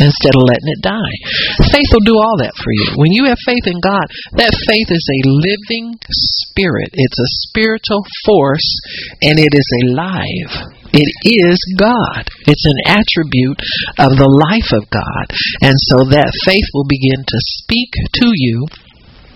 instead 0.00 0.34
of 0.36 0.46
letting 0.46 0.72
it 0.76 0.82
die. 0.84 1.16
Faith 1.72 1.90
will 1.92 2.06
do 2.06 2.18
all 2.20 2.36
that 2.38 2.54
for 2.56 2.70
you. 2.70 2.86
When 2.96 3.12
you 3.12 3.26
have 3.26 3.40
faith 3.46 3.66
in 3.66 3.80
God, 3.80 4.06
that 4.36 4.54
faith 4.68 4.90
is 4.92 5.06
a 5.06 5.28
living 5.28 5.96
spirit. 6.10 6.90
It's 6.92 7.20
a 7.20 7.34
spiritual 7.48 8.04
force 8.24 8.68
and 9.22 9.40
it 9.40 9.52
is 9.52 9.68
alive. 9.88 10.80
It 10.92 11.10
is 11.22 11.58
God. 11.78 12.26
It's 12.50 12.66
an 12.66 12.98
attribute 12.98 13.60
of 13.98 14.18
the 14.18 14.30
life 14.30 14.70
of 14.74 14.90
God. 14.90 15.26
And 15.62 15.74
so 15.90 16.10
that 16.10 16.34
faith 16.44 16.66
will 16.74 16.86
begin 16.86 17.22
to 17.22 17.38
speak 17.62 17.90
to 18.22 18.28
you 18.34 18.66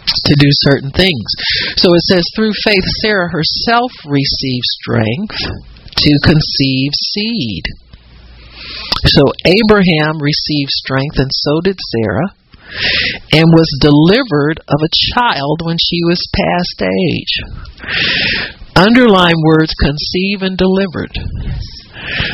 to 0.04 0.34
do 0.36 0.50
certain 0.66 0.90
things. 0.90 1.28
So 1.76 1.88
it 1.94 2.04
says, 2.10 2.24
through 2.34 2.52
faith, 2.64 2.84
Sarah 3.02 3.30
herself 3.30 3.90
received 4.06 4.66
strength 4.82 5.38
to 5.38 6.12
conceive 6.26 6.90
seed. 6.92 7.64
So 9.06 9.22
Abraham 9.44 10.20
received 10.20 10.70
strength, 10.70 11.18
and 11.18 11.30
so 11.32 11.60
did 11.60 11.78
Sarah, 11.78 12.34
and 13.32 13.52
was 13.52 13.68
delivered 13.80 14.60
of 14.68 14.80
a 14.82 14.94
child 15.14 15.60
when 15.62 15.76
she 15.78 16.00
was 16.04 16.20
past 16.34 16.82
age. 16.82 17.34
Underline 18.76 19.40
words 19.44 19.74
conceive 19.78 20.42
and 20.42 20.56
delivered. 20.56 21.16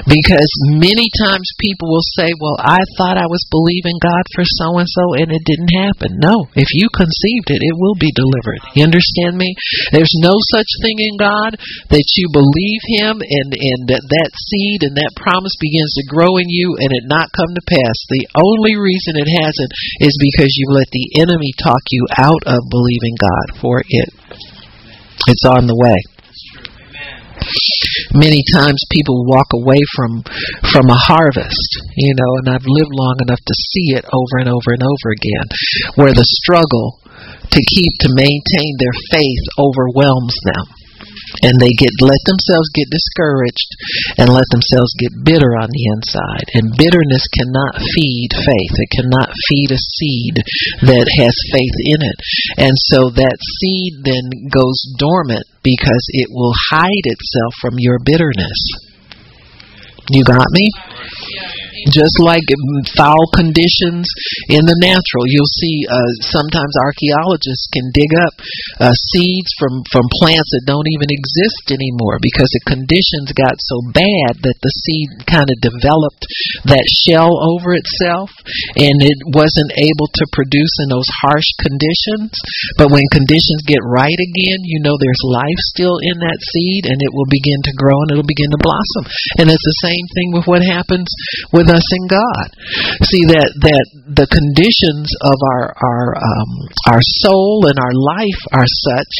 Because 0.09 0.51
many 0.77 1.07
times 1.21 1.47
people 1.61 1.91
will 1.93 2.07
say, 2.17 2.33
Well, 2.41 2.59
I 2.59 2.81
thought 2.97 3.21
I 3.21 3.29
was 3.29 3.45
believing 3.53 3.99
God 4.01 4.25
for 4.35 4.45
so 4.45 4.81
and 4.81 4.89
so 4.89 5.05
and 5.21 5.29
it 5.31 5.45
didn't 5.45 5.75
happen. 5.77 6.19
No, 6.19 6.49
if 6.57 6.69
you 6.73 6.89
conceived 6.93 7.49
it, 7.53 7.63
it 7.63 7.77
will 7.77 7.97
be 8.01 8.13
delivered. 8.17 8.61
You 8.75 8.85
understand 8.85 9.37
me? 9.37 9.53
There's 9.93 10.15
no 10.21 10.35
such 10.53 10.71
thing 10.83 10.99
in 10.99 11.17
God 11.21 11.57
that 11.93 12.09
you 12.17 12.27
believe 12.33 12.83
Him 13.01 13.21
and, 13.21 13.49
and 13.53 13.81
that, 13.93 14.05
that 14.05 14.31
seed 14.35 14.87
and 14.89 14.97
that 14.97 15.19
promise 15.19 15.55
begins 15.61 15.93
to 16.01 16.11
grow 16.11 16.41
in 16.41 16.49
you 16.49 16.77
and 16.81 16.91
it 16.91 17.05
not 17.07 17.35
come 17.37 17.53
to 17.53 17.71
pass. 17.71 17.97
The 18.09 18.27
only 18.37 18.75
reason 18.77 19.21
it 19.21 19.31
hasn't 19.41 19.73
is 20.01 20.15
because 20.17 20.53
you 20.57 20.73
let 20.73 20.89
the 20.91 21.21
enemy 21.21 21.53
talk 21.61 21.83
you 21.91 22.07
out 22.17 22.43
of 22.47 22.71
believing 22.71 23.17
God 23.21 23.61
for 23.61 23.83
it. 23.85 24.11
It's 25.29 25.45
on 25.45 25.67
the 25.69 25.77
way. 25.77 26.20
Many 28.14 28.43
times 28.55 28.80
people 28.91 29.26
walk 29.26 29.49
away 29.55 29.80
from 29.97 30.22
from 30.72 30.86
a 30.91 30.99
harvest, 30.99 31.70
you 31.97 32.14
know, 32.14 32.30
and 32.43 32.49
I've 32.55 32.66
lived 32.66 32.93
long 32.93 33.16
enough 33.22 33.41
to 33.41 33.55
see 33.55 33.97
it 33.97 34.05
over 34.05 34.41
and 34.41 34.49
over 34.49 34.70
and 34.74 34.82
over 34.82 35.09
again, 35.12 35.47
where 35.97 36.14
the 36.14 36.26
struggle 36.43 37.01
to 37.51 37.61
keep 37.74 37.93
to 38.01 38.14
maintain 38.14 38.72
their 38.78 38.97
faith 39.11 39.45
overwhelms 39.59 40.34
them 40.45 40.80
and 41.43 41.55
they 41.59 41.73
get 41.77 41.93
let 42.01 42.21
themselves 42.27 42.68
get 42.75 42.91
discouraged 42.91 43.71
and 44.18 44.33
let 44.33 44.47
themselves 44.51 44.93
get 44.99 45.25
bitter 45.25 45.57
on 45.59 45.71
the 45.71 45.85
inside. 45.97 46.47
And 46.55 46.77
bitterness 46.77 47.25
cannot 47.33 47.81
feed 47.81 48.31
faith. 48.35 48.75
It 48.81 48.91
cannot 48.95 49.31
feed 49.49 49.71
a 49.73 49.81
seed 49.81 50.35
that 50.87 51.07
has 51.21 51.35
faith 51.53 51.77
in 51.87 52.01
it. 52.03 52.18
And 52.59 52.75
so 52.91 53.11
that 53.14 53.39
seed 53.61 54.05
then 54.05 54.51
goes 54.51 54.79
dormant 54.99 55.47
because 55.62 56.05
it 56.14 56.29
will 56.31 56.55
hide 56.73 57.07
itself 57.07 57.53
from 57.61 57.77
your 57.79 57.99
bitterness. 58.03 58.61
You 60.11 60.25
got 60.25 60.47
me 60.51 60.66
just 61.88 62.16
like 62.20 62.44
foul 62.92 63.24
conditions 63.32 64.05
in 64.53 64.62
the 64.68 64.78
natural. 64.84 65.24
You'll 65.24 65.57
see 65.57 65.76
uh, 65.88 66.11
sometimes 66.28 66.76
archaeologists 66.76 67.66
can 67.72 67.88
dig 67.94 68.12
up 68.20 68.34
uh, 68.84 68.94
seeds 69.14 69.48
from, 69.57 69.80
from 69.88 70.05
plants 70.20 70.53
that 70.53 70.68
don't 70.68 70.90
even 70.92 71.09
exist 71.09 71.72
anymore 71.72 72.20
because 72.20 72.51
the 72.53 72.68
conditions 72.68 73.32
got 73.32 73.57
so 73.64 73.80
bad 73.96 74.44
that 74.44 74.59
the 74.61 74.74
seed 74.84 75.09
kind 75.24 75.48
of 75.48 75.57
developed 75.64 76.24
that 76.68 76.84
shell 77.07 77.32
over 77.32 77.72
itself 77.72 78.28
and 78.76 79.01
it 79.01 79.18
wasn't 79.32 79.72
able 79.80 80.09
to 80.12 80.34
produce 80.36 80.74
in 80.84 80.92
those 80.92 81.09
harsh 81.24 81.48
conditions. 81.64 82.34
But 82.76 82.92
when 82.92 83.05
conditions 83.14 83.64
get 83.64 83.80
right 83.86 84.20
again, 84.20 84.61
you 84.68 84.84
know 84.84 84.96
there's 85.01 85.24
life 85.24 85.61
still 85.72 85.96
in 86.03 86.16
that 86.20 86.40
seed 86.40 86.90
and 86.90 87.01
it 87.01 87.12
will 87.12 87.28
begin 87.30 87.61
to 87.64 87.78
grow 87.78 87.96
and 88.05 88.11
it'll 88.12 88.28
begin 88.28 88.51
to 88.53 88.64
blossom. 88.64 89.05
And 89.40 89.46
it's 89.48 89.64
the 89.64 89.86
same 89.86 90.07
thing 90.12 90.28
with 90.34 90.46
what 90.46 90.61
happens 90.91 91.07
with 91.55 91.70
us 91.70 91.86
in 91.95 92.05
God. 92.11 92.47
See 93.07 93.24
that 93.30 93.51
that 93.55 93.86
the 94.18 94.26
conditions 94.26 95.07
of 95.22 95.38
our 95.55 95.64
our 95.70 96.05
um, 96.18 96.51
our 96.91 97.03
soul 97.22 97.70
and 97.70 97.78
our 97.78 97.95
life 97.95 98.43
are 98.51 98.66
such 98.66 99.14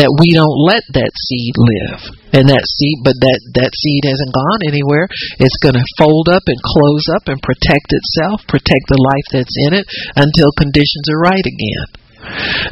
that 0.00 0.10
we 0.16 0.32
don't 0.32 0.60
let 0.64 0.84
that 0.96 1.12
seed 1.12 1.54
live. 1.60 2.00
And 2.30 2.46
that 2.46 2.62
seed, 2.62 3.02
but 3.02 3.18
that 3.20 3.40
that 3.58 3.72
seed 3.74 4.02
hasn't 4.06 4.32
gone 4.32 4.62
anywhere. 4.70 5.10
It's 5.42 5.60
going 5.60 5.74
to 5.74 5.94
fold 5.98 6.30
up 6.30 6.46
and 6.46 6.58
close 6.62 7.04
up 7.10 7.26
and 7.26 7.42
protect 7.42 7.90
itself, 7.90 8.46
protect 8.46 8.86
the 8.86 9.02
life 9.02 9.28
that's 9.34 9.58
in 9.66 9.72
it 9.74 9.86
until 10.14 10.54
conditions 10.54 11.10
are 11.10 11.20
right 11.20 11.42
again. 11.42 12.09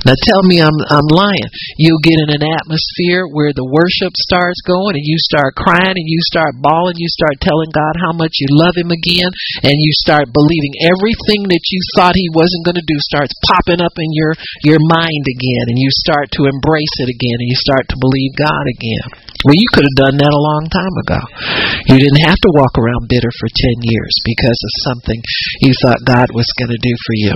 Now 0.04 0.16
tell 0.28 0.42
me 0.44 0.60
I'm 0.60 0.76
I'm 0.88 1.08
lying. 1.08 1.50
You'll 1.80 2.04
get 2.04 2.20
in 2.20 2.30
an 2.30 2.44
atmosphere 2.44 3.24
where 3.28 3.52
the 3.56 3.66
worship 3.66 4.12
starts 4.16 4.60
going 4.64 4.94
and 4.94 5.06
you 5.06 5.18
start 5.18 5.56
crying 5.56 5.96
and 5.96 6.08
you 6.08 6.20
start 6.28 6.60
bawling, 6.60 7.00
you 7.00 7.08
start 7.08 7.40
telling 7.40 7.72
God 7.72 7.94
how 7.98 8.12
much 8.12 8.38
you 8.38 8.48
love 8.52 8.76
him 8.76 8.92
again 8.92 9.30
and 9.64 9.76
you 9.76 9.92
start 10.04 10.30
believing 10.34 10.74
everything 10.84 11.48
that 11.48 11.64
you 11.72 11.80
thought 11.96 12.18
he 12.18 12.28
wasn't 12.32 12.64
going 12.64 12.78
to 12.78 12.90
do 12.90 12.98
starts 13.00 13.34
popping 13.48 13.80
up 13.80 13.96
in 13.96 14.10
your 14.12 14.32
your 14.64 14.80
mind 14.86 15.24
again 15.26 15.64
and 15.72 15.78
you 15.80 15.90
start 16.04 16.28
to 16.36 16.48
embrace 16.48 16.96
it 17.00 17.08
again 17.08 17.38
and 17.40 17.48
you 17.48 17.58
start 17.58 17.88
to 17.88 17.98
believe 18.00 18.32
God 18.36 18.64
again. 18.68 19.28
Well, 19.46 19.54
you 19.54 19.68
could 19.70 19.86
have 19.86 20.02
done 20.10 20.16
that 20.18 20.34
a 20.34 20.46
long 20.50 20.64
time 20.66 20.94
ago. 21.06 21.20
You 21.86 21.96
didn't 22.02 22.26
have 22.26 22.40
to 22.42 22.54
walk 22.58 22.74
around 22.74 23.06
bitter 23.06 23.30
for 23.38 23.46
10 23.46 23.86
years 23.86 24.14
because 24.26 24.58
of 24.58 24.82
something 24.90 25.20
you 25.62 25.72
thought 25.78 26.02
God 26.02 26.34
was 26.34 26.50
going 26.58 26.74
to 26.74 26.82
do 26.82 26.94
for 27.06 27.14
you. 27.14 27.34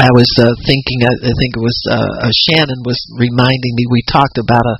I 0.00 0.08
was 0.16 0.30
uh, 0.40 0.48
thinking, 0.64 1.04
I, 1.04 1.12
I 1.20 1.32
think 1.36 1.52
it 1.52 1.64
was 1.64 1.78
uh, 1.84 2.24
uh, 2.24 2.32
Shannon 2.32 2.80
was 2.80 2.96
reminding 3.12 3.72
me. 3.76 3.84
We 3.90 4.02
talked 4.08 4.38
about 4.40 4.64
a, 4.64 4.76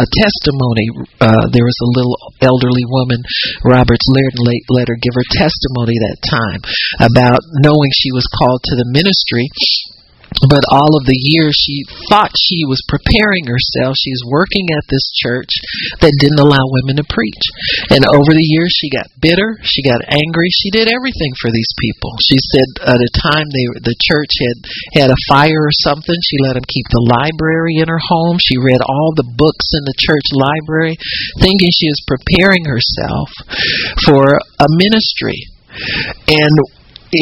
a 0.00 0.04
testimony. 0.08 0.86
Uh, 1.20 1.52
there 1.52 1.68
was 1.68 1.76
a 1.84 1.92
little 1.92 2.16
elderly 2.40 2.88
woman, 2.88 3.20
Roberts 3.64 4.08
Liardon 4.08 4.40
let 4.72 4.88
her 4.88 4.96
give 5.00 5.14
her 5.14 5.28
testimony 5.36 6.00
that 6.00 6.18
time 6.24 6.60
about 7.00 7.40
knowing 7.60 7.90
she 7.92 8.12
was 8.12 8.24
called 8.32 8.62
to 8.64 8.76
the 8.76 8.88
ministry 8.88 9.48
but 10.42 10.66
all 10.70 10.98
of 10.98 11.06
the 11.06 11.16
years 11.16 11.54
she 11.54 11.86
thought 12.10 12.34
she 12.34 12.66
was 12.66 12.82
preparing 12.90 13.46
herself. 13.46 13.94
She's 13.94 14.26
working 14.26 14.66
at 14.74 14.86
this 14.90 15.06
church 15.14 15.50
that 16.02 16.18
didn't 16.18 16.42
allow 16.42 16.62
women 16.74 16.98
to 16.98 17.06
preach. 17.06 17.44
And 17.94 18.02
over 18.02 18.34
the 18.34 18.50
years, 18.50 18.74
she 18.74 18.90
got 18.90 19.14
bitter. 19.22 19.56
She 19.62 19.86
got 19.86 20.02
angry. 20.10 20.50
She 20.50 20.74
did 20.74 20.90
everything 20.90 21.32
for 21.38 21.54
these 21.54 21.70
people. 21.78 22.18
She 22.18 22.38
said 22.50 22.68
at 22.82 23.00
a 23.00 23.14
time 23.14 23.46
they, 23.48 23.66
the 23.86 23.98
church 23.98 24.34
had 24.42 24.58
had 25.06 25.10
a 25.14 25.24
fire 25.30 25.70
or 25.70 25.76
something, 25.86 26.18
she 26.18 26.42
let 26.42 26.58
them 26.58 26.66
keep 26.66 26.86
the 26.90 27.04
library 27.04 27.78
in 27.78 27.88
her 27.88 28.02
home. 28.02 28.42
She 28.42 28.58
read 28.58 28.82
all 28.82 29.14
the 29.14 29.30
books 29.38 29.70
in 29.78 29.86
the 29.86 29.98
church 30.02 30.26
library, 30.34 30.98
thinking 31.38 31.70
she 31.70 31.88
was 31.88 32.10
preparing 32.10 32.66
herself 32.66 33.30
for 34.02 34.38
a 34.58 34.68
ministry. 34.82 35.46
And 36.26 36.54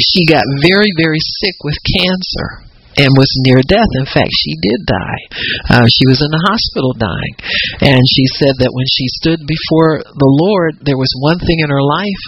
she 0.01 0.25
got 0.25 0.45
very, 0.65 0.93
very 0.97 1.21
sick 1.21 1.57
with 1.65 1.77
cancer 1.85 2.72
and 2.97 3.11
was 3.17 3.31
near 3.45 3.61
death. 3.65 3.89
In 3.99 4.09
fact, 4.09 4.33
she 4.33 4.55
did 4.61 4.81
die. 4.85 5.23
Uh, 5.69 5.87
she 5.89 6.05
was 6.09 6.21
in 6.21 6.31
the 6.31 6.45
hospital 6.47 6.93
dying. 6.97 7.35
And 7.81 8.03
she 8.05 8.27
said 8.39 8.59
that 8.61 8.75
when 8.75 8.89
she 8.89 9.07
stood 9.21 9.41
before 9.45 10.05
the 10.05 10.33
Lord, 10.33 10.83
there 10.85 11.01
was 11.01 11.11
one 11.19 11.41
thing 11.41 11.61
in 11.61 11.73
her 11.73 11.83
life 11.83 12.25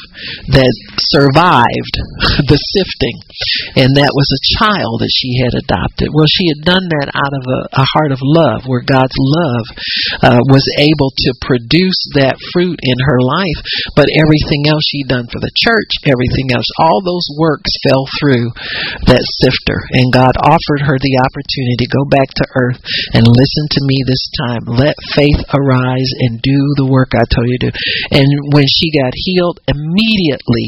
that 0.56 0.72
survived 1.12 1.94
the 2.50 2.60
sifting, 2.74 3.16
and 3.76 3.96
that 3.98 4.14
was 4.14 4.28
a 4.32 4.46
child 4.60 5.00
that 5.04 5.12
she 5.12 5.40
had 5.40 5.54
adopted. 5.54 6.10
Well, 6.12 6.28
she 6.28 6.48
had 6.50 6.64
done 6.64 6.86
that 7.00 7.12
out 7.12 7.34
of 7.34 7.44
a, 7.44 7.60
a 7.80 7.86
heart 7.96 8.12
of 8.12 8.20
love, 8.22 8.66
where 8.66 8.84
God's 8.84 9.16
love 9.16 9.66
uh, 10.22 10.42
was 10.48 10.64
able 10.80 11.12
to 11.12 11.30
produce 11.44 12.00
that 12.16 12.40
fruit 12.52 12.80
in 12.82 12.98
her 13.04 13.20
life, 13.20 13.60
but 13.96 14.12
everything 14.12 14.66
else 14.70 14.84
she'd 14.88 15.10
done 15.10 15.28
for 15.28 15.40
the 15.40 15.54
church, 15.54 15.90
everything 16.08 16.52
else, 16.54 16.68
all 16.78 17.00
those 17.04 17.26
works 17.36 17.70
fell 17.84 18.04
through 18.20 18.48
that 19.10 19.24
sifter. 19.42 19.78
And 19.92 20.12
God 20.12 20.34
offered 20.54 20.82
her 20.86 20.98
the 21.02 21.18
opportunity 21.18 21.76
to 21.82 21.94
go 21.94 22.04
back 22.06 22.30
to 22.38 22.46
earth 22.54 22.80
and 23.18 23.26
listen 23.26 23.66
to 23.74 23.86
me 23.90 23.98
this 24.06 24.24
time. 24.38 24.62
Let 24.70 24.94
faith 25.18 25.42
arise 25.50 26.10
and 26.22 26.38
do 26.38 26.58
the 26.78 26.86
work 26.86 27.10
I 27.18 27.26
told 27.26 27.50
you 27.50 27.58
to. 27.66 27.70
And 28.14 28.28
when 28.54 28.66
she 28.70 28.94
got 28.94 29.18
healed, 29.18 29.58
immediately 29.66 30.66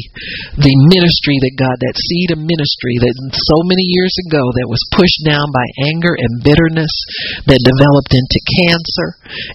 the 0.59 0.75
ministry 0.91 1.39
that 1.39 1.55
God, 1.55 1.77
that 1.79 1.95
seed 1.95 2.35
of 2.35 2.39
ministry 2.43 2.99
that 2.99 3.15
so 3.31 3.57
many 3.63 3.87
years 3.87 4.11
ago 4.27 4.43
that 4.59 4.71
was 4.71 4.81
pushed 4.91 5.23
down 5.23 5.47
by 5.55 5.65
anger 5.87 6.11
and 6.11 6.43
bitterness 6.43 6.91
that 7.47 7.63
developed 7.63 8.11
into 8.11 8.39
cancer 8.59 9.09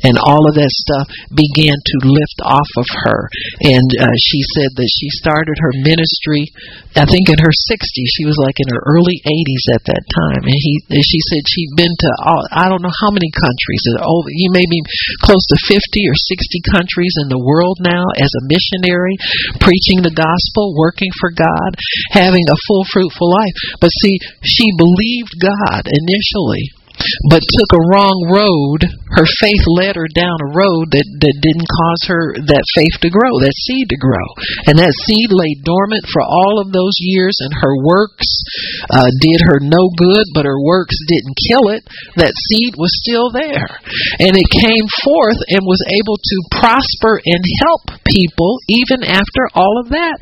and 0.07 0.17
all 0.17 0.49
of 0.49 0.57
that 0.57 0.73
stuff 0.73 1.07
began 1.33 1.77
to 1.77 1.97
lift 2.09 2.39
off 2.45 2.71
of 2.81 2.89
her. 3.05 3.21
And 3.69 3.89
uh, 4.01 4.17
she 4.17 4.41
said 4.57 4.71
that 4.77 4.91
she 4.91 5.09
started 5.19 5.57
her 5.61 5.75
ministry, 5.85 6.49
I 6.97 7.05
think 7.05 7.29
in 7.29 7.41
her 7.43 7.53
60s. 7.53 8.09
She 8.17 8.25
was 8.25 8.39
like 8.41 8.57
in 8.59 8.73
her 8.73 8.83
early 8.87 9.19
80s 9.27 9.65
at 9.77 9.85
that 9.91 10.05
time 10.29 10.43
and 10.43 10.59
he 10.59 10.75
she 11.03 11.21
said 11.31 11.43
she'd 11.47 11.75
been 11.75 11.93
to 11.93 12.11
all, 12.25 12.43
I 12.53 12.69
don't 12.69 12.83
know 12.83 12.99
how 13.03 13.11
many 13.11 13.31
countries. 13.35 13.83
Oh, 13.99 14.23
you 14.29 14.51
may 14.55 14.65
be 14.69 14.81
close 15.23 15.43
to 15.51 15.67
fifty 15.67 16.07
or 16.07 16.17
sixty 16.17 16.61
countries 16.71 17.15
in 17.23 17.29
the 17.29 17.41
world 17.41 17.79
now 17.83 18.05
as 18.19 18.31
a 18.39 18.47
missionary, 18.47 19.17
preaching 19.59 20.05
the 20.05 20.15
gospel, 20.15 20.75
working 20.77 21.11
for 21.19 21.31
God, 21.35 21.71
having 22.15 22.45
a 22.47 22.63
full 22.69 22.85
fruitful 22.93 23.31
life. 23.31 23.57
But 23.81 23.95
see, 24.03 24.19
she 24.45 24.67
believed 24.79 25.43
God 25.43 25.89
initially 25.91 26.71
but 27.29 27.43
took 27.43 27.71
a 27.75 27.87
wrong 27.93 28.19
road. 28.31 28.87
Her 29.13 29.29
faith 29.41 29.65
led 29.69 29.97
her 29.97 30.09
down 30.17 30.39
a 30.41 30.55
road 30.57 30.93
that, 30.97 31.05
that 31.05 31.37
didn't 31.45 31.69
cause 31.69 32.03
her 32.09 32.25
that 32.49 32.65
faith 32.73 32.97
to 33.05 33.11
grow, 33.13 33.33
that 33.45 33.57
seed 33.69 33.93
to 33.93 34.01
grow. 34.01 34.27
And 34.67 34.81
that 34.81 34.97
seed 35.05 35.29
lay 35.29 35.53
dormant 35.61 36.09
for 36.09 36.25
all 36.25 36.63
of 36.63 36.73
those 36.73 36.97
years, 36.99 37.37
and 37.45 37.53
her 37.53 37.75
works 37.85 38.29
uh, 38.89 39.11
did 39.21 39.41
her 39.45 39.61
no 39.61 39.93
good, 40.01 40.27
but 40.33 40.49
her 40.49 40.61
works 40.61 40.97
didn't 41.09 41.37
kill 41.37 41.73
it. 41.77 41.85
That 42.17 42.33
seed 42.49 42.75
was 42.81 42.93
still 43.05 43.29
there. 43.29 43.69
And 44.23 44.33
it 44.33 44.49
came 44.49 44.87
forth 45.05 45.41
and 45.53 45.69
was 45.69 45.83
able 45.93 46.17
to 46.17 46.37
prosper 46.57 47.21
and 47.21 47.43
help 47.69 48.01
people 48.09 48.59
even 48.69 49.05
after 49.05 49.45
all 49.53 49.77
of 49.81 49.93
that. 49.93 50.19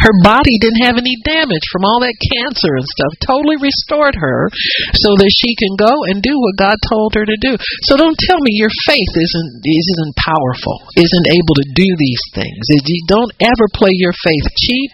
Her 0.00 0.14
body 0.22 0.56
didn't 0.60 0.84
have 0.84 1.00
any 1.00 1.16
damage 1.24 1.64
from 1.72 1.84
all 1.84 2.00
that 2.00 2.16
cancer 2.20 2.76
and 2.76 2.86
stuff. 2.86 3.12
Totally 3.24 3.56
restored 3.60 4.14
her 4.16 4.48
so 4.94 5.16
that 5.16 5.32
she 5.44 5.52
can 5.60 5.76
go 5.76 5.92
and 6.08 6.24
do 6.24 6.32
what 6.40 6.56
God 6.56 6.80
told 6.88 7.12
her 7.14 7.28
to 7.28 7.36
do. 7.36 7.60
So 7.84 8.00
don't 8.00 8.16
tell 8.16 8.40
me 8.40 8.56
your 8.56 8.72
faith 8.88 9.12
isn't 9.12 9.52
isn't 9.60 10.14
powerful, 10.16 10.80
isn't 10.96 11.28
able 11.28 11.56
to 11.60 11.68
do 11.76 11.84
these 11.84 12.24
things. 12.32 12.64
Don't 13.06 13.32
ever 13.44 13.68
play 13.76 13.92
your 13.92 14.16
faith 14.16 14.48
cheap 14.56 14.90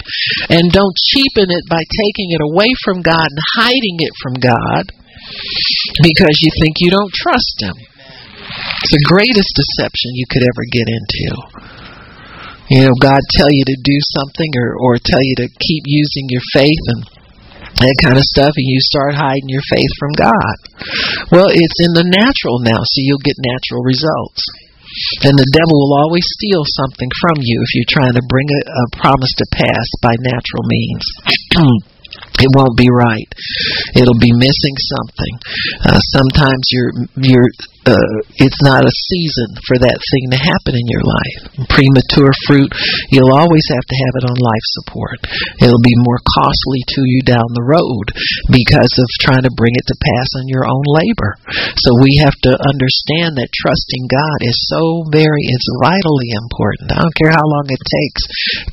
and 0.51 0.74
don't 0.74 0.96
cheapen 1.14 1.55
it 1.55 1.64
by 1.70 1.80
taking 1.80 2.34
it 2.34 2.42
away 2.42 2.74
from 2.82 3.01
God 3.01 3.30
and 3.30 3.42
hiding 3.62 4.03
it 4.03 4.14
from 4.18 4.34
God 4.42 4.90
because 6.03 6.36
you 6.42 6.51
think 6.59 6.82
you 6.82 6.90
don't 6.90 7.14
trust 7.14 7.57
him. 7.62 7.76
It's 7.78 8.96
the 8.98 9.07
greatest 9.07 9.55
deception 9.55 10.18
you 10.18 10.26
could 10.26 10.42
ever 10.42 10.64
get 10.74 10.90
into 10.90 11.70
you 12.70 12.86
know, 12.86 12.94
God 13.03 13.18
tell 13.34 13.51
you 13.51 13.64
to 13.66 13.78
do 13.82 13.98
something 14.14 14.51
or, 14.55 14.78
or 14.78 14.94
tell 15.03 15.18
you 15.20 15.34
to 15.42 15.48
keep 15.59 15.82
using 15.86 16.30
your 16.30 16.42
faith 16.55 16.84
and 16.94 17.19
that 17.78 17.96
kind 18.02 18.18
of 18.18 18.26
stuff, 18.26 18.52
and 18.56 18.66
you 18.66 18.80
start 18.82 19.14
hiding 19.14 19.48
your 19.48 19.64
faith 19.70 19.92
from 19.98 20.12
God. 20.18 20.56
Well, 21.30 21.50
it's 21.50 21.80
in 21.86 21.92
the 21.94 22.10
natural 22.10 22.58
now, 22.66 22.82
so 22.82 22.98
you'll 23.04 23.22
get 23.22 23.38
natural 23.38 23.86
results. 23.86 24.42
And 25.22 25.38
the 25.38 25.52
devil 25.54 25.76
will 25.78 26.02
always 26.02 26.26
steal 26.34 26.66
something 26.66 27.10
from 27.22 27.38
you 27.38 27.62
if 27.62 27.70
you're 27.78 27.94
trying 27.94 28.16
to 28.18 28.26
bring 28.26 28.48
a, 28.50 28.62
a 28.66 28.84
promise 28.98 29.30
to 29.38 29.46
pass 29.54 29.86
by 30.02 30.18
natural 30.18 30.64
means. 30.66 31.04
it 32.38 32.50
won't 32.54 32.76
be 32.76 32.88
right. 32.88 33.30
It'll 33.96 34.20
be 34.20 34.32
missing 34.32 34.76
something. 34.78 35.34
Uh, 35.82 36.00
sometimes 36.14 36.62
you're 36.70 36.92
you're 37.16 37.50
uh, 37.88 38.20
it's 38.36 38.60
not 38.60 38.84
a 38.84 39.00
season 39.08 39.56
for 39.64 39.80
that 39.80 39.96
thing 40.12 40.28
to 40.28 40.36
happen 40.36 40.76
in 40.76 40.84
your 40.84 41.00
life. 41.00 41.40
Premature 41.72 42.30
fruit, 42.44 42.68
you'll 43.08 43.32
always 43.32 43.64
have 43.72 43.86
to 43.88 44.00
have 44.04 44.14
it 44.20 44.28
on 44.28 44.36
life 44.36 44.66
support. 44.76 45.18
It'll 45.64 45.80
be 45.80 46.04
more 46.04 46.20
costly 46.20 46.84
to 46.84 47.00
you 47.08 47.24
down 47.24 47.48
the 47.56 47.64
road 47.64 48.12
because 48.52 48.92
of 49.00 49.08
trying 49.24 49.48
to 49.48 49.56
bring 49.56 49.72
it 49.80 49.88
to 49.88 49.96
pass 49.96 50.28
on 50.36 50.52
your 50.52 50.68
own 50.68 50.84
labor. 50.84 51.40
So 51.80 51.96
we 52.04 52.20
have 52.20 52.36
to 52.44 52.52
understand 52.68 53.40
that 53.40 53.56
trusting 53.56 54.04
God 54.12 54.38
is 54.44 54.60
so 54.68 55.08
very, 55.08 55.48
it's 55.48 55.80
vitally 55.80 56.36
important. 56.36 56.92
I 56.92 57.00
don't 57.00 57.16
care 57.16 57.32
how 57.32 57.48
long 57.48 57.64
it 57.72 57.80
takes. 57.80 58.22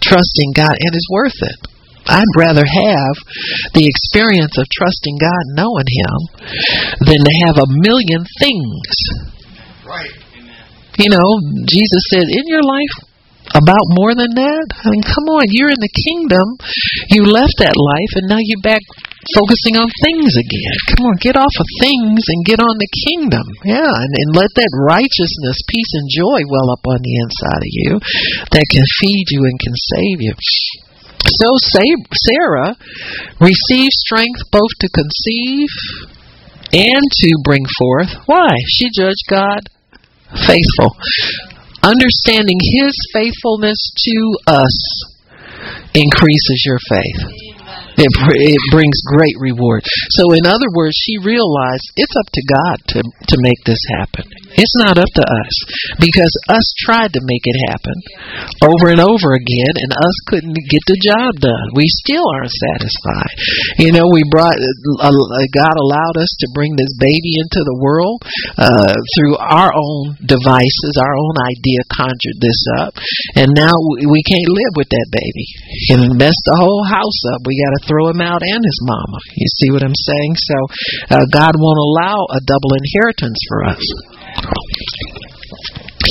Trusting 0.03 0.51
God, 0.51 0.75
and 0.75 0.91
it's 0.91 1.07
worth 1.07 1.39
it. 1.47 1.76
I'd 2.07 2.33
rather 2.37 2.65
have 2.65 3.15
the 3.73 3.87
experience 3.87 4.57
of 4.57 4.65
trusting 4.71 5.17
God, 5.19 5.43
knowing 5.55 5.87
Him, 5.87 6.17
than 7.03 7.21
to 7.21 7.33
have 7.47 7.57
a 7.59 7.71
million 7.83 8.23
things. 8.39 8.87
Right. 9.85 10.15
You 10.97 11.13
know, 11.13 11.29
Jesus 11.69 12.03
said, 12.09 12.25
in 12.25 12.45
your 12.49 12.63
life, 12.63 13.07
about 13.55 13.95
more 13.95 14.11
than 14.11 14.33
that? 14.35 14.67
I 14.75 14.91
mean, 14.91 15.05
come 15.07 15.27
on, 15.39 15.47
you're 15.47 15.71
in 15.71 15.79
the 15.79 15.97
kingdom. 16.09 16.45
You 17.13 17.23
left 17.23 17.55
that 17.63 17.77
life, 17.77 18.11
and 18.19 18.27
now 18.27 18.41
you're 18.43 18.65
back 18.65 18.83
focusing 19.35 19.79
on 19.79 19.87
things 20.03 20.35
again. 20.35 20.75
Come 20.95 21.07
on, 21.07 21.15
get 21.19 21.39
off 21.39 21.55
of 21.55 21.67
things 21.79 22.21
and 22.27 22.47
get 22.47 22.59
on 22.59 22.75
the 22.75 22.91
kingdom. 23.07 23.45
Yeah, 23.63 23.87
and, 23.87 24.11
and 24.11 24.29
let 24.35 24.51
that 24.55 24.73
righteousness, 24.83 25.63
peace, 25.67 25.91
and 25.95 26.07
joy 26.11 26.39
well 26.47 26.71
up 26.75 26.83
on 26.87 26.99
the 26.99 27.15
inside 27.23 27.63
of 27.63 27.71
you 27.71 27.91
that 28.51 28.67
can 28.71 28.85
feed 28.99 29.27
you 29.31 29.47
and 29.47 29.57
can 29.59 29.75
save 29.95 30.17
you. 30.19 30.33
So 31.28 31.49
Sarah 31.59 32.75
received 33.39 33.93
strength 33.93 34.41
both 34.51 34.71
to 34.80 34.89
conceive 34.89 35.69
and 36.73 37.03
to 37.23 37.30
bring 37.43 37.65
forth. 37.78 38.11
Why? 38.25 38.55
She 38.67 38.89
judged 38.95 39.23
God 39.30 39.61
faithful. 40.47 40.95
Understanding 41.84 42.59
His 42.59 42.93
faithfulness 43.13 43.80
to 44.05 44.38
us 44.47 44.78
increases 45.93 46.63
your 46.65 46.80
faith. 46.89 47.47
It, 47.97 48.11
it 48.13 48.61
brings 48.71 49.01
great 49.07 49.36
reward. 49.39 49.82
So, 50.11 50.34
in 50.34 50.45
other 50.45 50.69
words, 50.73 50.95
she 50.95 51.17
realized 51.17 51.91
it's 51.95 52.15
up 52.15 52.30
to 52.32 52.43
God 52.45 52.78
to, 52.93 53.01
to 53.01 53.38
make 53.41 53.63
this 53.65 53.82
happen. 53.97 54.25
It's 54.55 54.77
not 54.79 54.97
up 54.97 55.11
to 55.11 55.25
us 55.25 55.55
because 55.99 56.31
us 56.47 56.65
tried 56.87 57.11
to 57.13 57.21
make 57.27 57.43
it 57.43 57.57
happen 57.71 57.97
over 58.63 58.87
and 58.93 59.01
over 59.03 59.35
again, 59.35 59.73
and 59.75 59.91
us 59.91 60.17
couldn't 60.31 60.55
get 60.55 60.83
the 60.87 60.99
job 61.03 61.31
done. 61.43 61.67
We 61.75 61.87
still 62.03 62.23
aren't 62.23 62.55
satisfied. 62.71 63.35
You 63.83 63.91
know, 63.91 64.07
we 64.07 64.23
brought 64.31 64.55
uh, 64.55 65.11
God 65.51 65.75
allowed 65.75 66.17
us 66.17 66.31
to 66.41 66.55
bring 66.55 66.73
this 66.75 66.93
baby 66.99 67.37
into 67.43 67.61
the 67.63 67.79
world 67.79 68.23
uh, 68.57 68.95
through 69.17 69.35
our 69.37 69.71
own 69.73 70.15
devices, 70.23 70.93
our 70.99 71.15
own 71.15 71.35
idea 71.43 71.81
conjured 71.91 72.39
this 72.39 72.61
up, 72.79 72.93
and 73.35 73.51
now 73.51 73.73
we 73.99 74.21
can't 74.23 74.49
live 74.49 74.73
with 74.79 74.89
that 74.89 75.09
baby 75.11 75.47
and 75.93 76.17
mess 76.17 76.35
the 76.45 76.59
whole 76.59 76.83
house 76.87 77.21
up. 77.35 77.43
We 77.45 77.59
got 77.59 77.75
to 77.77 77.87
throw 77.87 78.09
him 78.09 78.21
out 78.21 78.41
and 78.41 78.61
his 78.63 78.79
mama. 78.83 79.19
You 79.35 79.47
see 79.59 79.69
what 79.71 79.83
I'm 79.83 79.95
saying? 79.95 80.33
So 80.37 80.57
uh, 81.13 81.25
God 81.31 81.53
won't 81.57 81.81
allow 81.81 82.17
a 82.31 82.41
double 82.43 82.73
inheritance 82.77 83.39
for 83.47 83.59
us. 83.65 83.85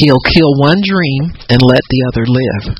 He'll 0.02 0.24
kill 0.34 0.52
one 0.60 0.80
dream 0.84 1.32
and 1.48 1.60
let 1.62 1.84
the 1.88 2.02
other 2.12 2.26
live. 2.26 2.76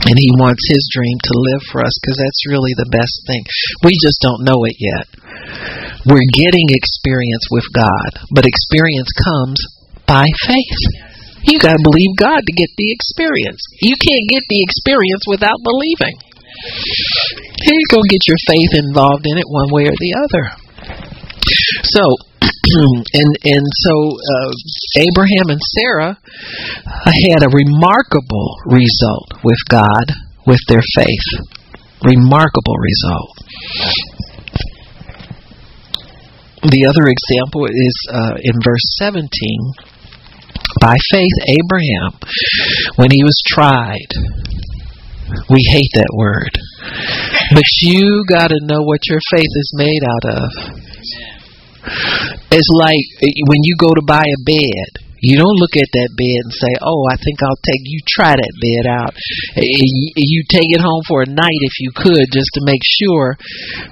And 0.00 0.16
he 0.16 0.32
wants 0.40 0.64
his 0.68 0.84
dream 0.92 1.16
to 1.20 1.34
live 1.52 1.62
for 1.72 1.84
us 1.84 1.92
because 2.00 2.16
that's 2.16 2.48
really 2.48 2.72
the 2.76 2.88
best 2.88 3.14
thing. 3.28 3.44
We 3.84 3.92
just 4.00 4.20
don't 4.24 4.48
know 4.48 4.64
it 4.64 4.76
yet. 4.80 5.06
We're 6.08 6.24
getting 6.32 6.72
experience 6.72 7.44
with 7.52 7.68
God, 7.76 8.24
but 8.32 8.48
experience 8.48 9.12
comes 9.12 9.60
by 10.08 10.24
faith. 10.48 10.80
You 11.44 11.60
got 11.60 11.76
to 11.76 11.84
believe 11.84 12.16
God 12.16 12.40
to 12.40 12.54
get 12.56 12.72
the 12.76 12.92
experience. 12.92 13.60
You 13.80 13.96
can't 13.96 14.28
get 14.28 14.44
the 14.48 14.60
experience 14.64 15.24
without 15.28 15.60
believing. 15.64 16.16
You're 17.64 17.92
going 17.92 18.08
to 18.08 18.14
get 18.16 18.28
your 18.28 18.40
faith 18.48 18.72
involved 18.88 19.24
in 19.28 19.36
it 19.36 19.48
one 19.48 19.68
way 19.72 19.84
or 19.84 19.96
the 19.96 20.12
other. 20.16 20.44
So, 21.84 22.02
and 23.14 23.30
and 23.44 23.66
so 23.66 23.94
uh, 24.10 24.52
Abraham 24.98 25.50
and 25.50 25.60
Sarah 25.60 26.18
had 27.28 27.42
a 27.42 27.50
remarkable 27.52 28.56
result 28.66 29.32
with 29.44 29.58
God 29.68 30.12
with 30.46 30.60
their 30.68 30.82
faith. 30.94 31.28
Remarkable 32.04 32.76
result. 32.76 33.36
The 36.62 36.84
other 36.88 37.08
example 37.08 37.66
is 37.66 37.96
uh, 38.12 38.36
in 38.42 38.52
verse 38.62 38.84
17. 38.98 39.24
By 40.80 40.94
faith, 41.10 41.36
Abraham, 41.48 42.20
when 42.96 43.10
he 43.10 43.24
was 43.24 43.42
tried, 43.46 44.10
we 45.48 45.62
hate 45.70 45.90
that 45.94 46.12
word. 46.14 46.50
But 47.52 47.64
you 47.82 48.24
got 48.28 48.48
to 48.48 48.60
know 48.62 48.82
what 48.82 49.00
your 49.08 49.20
faith 49.30 49.50
is 49.50 49.72
made 49.74 50.02
out 50.04 50.24
of. 50.36 50.79
It's 52.50 52.70
like 52.76 53.04
when 53.48 53.60
you 53.62 53.74
go 53.78 53.94
to 53.94 54.02
buy 54.06 54.24
a 54.24 54.40
bed. 54.44 55.08
You 55.20 55.36
don't 55.36 55.60
look 55.60 55.76
at 55.76 55.92
that 55.92 56.16
bed 56.16 56.40
and 56.48 56.52
say, 56.56 56.72
"Oh, 56.80 57.04
I 57.12 57.16
think 57.20 57.44
I'll 57.44 57.60
take." 57.60 57.84
You 57.84 58.00
try 58.08 58.32
that 58.32 58.54
bed 58.56 58.88
out. 58.88 59.12
You 59.60 60.40
take 60.48 60.72
it 60.72 60.80
home 60.80 61.04
for 61.06 61.20
a 61.20 61.28
night 61.28 61.60
if 61.60 61.76
you 61.78 61.92
could, 61.92 62.32
just 62.32 62.48
to 62.56 62.64
make 62.64 62.80
sure 62.80 63.36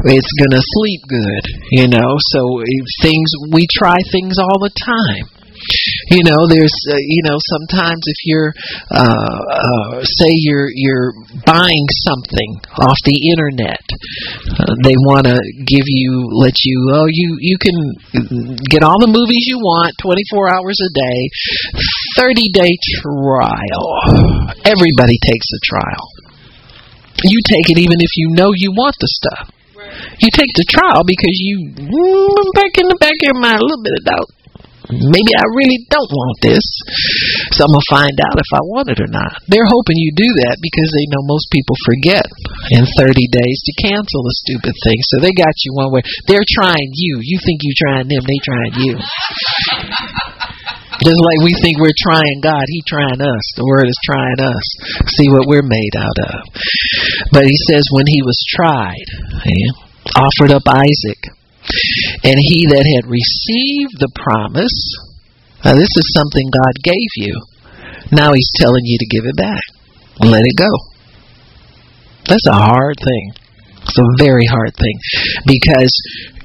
it's 0.09 0.33
gonna 0.41 0.65
sleep 0.65 1.03
good. 1.05 1.45
You 1.73 1.89
know, 1.93 2.17
so 2.33 2.61
eh, 2.65 2.81
things 3.03 3.29
we 3.53 3.69
try 3.77 3.97
things 4.11 4.39
all 4.41 4.57
the 4.57 4.73
time. 4.73 5.38
You 6.11 6.25
know, 6.25 6.49
there's 6.49 6.75
uh, 6.89 6.97
you 6.97 7.23
know 7.29 7.37
sometimes 7.37 8.03
if 8.07 8.19
you're 8.25 8.53
uh, 8.91 9.41
uh, 9.53 10.01
say 10.03 10.33
you're 10.33 10.69
you're 10.73 11.13
buying 11.45 11.87
something 12.09 12.61
off 12.81 12.97
the 13.05 13.19
internet, 13.33 13.85
uh, 14.57 14.73
they 14.83 14.97
want 15.05 15.27
to 15.27 15.37
give 15.67 15.85
you 15.85 16.29
let 16.33 16.55
you 16.65 16.77
oh 16.93 17.07
you 17.09 17.37
you 17.41 17.57
can 17.59 17.77
get 18.71 18.83
all 18.83 18.99
the 19.01 19.11
movies 19.11 19.45
you 19.49 19.59
want 19.59 19.93
24 20.01 20.57
hours 20.57 20.79
a 20.81 20.91
day, 20.97 21.21
30 22.17 22.49
day 22.53 22.73
trial. 23.03 23.87
Everybody 24.65 25.17
takes 25.21 25.49
a 25.53 25.61
trial. 25.65 26.07
You 27.25 27.39
take 27.51 27.67
it 27.75 27.79
even 27.83 27.99
if 28.01 28.13
you 28.17 28.31
know 28.31 28.53
you 28.55 28.73
want 28.73 28.97
the 29.01 29.11
stuff. 29.11 29.53
You 30.19 30.29
take 30.35 30.53
the 30.55 30.67
trial 30.69 31.03
because 31.05 31.37
you 31.39 31.71
mm, 31.75 32.45
back 32.55 32.79
in 32.79 32.87
the 32.89 32.99
back 33.01 33.15
of 33.15 33.25
your 33.25 33.41
mind 33.41 33.61
a 33.61 33.65
little 33.65 33.83
bit 33.83 33.95
of 33.99 34.05
doubt 34.05 34.38
maybe 34.89 35.33
I 35.37 35.47
really 35.57 35.85
don't 35.93 36.13
want 36.13 36.37
this. 36.41 36.65
So 37.53 37.65
I'm 37.65 37.73
gonna 37.73 37.93
find 37.93 38.17
out 38.25 38.41
if 38.41 38.51
I 38.53 38.63
want 38.65 38.89
it 38.89 39.01
or 39.01 39.11
not. 39.11 39.41
They're 39.49 39.69
hoping 39.69 40.01
you 40.01 40.13
do 40.17 40.31
that 40.49 40.57
because 40.61 40.89
they 40.93 41.07
know 41.13 41.23
most 41.29 41.49
people 41.53 41.77
forget 41.85 42.25
in 42.73 42.85
30 42.85 43.13
days 43.29 43.59
to 43.69 43.73
cancel 43.85 44.23
a 44.25 44.35
stupid 44.45 44.75
thing. 44.85 44.99
So 45.13 45.21
they 45.21 45.33
got 45.37 45.55
you 45.65 45.73
one 45.77 45.93
way. 45.93 46.03
They're 46.27 46.49
trying 46.57 46.91
you. 46.95 47.21
You 47.21 47.39
think 47.45 47.61
you're 47.63 47.83
trying 47.85 48.09
them, 48.09 48.25
they 48.25 48.41
trying 48.41 48.75
you. 48.81 48.95
Just 50.99 51.23
like 51.23 51.41
we 51.47 51.55
think 51.63 51.79
we're 51.79 51.95
trying 51.95 52.43
God, 52.43 52.65
He 52.67 52.83
trying 52.83 53.23
us. 53.23 53.45
The 53.55 53.63
Word 53.63 53.87
is 53.87 53.99
trying 54.03 54.41
us. 54.43 54.67
See 55.15 55.31
what 55.31 55.47
we're 55.47 55.63
made 55.63 55.95
out 55.95 56.19
of. 56.27 56.51
But 57.31 57.47
He 57.47 57.55
says 57.71 57.87
when 57.95 58.07
He 58.11 58.23
was 58.27 58.39
tried, 58.51 59.09
he 59.47 59.59
offered 60.19 60.51
up 60.51 60.67
Isaac 60.67 61.38
and 62.25 62.37
he 62.39 62.67
that 62.69 62.85
had 62.85 63.11
received 63.11 63.99
the 64.01 64.13
promise, 64.15 64.79
now 65.65 65.75
this 65.75 65.91
is 65.97 66.15
something 66.17 66.49
God 66.49 66.75
gave 66.83 67.13
you. 67.17 67.35
Now 68.13 68.33
he's 68.33 68.51
telling 68.57 68.85
you 68.85 68.99
to 68.99 69.07
give 69.07 69.27
it 69.27 69.37
back. 69.37 69.63
Let 70.21 70.43
it 70.43 70.57
go. 70.57 70.71
That's 72.27 72.47
a 72.49 72.53
hard 72.53 72.97
thing. 72.99 73.33
It's 73.83 73.99
a 73.99 74.25
very 74.25 74.47
hard 74.47 74.75
thing 74.77 74.99
because 75.47 75.93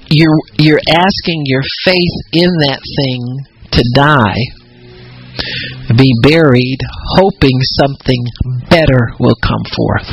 you're 0.10 0.40
you're 0.58 0.84
asking 0.88 1.44
your 1.46 1.64
faith 1.84 2.16
in 2.32 2.50
that 2.68 2.80
thing 2.80 3.22
to 3.72 3.84
die, 3.96 4.44
be 5.98 6.12
buried, 6.22 6.80
hoping 7.18 7.60
something 7.82 8.24
better 8.70 9.14
will 9.20 9.36
come 9.42 9.64
forth. 9.76 10.10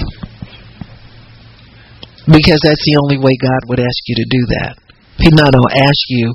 Because 2.26 2.60
that's 2.62 2.84
the 2.84 2.98
only 3.02 3.18
way 3.18 3.36
God 3.40 3.68
would 3.68 3.80
ask 3.80 3.98
you 4.06 4.16
to 4.16 4.26
do 4.28 4.46
that. 4.60 4.89
He's 5.20 5.36
not 5.36 5.52
going 5.52 5.68
to 5.68 5.78
ask 5.84 6.02
you. 6.08 6.34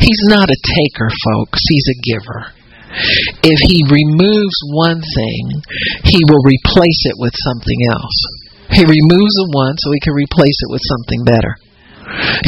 He's 0.00 0.22
not 0.28 0.48
a 0.48 0.58
taker, 0.58 1.08
folks. 1.08 1.60
He's 1.68 1.88
a 1.92 2.00
giver. 2.00 2.40
If 3.44 3.58
he 3.68 3.84
removes 3.88 4.56
one 4.68 5.00
thing, 5.00 5.44
he 6.04 6.20
will 6.28 6.44
replace 6.44 7.08
it 7.08 7.16
with 7.16 7.32
something 7.36 7.80
else. 7.88 8.18
He 8.72 8.84
removes 8.84 9.34
the 9.36 9.50
one 9.52 9.76
so 9.78 9.92
he 9.92 10.00
can 10.00 10.14
replace 10.14 10.58
it 10.64 10.70
with 10.72 10.82
something 10.84 11.24
better. 11.24 11.56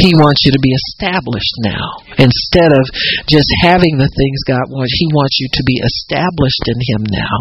He 0.01 0.13
wants 0.17 0.45
you 0.45 0.53
to 0.53 0.63
be 0.63 0.73
established 0.73 1.55
now. 1.65 2.05
Instead 2.19 2.71
of 2.75 2.85
just 3.27 3.49
having 3.63 3.97
the 3.97 4.11
things 4.11 4.47
God 4.47 4.69
wants, 4.69 4.93
He 4.97 5.09
wants 5.13 5.37
you 5.41 5.49
to 5.53 5.63
be 5.65 5.81
established 5.81 6.65
in 6.69 6.79
Him 6.85 7.03
now. 7.09 7.37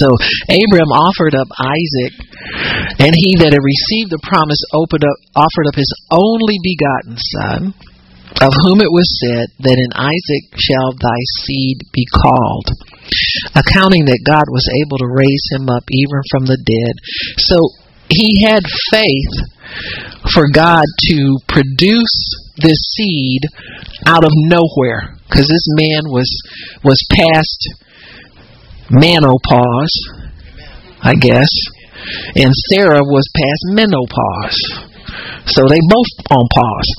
So 0.00 0.14
Abram 0.48 0.92
offered 0.92 1.34
up 1.34 1.48
Isaac, 1.56 2.14
and 3.00 3.12
he 3.16 3.36
that 3.40 3.52
had 3.52 3.64
received 3.64 4.12
the 4.12 4.22
promise 4.22 4.60
opened 4.72 5.04
up, 5.04 5.18
offered 5.34 5.66
up 5.68 5.76
his 5.76 5.92
only 6.12 6.56
begotten 6.62 7.16
son, 7.16 7.60
of 8.38 8.52
whom 8.62 8.78
it 8.80 8.92
was 8.94 9.08
said 9.18 9.50
that 9.66 9.80
in 9.80 9.90
Isaac 9.96 10.44
shall 10.54 10.94
thy 10.94 11.20
seed 11.42 11.82
be 11.90 12.06
called, 12.06 12.68
accounting 13.58 14.06
that 14.06 14.22
God 14.22 14.46
was 14.48 14.70
able 14.84 15.02
to 15.02 15.10
raise 15.10 15.44
him 15.50 15.66
up 15.68 15.84
even 15.90 16.20
from 16.30 16.46
the 16.46 16.60
dead. 16.60 16.94
So 17.42 17.56
he 18.08 18.46
had 18.46 18.62
faith 18.94 19.34
for 20.32 20.44
God 20.52 20.84
to 21.10 21.38
produce 21.48 22.14
this 22.56 22.78
seed 22.96 23.42
out 24.06 24.24
of 24.24 24.30
nowhere 24.34 25.16
because 25.28 25.46
this 25.46 25.66
man 25.78 26.02
was 26.06 26.28
was 26.84 26.98
past 27.10 27.74
menopause, 28.90 29.94
I 31.02 31.14
guess, 31.14 31.48
and 32.34 32.52
Sarah 32.70 33.02
was 33.02 33.24
past 33.34 33.64
menopause. 33.74 34.90
So 35.46 35.62
they 35.68 35.80
both 35.88 36.06
on 36.30 36.46
pause. 36.54 36.90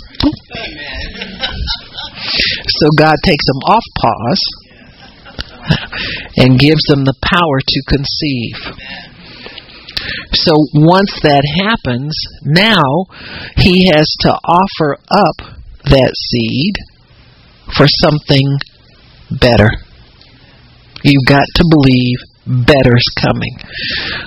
so 2.68 2.88
God 2.98 3.16
takes 3.24 3.46
them 3.46 3.62
off 3.68 3.84
pause 4.00 4.44
and 6.38 6.60
gives 6.60 6.84
them 6.88 7.06
the 7.06 7.16
power 7.24 7.60
to 7.60 7.82
conceive. 7.88 8.58
So 10.34 10.54
once 10.74 11.12
that 11.24 11.44
happens, 11.64 12.14
now 12.44 13.06
he 13.58 13.88
has 13.88 14.08
to 14.22 14.32
offer 14.32 14.98
up 15.10 15.60
that 15.86 16.14
seed 16.16 16.76
for 17.76 17.86
something 17.88 18.58
better. 19.40 19.70
You've 21.04 21.28
got 21.28 21.46
to 21.56 21.64
believe 21.70 22.18
better's 22.46 23.06
coming. 23.22 23.54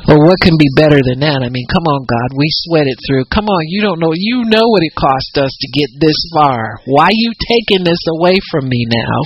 Well, 0.07 0.23
what 0.23 0.39
can 0.41 0.55
be 0.59 0.71
better 0.77 1.03
than 1.03 1.21
that? 1.21 1.43
I 1.43 1.51
mean, 1.51 1.67
come 1.67 1.87
on, 1.87 2.07
God, 2.07 2.31
we 2.39 2.47
sweat 2.67 2.87
it 2.87 2.99
through. 3.07 3.27
Come 3.27 3.47
on, 3.47 3.63
you 3.69 3.83
don't 3.83 3.99
know. 3.99 4.13
You 4.15 4.47
know 4.47 4.67
what 4.71 4.83
it 4.83 4.95
cost 4.95 5.39
us 5.39 5.51
to 5.51 5.69
get 5.75 5.91
this 6.01 6.19
far. 6.35 6.79
Why 6.87 7.09
you 7.11 7.33
taking 7.49 7.85
this 7.85 8.01
away 8.19 8.39
from 8.51 8.69
me 8.69 8.87
now? 8.87 9.17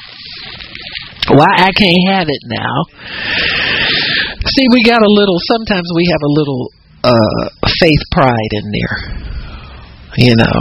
Why 1.36 1.68
I 1.68 1.70
can't 1.76 2.08
have 2.08 2.28
it 2.28 2.42
now? 2.48 2.76
See, 4.46 4.66
we 4.70 4.82
got 4.84 5.02
a 5.02 5.10
little. 5.10 5.38
Sometimes 5.50 5.90
we 5.94 6.06
have 6.06 6.22
a 6.22 6.32
little 6.32 6.70
uh, 7.02 7.42
faith 7.80 8.02
pride 8.12 8.52
in 8.52 8.66
there. 8.70 8.96
You 10.16 10.34
know, 10.34 10.58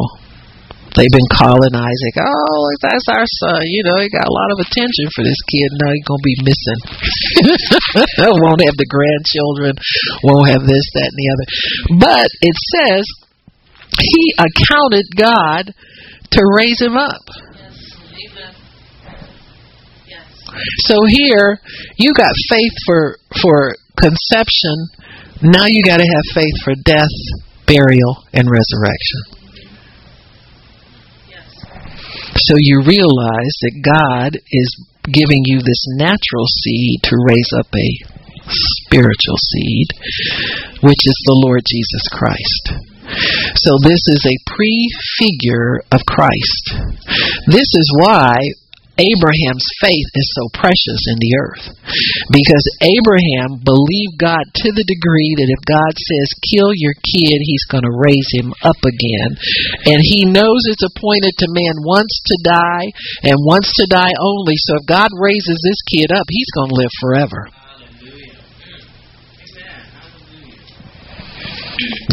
they've 0.98 1.14
been 1.14 1.32
calling 1.34 1.74
Isaac. 1.74 2.16
Oh, 2.18 2.64
that's 2.82 3.08
our 3.10 3.26
son. 3.26 3.62
You 3.66 3.84
know, 3.86 4.02
he 4.02 4.10
got 4.10 4.26
a 4.26 4.34
lot 4.34 4.50
of 4.54 4.66
attention 4.66 5.10
for 5.14 5.24
this 5.24 5.38
kid. 5.46 5.70
Now 5.78 5.94
he's 5.94 6.06
gonna 6.06 6.26
be 6.26 6.38
missing. 6.42 6.80
won't 8.42 8.66
have 8.66 8.78
the 8.78 8.90
grandchildren. 8.90 9.78
Won't 10.26 10.50
have 10.50 10.66
this, 10.66 10.86
that, 10.98 11.10
and 11.14 11.20
the 11.22 11.30
other. 11.34 11.48
But 12.02 12.28
it 12.42 12.56
says 12.74 13.06
he 13.98 14.34
accounted 14.38 15.06
God 15.16 15.74
to 16.32 16.42
raise 16.54 16.82
him 16.82 16.98
up. 16.98 17.24
So 20.86 20.96
here, 21.08 21.60
you 21.98 22.14
got 22.14 22.32
faith 22.50 22.74
for 22.86 23.18
for 23.42 23.76
conception. 23.98 24.76
Now 25.42 25.66
you 25.66 25.84
got 25.84 25.98
to 25.98 26.08
have 26.08 26.34
faith 26.34 26.58
for 26.64 26.74
death, 26.84 27.14
burial, 27.66 28.26
and 28.34 28.50
resurrection. 28.50 29.38
So 32.38 32.54
you 32.58 32.82
realize 32.86 33.56
that 33.66 33.82
God 33.82 34.38
is 34.52 34.70
giving 35.12 35.42
you 35.46 35.60
this 35.60 35.84
natural 35.98 36.46
seed 36.46 37.00
to 37.04 37.16
raise 37.28 37.52
up 37.58 37.68
a 37.74 37.90
spiritual 38.48 39.38
seed, 39.38 39.88
which 40.82 41.02
is 41.04 41.18
the 41.26 41.40
Lord 41.44 41.62
Jesus 41.66 42.06
Christ. 42.12 42.88
So 43.56 43.72
this 43.82 44.04
is 44.12 44.22
a 44.28 44.42
prefigure 44.46 45.82
of 45.92 46.06
Christ. 46.06 46.66
This 47.48 47.68
is 47.74 47.88
why 48.00 48.38
Abraham's 48.98 49.70
faith 49.78 50.10
is 50.18 50.28
so 50.34 50.50
precious 50.58 51.02
in 51.14 51.18
the 51.22 51.34
earth. 51.38 51.66
Because 52.34 52.66
Abraham 52.82 53.62
believed 53.62 54.18
God 54.18 54.42
to 54.42 54.70
the 54.74 54.90
degree 54.90 55.34
that 55.38 55.54
if 55.54 55.62
God 55.70 55.94
says, 55.94 56.42
kill 56.50 56.74
your 56.74 56.98
kid, 57.06 57.38
he's 57.46 57.70
going 57.70 57.86
to 57.86 58.02
raise 58.02 58.30
him 58.34 58.50
up 58.66 58.82
again. 58.82 59.32
And 59.86 60.02
he 60.02 60.26
knows 60.26 60.66
it's 60.66 60.90
appointed 60.90 61.38
to 61.38 61.54
man 61.54 61.78
once 61.86 62.10
to 62.10 62.36
die 62.42 62.88
and 63.22 63.38
once 63.46 63.70
to 63.70 63.86
die 63.86 64.18
only. 64.18 64.58
So 64.58 64.82
if 64.82 64.90
God 64.90 65.14
raises 65.22 65.62
this 65.62 65.82
kid 65.94 66.10
up, 66.10 66.26
he's 66.30 66.50
going 66.58 66.74
to 66.74 66.82
live 66.82 66.94
forever. 66.98 67.42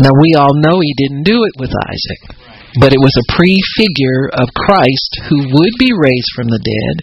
Now 0.05 0.12
we 0.20 0.37
all 0.37 0.53
know 0.53 0.85
he 0.85 0.93
didn't 1.01 1.24
do 1.24 1.49
it 1.49 1.57
with 1.57 1.72
Isaac 1.72 2.45
but 2.81 2.93
it 2.93 3.01
was 3.01 3.14
a 3.14 3.33
prefigure 3.33 4.31
of 4.33 4.55
Christ 4.55 5.11
who 5.29 5.39
would 5.47 5.75
be 5.79 5.93
raised 5.95 6.31
from 6.35 6.49
the 6.49 6.62
dead 6.62 6.95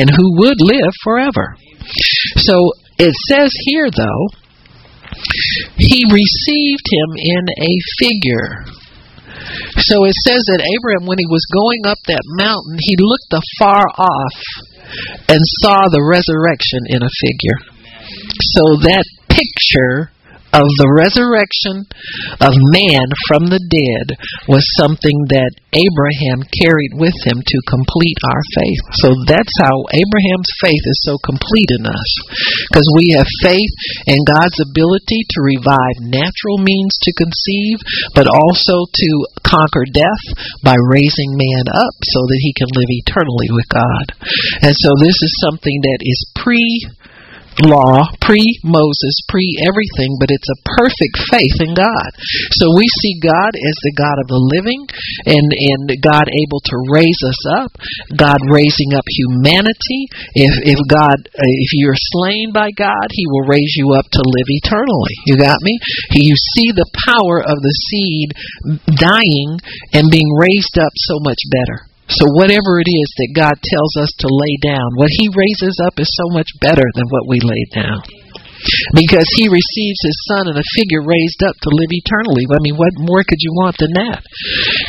and 0.00 0.10
who 0.10 0.36
would 0.44 0.60
live 0.60 0.92
forever. 1.02 1.56
So 2.36 2.72
it 2.98 3.14
says 3.28 3.50
here, 3.64 3.88
though, 3.90 4.24
he 5.76 6.04
received 6.10 6.86
him 6.90 7.10
in 7.16 7.44
a 7.48 7.72
figure. 8.00 8.64
So 9.84 10.04
it 10.04 10.14
says 10.24 10.42
that 10.52 10.64
Abraham, 10.64 11.06
when 11.06 11.18
he 11.18 11.26
was 11.28 11.44
going 11.52 11.84
up 11.86 11.98
that 12.06 12.24
mountain, 12.38 12.78
he 12.80 12.96
looked 12.98 13.32
afar 13.32 13.84
off 13.98 14.36
and 15.28 15.40
saw 15.60 15.88
the 15.88 16.04
resurrection 16.04 16.86
in 16.88 17.02
a 17.02 17.10
figure. 17.20 17.58
So 18.54 18.62
that 18.86 19.04
picture 19.28 20.10
of 20.54 20.66
the 20.78 20.90
resurrection 20.94 21.82
of 22.38 22.54
man 22.70 23.06
from 23.26 23.50
the 23.50 23.58
dead 23.58 24.14
was 24.46 24.62
something 24.78 25.26
that 25.34 25.58
Abraham 25.74 26.46
carried 26.62 26.94
with 26.94 27.14
him 27.26 27.42
to 27.42 27.68
complete 27.70 28.18
our 28.30 28.42
faith. 28.54 28.82
So 29.02 29.08
that's 29.26 29.54
how 29.58 29.74
Abraham's 29.90 30.52
faith 30.62 30.84
is 30.86 31.00
so 31.02 31.18
complete 31.26 31.70
in 31.74 31.84
us. 31.90 32.10
Because 32.70 32.86
we 32.94 33.18
have 33.18 33.42
faith 33.42 33.74
in 34.06 34.22
God's 34.22 34.62
ability 34.62 35.26
to 35.34 35.42
revive 35.42 36.06
natural 36.06 36.62
means 36.62 36.94
to 37.02 37.18
conceive, 37.18 37.82
but 38.14 38.30
also 38.30 38.86
to 38.86 39.10
conquer 39.42 39.90
death 39.90 40.24
by 40.62 40.78
raising 40.78 41.34
man 41.34 41.66
up 41.66 41.96
so 42.06 42.20
that 42.30 42.40
he 42.40 42.54
can 42.54 42.70
live 42.70 42.90
eternally 43.02 43.50
with 43.50 43.66
God. 43.74 44.06
And 44.62 44.74
so 44.78 44.90
this 45.02 45.18
is 45.18 45.42
something 45.42 45.78
that 45.82 46.00
is 46.06 46.30
pre 46.38 46.62
law, 47.62 48.02
pre 48.20 48.42
Moses, 48.64 49.14
pre 49.28 49.46
everything, 49.62 50.16
but 50.18 50.30
it's 50.30 50.50
a 50.50 50.62
perfect 50.64 51.16
faith 51.30 51.56
in 51.62 51.72
God. 51.74 52.10
So 52.58 52.74
we 52.74 52.86
see 53.02 53.20
God 53.22 53.52
as 53.54 53.76
the 53.82 53.94
God 53.94 54.18
of 54.18 54.28
the 54.28 54.42
living 54.58 54.82
and, 55.28 55.46
and 55.46 55.82
God 56.02 56.26
able 56.26 56.60
to 56.66 56.76
raise 56.90 57.20
us 57.22 57.42
up, 57.62 57.70
God 58.16 58.40
raising 58.50 58.96
up 58.96 59.06
humanity. 59.06 60.10
If, 60.34 60.74
if 60.74 60.80
God, 60.90 61.18
uh, 61.30 61.54
if 61.62 61.70
you're 61.78 61.98
slain 62.18 62.50
by 62.50 62.74
God, 62.74 63.06
He 63.10 63.26
will 63.30 63.46
raise 63.46 63.74
you 63.76 63.94
up 63.94 64.08
to 64.10 64.22
live 64.22 64.50
eternally. 64.50 65.14
You 65.26 65.36
got 65.38 65.58
me? 65.62 65.78
You 66.12 66.34
see 66.34 66.74
the 66.74 66.90
power 67.06 67.38
of 67.38 67.58
the 67.62 67.76
seed 67.90 68.28
dying 68.98 69.60
and 69.92 70.10
being 70.10 70.30
raised 70.38 70.78
up 70.78 70.92
so 70.96 71.18
much 71.22 71.38
better. 71.50 71.93
So 72.08 72.24
whatever 72.36 72.80
it 72.84 72.90
is 72.90 73.08
that 73.16 73.36
God 73.36 73.56
tells 73.56 73.92
us 73.96 74.12
to 74.20 74.28
lay 74.28 74.54
down, 74.60 75.00
what 75.00 75.12
He 75.12 75.32
raises 75.32 75.80
up 75.88 75.96
is 75.96 76.12
so 76.12 76.28
much 76.36 76.48
better 76.60 76.84
than 76.94 77.08
what 77.08 77.28
we 77.28 77.40
lay 77.40 77.64
down. 77.72 78.04
Because 78.92 79.28
He 79.36 79.48
receives 79.48 80.00
His 80.04 80.18
Son 80.28 80.48
in 80.52 80.56
a 80.56 80.72
figure 80.76 81.04
raised 81.04 81.40
up 81.44 81.56
to 81.64 81.72
live 81.72 81.92
eternally. 81.92 82.44
I 82.48 82.60
mean, 82.60 82.76
what 82.76 82.92
more 83.00 83.24
could 83.24 83.40
you 83.40 83.52
want 83.56 83.80
than 83.80 83.92
that? 83.96 84.20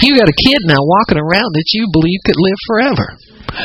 You 0.03 0.19
got 0.19 0.31
a 0.31 0.41
kid 0.43 0.59
now 0.67 0.79
walking 0.79 1.19
around 1.19 1.55
that 1.55 1.71
you 1.71 1.87
believe 1.91 2.19
could 2.27 2.39
live 2.39 2.59
forever. 2.67 3.07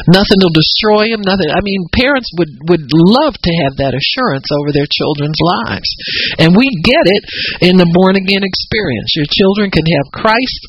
Nothing 0.06 0.38
will 0.38 0.54
destroy 0.54 1.10
him. 1.10 1.26
Nothing. 1.26 1.50
I 1.50 1.62
mean, 1.66 1.90
parents 1.90 2.30
would 2.38 2.52
would 2.70 2.86
love 2.94 3.34
to 3.34 3.52
have 3.66 3.82
that 3.82 3.98
assurance 3.98 4.46
over 4.54 4.70
their 4.70 4.86
children's 4.86 5.40
lives, 5.40 5.90
and 6.38 6.54
we 6.54 6.70
get 6.86 7.06
it 7.10 7.22
in 7.66 7.74
the 7.80 7.90
born 7.90 8.14
again 8.14 8.46
experience. 8.46 9.18
Your 9.18 9.26
children 9.26 9.74
can 9.74 9.82
have 9.82 10.14
Christ 10.14 10.62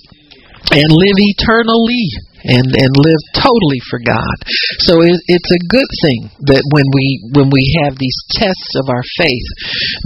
and 0.74 0.90
live 0.90 1.18
eternally 1.18 2.06
and 2.46 2.66
and 2.66 2.92
live 2.98 3.22
totally 3.38 3.82
for 3.90 4.00
God. 4.02 4.36
So 4.88 5.02
it, 5.02 5.18
it's 5.28 5.52
a 5.52 5.68
good 5.70 5.92
thing 6.06 6.22
that 6.50 6.64
when 6.74 6.88
we 6.94 7.06
when 7.38 7.50
we 7.54 7.64
have 7.84 7.98
these 7.98 8.18
tests 8.34 8.74
of 8.82 8.90
our 8.90 9.06
faith, 9.18 9.48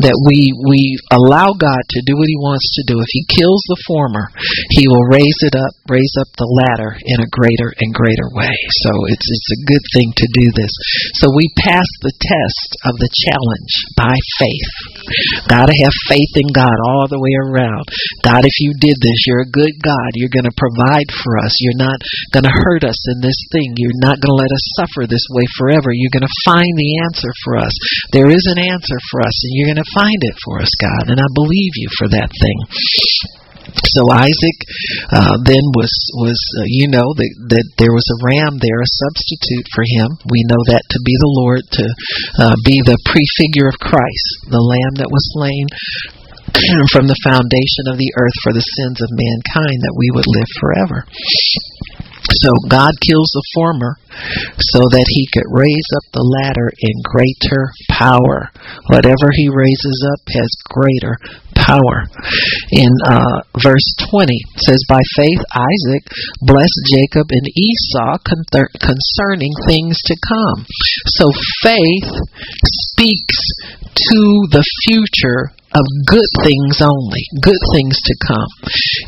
that 0.04 0.18
we 0.28 0.52
we 0.68 1.00
allow 1.12 1.56
God 1.56 1.84
to 1.96 2.06
do 2.06 2.18
what 2.18 2.32
He 2.32 2.40
wants 2.40 2.68
to 2.80 2.84
do. 2.88 3.00
If 3.00 3.12
He 3.12 3.36
kills 3.40 3.64
the 3.72 3.84
former, 3.88 4.28
He 4.76 4.88
will 4.88 5.08
raise 5.12 5.40
it 5.48 5.56
up, 5.56 5.74
raise 5.88 6.14
up 6.20 6.30
the 6.36 6.50
latter 6.66 6.98
in 6.98 7.20
a 7.24 7.32
greater 7.32 7.72
and 7.80 7.96
greater 7.96 8.28
way. 8.36 8.56
So 8.84 8.92
it's 9.12 9.28
it's 9.28 9.52
a 9.56 9.66
good 9.68 9.86
thing 9.96 10.10
to 10.16 10.28
do 10.36 10.48
this. 10.56 10.74
So 11.22 11.32
we 11.32 11.48
pass 11.62 11.88
the 12.02 12.16
test 12.20 12.70
of 12.88 12.96
the 13.00 13.12
challenge 13.28 13.74
by 13.96 14.16
faith. 14.40 14.72
Got 15.48 15.68
to 15.72 15.82
have 15.86 16.06
faith 16.10 16.34
in 16.36 16.50
God 16.52 16.76
all 16.84 17.08
the 17.08 17.22
way 17.22 17.34
around. 17.48 17.86
God, 18.24 18.44
if 18.44 18.56
you 18.60 18.74
did 18.80 18.98
this, 19.02 19.20
you're 19.28 19.46
a 19.46 19.56
good 19.56 19.76
God. 19.82 20.10
You're 20.16 20.34
going 20.34 20.50
to 20.50 20.58
provide 20.58 21.10
for 21.12 21.38
us. 21.40 21.54
You're 21.62 21.80
not 21.80 22.00
going 22.32 22.48
to 22.48 22.62
hurt 22.66 22.84
us 22.86 22.98
in 23.14 23.22
this 23.22 23.38
thing. 23.52 23.76
You're 23.78 24.02
not 24.02 24.22
going 24.22 24.34
to 24.34 24.42
let 24.42 24.54
us 24.54 24.66
suffer 24.80 25.06
this 25.06 25.26
way 25.30 25.46
forever. 25.58 25.92
You're 25.92 26.14
going 26.14 26.28
to 26.28 26.42
find 26.46 26.74
the 26.78 26.92
answer 27.10 27.32
for 27.44 27.58
us. 27.60 27.74
There 28.14 28.30
is 28.30 28.46
an 28.50 28.62
answer 28.62 29.00
for 29.12 29.22
us, 29.22 29.36
and 29.46 29.52
you're 29.54 29.72
going 29.72 29.84
to 29.84 29.98
find 29.98 30.20
it 30.22 30.38
for 30.46 30.62
us, 30.62 30.72
God. 30.82 31.12
And 31.12 31.20
I 31.20 31.30
believe 31.34 31.74
you 31.78 31.90
for 31.98 32.08
that 32.10 32.32
thing. 32.32 32.58
So 33.66 34.02
Isaac 34.14 34.58
uh, 35.10 35.36
then 35.42 35.66
was 35.74 35.92
was 36.22 36.38
uh, 36.62 36.70
you 36.70 36.88
know 36.88 37.06
that 37.18 37.34
that 37.50 37.68
there 37.82 37.92
was 37.92 38.06
a 38.14 38.22
ram 38.22 38.62
there, 38.62 38.80
a 38.80 38.98
substitute 39.10 39.68
for 39.74 39.84
him. 39.84 40.22
We 40.30 40.46
know 40.46 40.62
that 40.70 40.86
to 40.86 41.00
be 41.02 41.16
the 41.18 41.34
Lord, 41.34 41.62
to 41.82 41.86
uh, 42.46 42.56
be 42.62 42.78
the 42.86 43.00
prefigure 43.10 43.68
of 43.68 43.82
Christ, 43.82 44.54
the 44.54 44.62
Lamb 44.62 45.02
that 45.02 45.10
was 45.10 45.26
slain 45.34 45.66
from 46.94 47.10
the 47.10 47.20
foundation 47.26 47.90
of 47.90 47.98
the 47.98 48.12
earth 48.16 48.38
for 48.46 48.54
the 48.54 48.64
sins 48.64 49.02
of 49.02 49.10
mankind, 49.12 49.78
that 49.82 49.98
we 49.98 50.14
would 50.14 50.30
live 50.30 50.52
forever. 50.62 51.00
So 52.26 52.52
God 52.70 52.92
kills 53.06 53.30
the 53.34 53.50
former 53.54 53.98
so 54.58 54.82
that 54.90 55.08
he 55.10 55.30
could 55.30 55.46
raise 55.52 55.90
up 55.98 56.06
the 56.14 56.26
latter 56.26 56.72
in 56.74 56.96
greater 57.06 57.70
power. 57.90 58.50
Whatever 58.90 59.30
he 59.34 59.50
raises 59.52 60.00
up 60.10 60.22
has 60.34 60.50
greater 60.72 61.18
power. 61.54 62.10
In 62.72 62.92
uh, 63.06 63.46
verse 63.62 63.86
20 64.10 64.34
says, 64.58 64.82
By 64.90 65.02
faith 65.16 65.42
Isaac 65.54 66.04
blessed 66.42 66.82
Jacob 66.90 67.30
and 67.30 67.46
Esau 67.46 68.18
concerning 68.82 69.54
things 69.68 69.98
to 70.10 70.16
come. 70.18 70.66
So 71.22 71.30
faith 71.62 72.10
speaks 72.94 73.40
to 73.96 74.22
the 74.50 74.66
future 74.86 75.54
of 75.76 75.86
good 76.08 76.30
things 76.42 76.80
only, 76.80 77.24
good 77.44 77.60
things 77.76 78.00
to 78.00 78.16
come. 78.24 78.52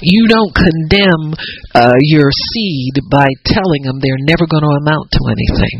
You 0.03 0.27
don't 0.27 0.51
condemn 0.51 1.33
uh, 1.71 1.95
your 2.11 2.27
seed 2.31 2.99
by 3.07 3.27
telling 3.47 3.87
them 3.87 4.03
they're 4.03 4.27
never 4.27 4.43
going 4.43 4.67
to 4.67 4.79
amount 4.83 5.07
to 5.15 5.21
anything. 5.31 5.77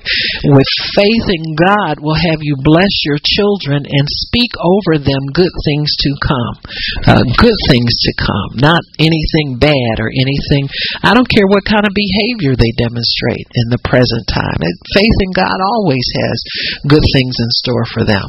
With 0.56 0.72
faith 0.96 1.28
in 1.28 1.46
God 1.60 2.00
will 2.00 2.16
have 2.16 2.40
you 2.40 2.56
bless 2.64 3.04
your 3.04 3.20
children 3.20 3.84
and 3.84 4.06
speak 4.28 4.52
over 4.64 4.96
them 4.96 5.36
good 5.36 5.52
things 5.68 5.92
to 6.08 6.12
come. 6.24 6.56
Uh, 7.04 7.24
good 7.36 7.60
things 7.68 7.92
to 8.08 8.12
come, 8.16 8.64
not 8.64 8.80
anything 8.98 9.60
bad 9.60 9.96
or 10.00 10.08
anything. 10.08 10.72
I 11.04 11.12
don't 11.12 11.28
care 11.28 11.48
what 11.52 11.68
kind 11.68 11.84
of 11.84 11.92
behavior 11.92 12.56
they 12.56 12.72
demonstrate 12.80 13.48
in 13.52 13.68
the 13.76 13.84
present 13.84 14.24
time. 14.32 14.60
Faith 14.96 15.18
in 15.28 15.32
God 15.36 15.58
always 15.60 16.06
has 16.24 16.38
good 16.88 17.04
things 17.12 17.36
in 17.44 17.50
store 17.60 17.86
for 17.92 18.04
them. 18.08 18.24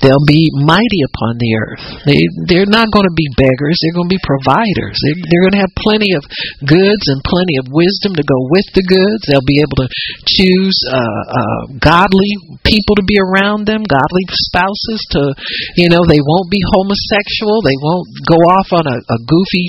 They'll 0.00 0.28
be 0.28 0.50
mighty 0.62 1.02
upon 1.10 1.42
the 1.42 1.52
earth. 1.58 2.03
They 2.04 2.20
they're 2.48 2.68
not 2.68 2.92
going 2.92 3.08
to 3.08 3.16
be 3.16 3.28
beggars. 3.36 3.76
They're 3.80 3.96
going 3.96 4.08
to 4.12 4.16
be 4.16 4.24
providers. 4.24 4.96
They're, 5.00 5.20
they're 5.24 5.44
going 5.48 5.56
to 5.56 5.64
have 5.64 5.74
plenty 5.80 6.12
of 6.12 6.22
goods 6.64 7.04
and 7.08 7.24
plenty 7.24 7.56
of 7.60 7.72
wisdom 7.72 8.12
to 8.16 8.24
go 8.24 8.38
with 8.52 8.68
the 8.76 8.84
goods. 8.84 9.24
They'll 9.24 9.48
be 9.48 9.64
able 9.64 9.78
to 9.84 9.88
choose 10.28 10.76
uh, 10.92 11.22
uh, 11.32 11.62
godly 11.80 12.36
people 12.64 12.96
to 13.00 13.06
be 13.08 13.16
around 13.16 13.64
them, 13.64 13.84
godly 13.88 14.24
spouses. 14.50 15.00
To 15.16 15.32
you 15.80 15.88
know, 15.88 16.04
they 16.04 16.20
won't 16.20 16.52
be 16.52 16.60
homosexual. 16.76 17.64
They 17.64 17.78
won't 17.80 18.08
go 18.28 18.38
off 18.52 18.68
on 18.76 18.84
a, 18.84 18.98
a 19.00 19.18
goofy 19.24 19.66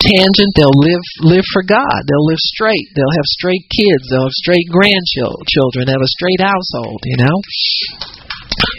tangent. 0.00 0.52
They'll 0.56 0.76
live 0.76 1.04
live 1.24 1.46
for 1.52 1.64
God. 1.64 1.98
They'll 2.04 2.28
live 2.28 2.42
straight. 2.52 2.92
They'll 2.92 3.16
have 3.16 3.28
straight 3.32 3.64
kids. 3.72 4.04
They'll 4.12 4.28
have 4.28 4.40
straight 4.44 4.68
grandchildren. 4.68 5.88
Have 5.88 6.04
a 6.04 6.14
straight 6.20 6.44
household. 6.44 7.00
You 7.08 7.18
know 7.24 7.38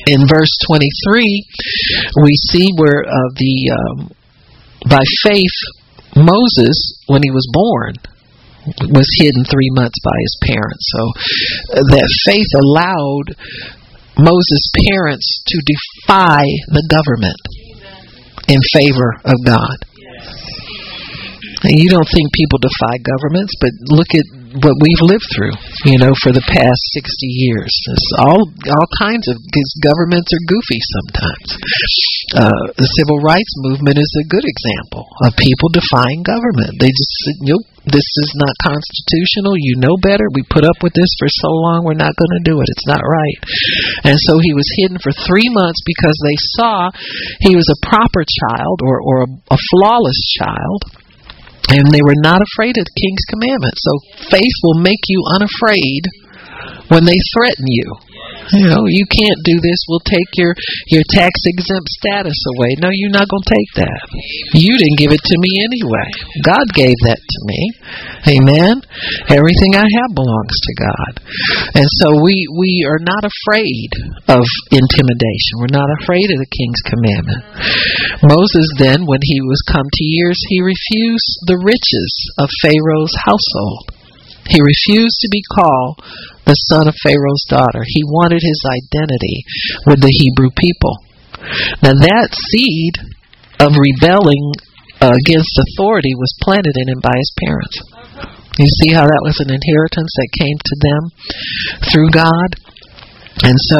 in 0.08 0.28
verse 0.28 0.52
23, 0.68 1.46
we 2.24 2.34
see 2.50 2.70
where 2.76 3.04
uh, 3.06 3.30
the 3.36 3.56
um, 3.72 4.12
by 4.90 5.04
faith 5.24 5.58
Moses, 6.16 7.04
when 7.08 7.22
he 7.24 7.32
was 7.32 7.48
born, 7.52 7.94
was 8.92 9.08
hidden 9.22 9.44
three 9.46 9.70
months 9.72 10.00
by 10.04 10.18
his 10.20 10.36
parents. 10.46 10.84
So 10.96 11.02
uh, 11.78 11.84
that 11.96 12.08
faith 12.26 12.52
allowed 12.60 13.36
Moses' 14.18 14.72
parents 14.90 15.44
to 15.48 15.58
defy 15.64 16.44
the 16.76 16.86
government 16.90 17.40
in 18.48 18.60
favor 18.74 19.16
of 19.24 19.38
God. 19.46 19.78
And 21.64 21.76
you 21.76 21.90
don't 21.90 22.08
think 22.08 22.32
people 22.34 22.60
defy 22.60 23.00
governments, 23.04 23.54
but 23.60 23.72
look 23.92 24.12
at 24.16 24.39
what 24.50 24.74
we've 24.82 25.06
lived 25.06 25.30
through, 25.30 25.54
you 25.86 26.02
know, 26.02 26.10
for 26.26 26.34
the 26.34 26.42
past 26.42 26.82
60 26.98 27.06
years. 27.30 27.70
It's 27.70 28.12
all 28.18 28.50
all 28.50 28.90
kinds 28.98 29.30
of 29.30 29.38
because 29.38 29.72
governments 29.86 30.34
are 30.34 30.50
goofy 30.50 30.82
sometimes. 30.82 31.50
Uh, 32.34 32.64
the 32.74 32.90
civil 32.98 33.22
rights 33.22 33.54
movement 33.62 34.02
is 34.02 34.10
a 34.18 34.30
good 34.30 34.46
example 34.46 35.06
of 35.22 35.38
people 35.38 35.70
defying 35.70 36.26
government. 36.26 36.82
They 36.82 36.90
just 36.90 37.14
said, 37.26 37.38
nope, 37.46 37.68
this 37.86 38.10
is 38.26 38.32
not 38.38 38.54
constitutional. 38.66 39.54
You 39.54 39.78
know 39.78 39.98
better. 40.02 40.26
We 40.34 40.42
put 40.50 40.66
up 40.66 40.82
with 40.82 40.98
this 40.98 41.14
for 41.22 41.30
so 41.30 41.50
long. 41.54 41.86
We're 41.86 41.98
not 41.98 42.18
going 42.18 42.34
to 42.42 42.50
do 42.50 42.58
it. 42.62 42.70
It's 42.74 42.90
not 42.90 43.06
right. 43.06 43.38
And 44.10 44.18
so 44.18 44.42
he 44.42 44.54
was 44.58 44.66
hidden 44.82 44.98
for 44.98 45.14
three 45.14 45.50
months 45.54 45.82
because 45.86 46.18
they 46.26 46.38
saw 46.58 46.90
he 47.46 47.54
was 47.54 47.70
a 47.70 47.82
proper 47.86 48.26
child 48.26 48.82
or, 48.82 48.98
or 49.02 49.16
a, 49.26 49.30
a 49.54 49.60
flawless 49.74 50.22
child 50.42 51.09
and 51.68 51.92
they 51.92 52.02
were 52.02 52.18
not 52.24 52.42
afraid 52.42 52.78
of 52.80 52.86
the 52.88 53.00
king's 53.00 53.26
commandment. 53.28 53.76
So 53.76 53.92
faith 54.32 54.58
will 54.64 54.80
make 54.80 55.04
you 55.08 55.20
unafraid 55.36 56.04
when 56.88 57.06
they 57.06 57.20
threaten 57.36 57.68
you. 57.68 57.86
You 58.54 58.66
know, 58.66 58.84
you 58.90 59.06
can't 59.06 59.42
do 59.46 59.62
this. 59.62 59.80
We'll 59.88 60.06
take 60.06 60.30
your 60.34 60.56
your 60.90 61.06
tax 61.14 61.34
exempt 61.46 61.90
status 62.02 62.38
away. 62.58 62.78
No, 62.82 62.90
you're 62.92 63.14
not 63.14 63.30
going 63.30 63.46
to 63.46 63.54
take 63.54 63.72
that. 63.86 64.02
You 64.58 64.74
didn't 64.74 64.98
give 64.98 65.14
it 65.14 65.22
to 65.22 65.36
me 65.38 65.52
anyway. 65.62 66.08
God 66.42 66.66
gave 66.74 66.98
that 67.06 67.22
to 67.22 67.40
me. 67.46 67.62
Amen. 68.40 68.82
Everything 69.30 69.78
I 69.78 69.86
have 69.86 70.12
belongs 70.18 70.58
to 70.66 70.74
God. 70.82 71.14
And 71.78 71.88
so 72.02 72.22
we 72.26 72.50
we 72.58 72.86
are 72.90 73.02
not 73.02 73.22
afraid 73.22 73.90
of 74.28 74.44
intimidation. 74.74 75.54
We're 75.62 75.76
not 75.76 75.90
afraid 76.02 76.26
of 76.34 76.42
the 76.42 76.50
king's 76.50 76.84
commandment. 76.90 77.44
Moses 78.26 78.68
then 78.82 79.06
when 79.06 79.22
he 79.22 79.42
was 79.46 79.62
come 79.70 79.86
to 79.86 80.04
years, 80.06 80.38
he 80.50 80.62
refused 80.62 81.46
the 81.46 81.62
riches 81.62 82.12
of 82.42 82.50
Pharaoh's 82.66 83.14
household. 83.26 83.99
He 84.50 84.60
refused 84.60 85.22
to 85.22 85.30
be 85.32 85.46
called 85.46 86.02
the 86.46 86.58
son 86.74 86.90
of 86.90 86.98
Pharaoh's 87.06 87.46
daughter. 87.48 87.86
He 87.86 88.02
wanted 88.04 88.42
his 88.42 88.62
identity 88.66 89.46
with 89.86 90.02
the 90.02 90.10
Hebrew 90.10 90.50
people. 90.58 90.98
Now, 91.86 91.94
that 91.94 92.34
seed 92.34 92.98
of 93.62 93.78
rebelling 93.78 94.52
against 95.00 95.62
authority 95.62 96.18
was 96.18 96.36
planted 96.42 96.76
in 96.76 96.90
him 96.90 97.00
by 97.00 97.16
his 97.16 97.32
parents. 97.40 97.78
You 98.60 98.68
see 98.68 98.92
how 98.92 99.08
that 99.08 99.24
was 99.24 99.40
an 99.40 99.54
inheritance 99.54 100.12
that 100.18 100.40
came 100.42 100.58
to 100.60 100.76
them 100.84 101.02
through 101.88 102.12
God? 102.12 102.50
And 103.46 103.56
so 103.56 103.80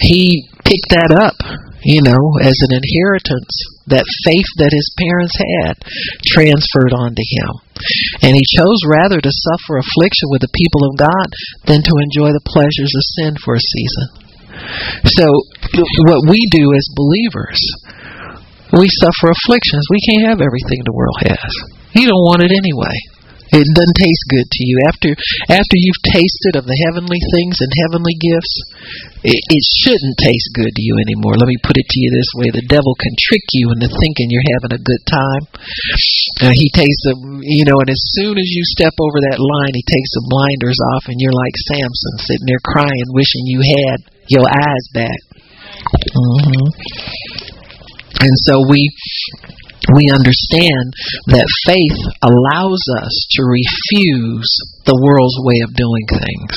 he 0.00 0.48
picked 0.64 0.96
that 0.96 1.12
up, 1.12 1.36
you 1.84 2.00
know, 2.00 2.40
as 2.40 2.56
an 2.64 2.72
inheritance. 2.72 3.73
That 3.86 4.08
faith 4.24 4.48
that 4.64 4.72
his 4.72 4.88
parents 4.96 5.36
had 5.36 5.76
transferred 6.24 6.96
onto 6.96 7.20
him. 7.20 7.50
And 8.24 8.32
he 8.32 8.54
chose 8.56 8.80
rather 8.88 9.20
to 9.20 9.28
suffer 9.28 9.76
affliction 9.76 10.32
with 10.32 10.40
the 10.40 10.56
people 10.56 10.88
of 10.88 10.96
God 10.96 11.28
than 11.68 11.84
to 11.84 12.00
enjoy 12.00 12.32
the 12.32 12.48
pleasures 12.48 12.92
of 12.96 13.12
sin 13.20 13.36
for 13.44 13.54
a 13.54 13.60
season. 13.60 14.24
So, 15.04 15.26
what 16.08 16.24
we 16.30 16.40
do 16.48 16.72
as 16.72 16.96
believers, 16.96 17.60
we 18.72 18.88
suffer 18.88 19.28
afflictions. 19.34 19.84
We 19.90 20.00
can't 20.08 20.28
have 20.32 20.40
everything 20.40 20.80
the 20.80 20.96
world 20.96 21.20
has. 21.28 21.52
You 21.92 22.08
don't 22.08 22.26
want 22.26 22.42
it 22.42 22.50
anyway. 22.50 22.96
It 23.52 23.66
doesn't 23.76 24.00
taste 24.00 24.24
good 24.32 24.48
to 24.48 24.62
you 24.64 24.76
after 24.88 25.10
after 25.52 25.76
you've 25.76 26.08
tasted 26.10 26.56
of 26.56 26.64
the 26.64 26.80
heavenly 26.88 27.20
things 27.36 27.60
and 27.60 27.82
heavenly 27.84 28.16
gifts. 28.16 28.54
It, 29.24 29.36
it 29.36 29.64
shouldn't 29.84 30.16
taste 30.20 30.56
good 30.56 30.72
to 30.72 30.82
you 30.84 30.96
anymore. 31.00 31.36
Let 31.36 31.52
me 31.52 31.60
put 31.60 31.76
it 31.76 31.84
to 31.84 31.98
you 32.00 32.10
this 32.12 32.32
way: 32.40 32.48
the 32.50 32.66
devil 32.72 32.96
can 32.96 33.14
trick 33.20 33.44
you 33.52 33.72
into 33.76 33.92
thinking 33.92 34.32
you're 34.32 34.52
having 34.56 34.74
a 34.74 34.82
good 34.82 35.04
time. 35.04 35.44
Uh, 36.40 36.54
he 36.56 36.72
takes 36.72 36.98
the 37.04 37.14
you 37.44 37.68
know, 37.68 37.76
and 37.78 37.90
as 37.92 38.02
soon 38.16 38.40
as 38.40 38.48
you 38.48 38.64
step 38.74 38.96
over 38.96 39.18
that 39.28 39.40
line, 39.40 39.74
he 39.76 39.84
takes 39.84 40.10
the 40.16 40.24
blinders 40.28 40.80
off, 40.96 41.04
and 41.12 41.20
you're 41.20 41.36
like 41.36 41.56
Samson, 41.68 42.16
sitting 42.24 42.48
there 42.48 42.64
crying, 42.64 43.08
wishing 43.12 43.44
you 43.44 43.60
had 43.60 43.98
your 44.32 44.46
eyes 44.48 44.86
back. 44.96 45.20
Mm-hmm. 46.16 46.68
And 48.24 48.34
so 48.48 48.64
we 48.70 48.88
we 49.92 50.08
understand 50.08 50.96
that 51.28 51.48
faith 51.68 51.98
allows 52.24 52.80
us 53.04 53.14
to 53.36 53.42
refuse 53.44 54.48
the 54.88 54.96
world's 54.96 55.40
way 55.44 55.60
of 55.64 55.76
doing 55.76 56.06
things, 56.08 56.52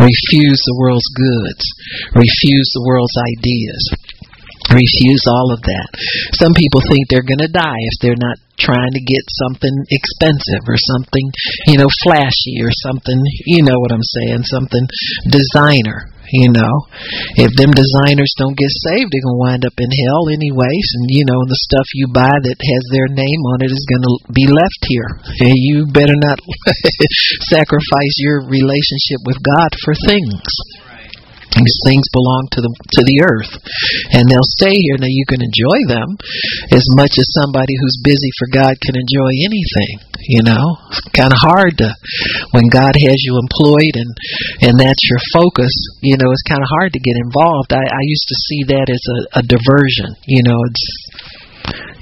refuse 0.00 0.60
the 0.64 0.78
world's 0.80 1.08
goods, 1.12 1.64
refuse 2.16 2.68
the 2.72 2.84
world's 2.84 3.16
ideas, 3.36 3.82
refuse 4.70 5.24
all 5.26 5.50
of 5.50 5.60
that. 5.62 5.88
Some 6.38 6.54
people 6.54 6.80
think 6.86 7.08
they're 7.08 7.26
going 7.26 7.42
to 7.42 7.50
die 7.50 7.82
if 7.90 7.96
they're 7.98 8.20
not 8.20 8.38
trying 8.60 8.92
to 8.94 9.02
get 9.02 9.24
something 9.42 9.74
expensive 9.90 10.62
or 10.68 10.78
something, 10.78 11.26
you 11.66 11.78
know, 11.78 11.90
flashy 12.04 12.62
or 12.62 12.70
something, 12.86 13.18
you 13.48 13.64
know 13.64 13.78
what 13.80 13.90
I'm 13.90 14.06
saying, 14.22 14.46
something 14.46 14.86
designer. 15.26 16.12
You 16.32 16.48
know, 16.48 16.74
if 17.36 17.52
them 17.60 17.76
designers 17.76 18.32
don't 18.40 18.56
get 18.56 18.72
saved, 18.88 19.12
they're 19.12 19.20
gonna 19.20 19.44
wind 19.44 19.68
up 19.68 19.76
in 19.76 19.90
hell 19.92 20.32
anyways. 20.32 20.86
And 20.96 21.12
you 21.12 21.28
know, 21.28 21.44
the 21.44 21.60
stuff 21.68 21.84
you 21.92 22.08
buy 22.08 22.32
that 22.32 22.56
has 22.56 22.84
their 22.88 23.04
name 23.12 23.42
on 23.52 23.60
it 23.60 23.68
is 23.68 23.84
gonna 23.84 24.16
be 24.32 24.48
left 24.48 24.82
here. 24.88 25.12
And 25.44 25.52
you 25.52 25.84
better 25.92 26.16
not 26.16 26.40
sacrifice 27.52 28.14
your 28.24 28.48
relationship 28.48 29.20
with 29.28 29.44
God 29.44 29.76
for 29.84 29.92
things. 30.08 30.48
These 31.52 31.78
things 31.84 32.08
belong 32.12 32.48
to 32.56 32.60
the 32.64 32.72
to 32.72 33.02
the 33.04 33.18
earth, 33.28 33.52
and 34.16 34.24
they'll 34.24 34.56
stay 34.56 34.72
here. 34.72 34.96
Now 34.96 35.12
you 35.12 35.28
can 35.28 35.44
enjoy 35.44 35.78
them 35.84 36.16
as 36.72 36.84
much 36.96 37.20
as 37.20 37.38
somebody 37.44 37.76
who's 37.76 38.00
busy 38.00 38.32
for 38.40 38.48
God 38.48 38.80
can 38.80 38.96
enjoy 38.96 39.32
anything. 39.44 40.00
You 40.22 40.42
know, 40.46 40.64
it's 40.88 41.02
kind 41.12 41.34
of 41.34 41.40
hard 41.42 41.76
to 41.82 41.90
when 42.56 42.72
God 42.72 42.94
has 42.94 43.18
you 43.20 43.36
employed 43.36 43.94
and 44.00 44.10
and 44.64 44.74
that's 44.80 45.04
your 45.04 45.20
focus. 45.34 45.74
You 46.00 46.16
know, 46.16 46.30
it's 46.32 46.46
kind 46.48 46.62
of 46.62 46.72
hard 46.72 46.94
to 46.94 47.02
get 47.04 47.20
involved. 47.20 47.74
I, 47.74 47.84
I 47.84 48.02
used 48.06 48.28
to 48.28 48.42
see 48.48 48.60
that 48.72 48.88
as 48.88 49.02
a, 49.04 49.18
a 49.40 49.42
diversion. 49.42 50.16
You 50.24 50.46
know, 50.46 50.56
it's 50.70 50.86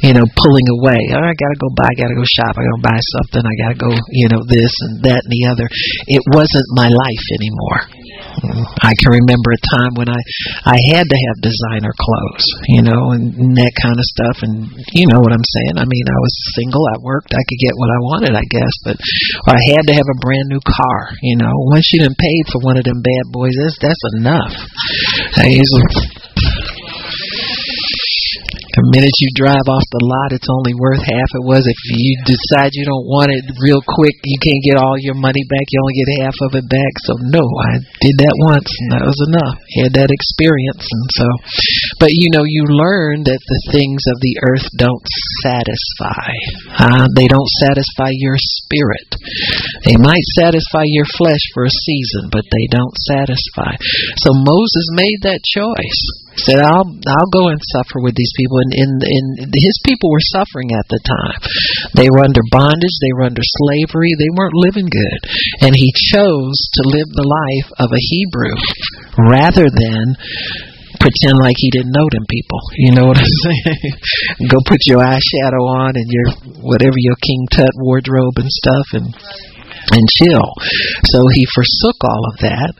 you 0.01 0.13
know, 0.17 0.25
pulling 0.37 0.69
away. 0.81 1.01
Oh, 1.13 1.21
I 1.21 1.35
gotta 1.37 1.59
go 1.61 1.69
buy, 1.77 1.89
I 1.89 1.97
gotta 1.97 2.17
go 2.17 2.25
shop, 2.25 2.57
I 2.57 2.65
gotta 2.65 2.85
buy 2.85 2.99
something, 3.21 3.45
I 3.45 3.55
gotta 3.61 3.79
go, 3.79 3.91
you 4.17 4.29
know, 4.33 4.41
this 4.49 4.73
and 4.89 5.05
that 5.05 5.21
and 5.25 5.33
the 5.33 5.45
other. 5.53 5.67
It 6.09 6.23
wasn't 6.33 6.67
my 6.77 6.89
life 6.89 7.27
anymore. 7.37 7.81
Mm-hmm. 8.21 8.65
I 8.85 8.93
can 8.97 9.11
remember 9.17 9.51
a 9.53 9.63
time 9.77 9.93
when 9.97 10.09
I 10.09 10.21
I 10.65 10.79
had 10.93 11.05
to 11.05 11.19
have 11.19 11.45
designer 11.45 11.93
clothes, 11.97 12.47
you 12.69 12.83
know, 12.85 13.13
and 13.17 13.57
that 13.57 13.73
kind 13.77 13.97
of 13.97 14.07
stuff. 14.17 14.37
And 14.45 14.69
you 14.97 15.09
know 15.09 15.21
what 15.21 15.33
I'm 15.33 15.45
saying? 15.45 15.77
I 15.77 15.85
mean, 15.85 16.07
I 16.09 16.21
was 16.21 16.35
single, 16.57 16.85
I 16.95 16.99
worked, 17.01 17.33
I 17.37 17.43
could 17.45 17.61
get 17.61 17.77
what 17.77 17.93
I 17.93 18.01
wanted, 18.01 18.33
I 18.37 18.47
guess, 18.49 18.75
but 18.85 18.97
I 19.49 19.61
had 19.77 19.85
to 19.89 19.95
have 19.97 20.09
a 20.09 20.21
brand 20.21 20.49
new 20.49 20.63
car. 20.65 21.13
You 21.21 21.37
know, 21.37 21.53
once 21.69 21.93
you 21.93 22.05
done 22.05 22.17
paid 22.17 22.45
for 22.49 22.65
one 22.65 22.81
of 22.81 22.85
them 22.85 23.05
bad 23.05 23.25
boys, 23.33 23.57
that's 23.57 23.77
that's 23.81 24.05
enough. 24.17 24.55
The 28.71 28.87
minute 28.95 29.17
you 29.19 29.31
drive 29.35 29.67
off 29.67 29.83
the 29.91 30.05
lot, 30.07 30.31
it's 30.31 30.47
only 30.47 30.79
worth 30.79 31.03
half 31.03 31.31
it 31.35 31.43
was. 31.43 31.67
If 31.67 31.81
you 31.91 32.23
decide 32.23 32.71
you 32.79 32.87
don't 32.87 33.11
want 33.11 33.35
it 33.35 33.43
real 33.59 33.83
quick, 33.83 34.15
you 34.23 34.39
can't 34.39 34.63
get 34.63 34.79
all 34.79 34.95
your 35.03 35.19
money 35.19 35.43
back. 35.51 35.67
You 35.75 35.83
only 35.83 35.99
get 35.99 36.23
half 36.23 36.39
of 36.47 36.55
it 36.55 36.67
back. 36.71 36.93
So 37.03 37.19
no, 37.19 37.43
I 37.43 37.83
did 37.99 38.15
that 38.23 38.37
once, 38.47 38.71
and 38.71 38.89
that 38.95 39.03
was 39.11 39.19
enough. 39.27 39.59
Had 39.83 39.99
that 39.99 40.15
experience, 40.15 40.87
and 40.87 41.07
so. 41.19 41.27
But 41.99 42.15
you 42.15 42.31
know, 42.31 42.47
you 42.47 42.71
learn 42.71 43.27
that 43.27 43.43
the 43.43 43.63
things 43.75 44.07
of 44.07 44.23
the 44.23 44.39
earth 44.47 44.67
don't 44.79 45.07
satisfy. 45.43 46.31
Uh, 46.79 47.07
they 47.19 47.27
don't 47.27 47.51
satisfy 47.67 48.15
your 48.15 48.39
spirit. 48.39 49.19
They 49.83 49.99
might 49.99 50.23
satisfy 50.39 50.87
your 50.87 51.11
flesh 51.19 51.43
for 51.55 51.67
a 51.67 51.79
season, 51.91 52.31
but 52.31 52.47
they 52.47 52.71
don't 52.71 52.95
satisfy. 53.11 53.75
So 54.23 54.31
Moses 54.31 54.87
made 54.95 55.27
that 55.27 55.43
choice 55.43 56.30
said, 56.47 56.61
"I'll 56.61 56.87
I'll 56.87 57.33
go 57.33 57.49
and 57.49 57.61
suffer 57.77 58.01
with 58.01 58.15
these 58.15 58.33
people." 58.37 58.59
And, 58.59 58.73
and 58.75 58.95
and 59.03 59.25
his 59.55 59.77
people 59.85 60.11
were 60.11 60.33
suffering 60.33 60.73
at 60.73 60.89
the 60.89 61.01
time. 61.05 61.39
They 61.95 62.09
were 62.11 62.25
under 62.25 62.43
bondage. 62.51 62.97
They 63.01 63.15
were 63.15 63.29
under 63.29 63.45
slavery. 63.45 64.13
They 64.17 64.33
weren't 64.35 64.57
living 64.57 64.89
good. 64.89 65.21
And 65.61 65.75
he 65.75 65.93
chose 66.13 66.59
to 66.81 66.83
live 66.89 67.09
the 67.11 67.29
life 67.29 67.69
of 67.79 67.89
a 67.93 68.05
Hebrew 68.13 68.55
rather 69.17 69.69
than 69.69 70.17
pretend 71.01 71.41
like 71.41 71.57
he 71.57 71.71
didn't 71.71 71.97
know 71.97 72.09
them 72.13 72.27
people. 72.29 72.61
You 72.77 72.93
know 72.93 73.07
what 73.09 73.19
I'm 73.19 73.37
saying? 73.49 74.49
Go 74.53 74.61
put 74.67 74.85
your 74.85 75.01
eyeshadow 75.01 75.65
on 75.65 75.97
and 75.97 76.09
your 76.09 76.29
whatever 76.61 76.97
your 76.97 77.17
King 77.17 77.49
Tut 77.51 77.73
wardrobe 77.77 78.37
and 78.37 78.51
stuff 78.51 78.87
and 78.93 79.09
and 79.91 80.05
chill. 80.21 80.47
So 81.09 81.25
he 81.33 81.47
forsook 81.55 81.99
all 82.05 82.25
of 82.29 82.37
that 82.45 82.73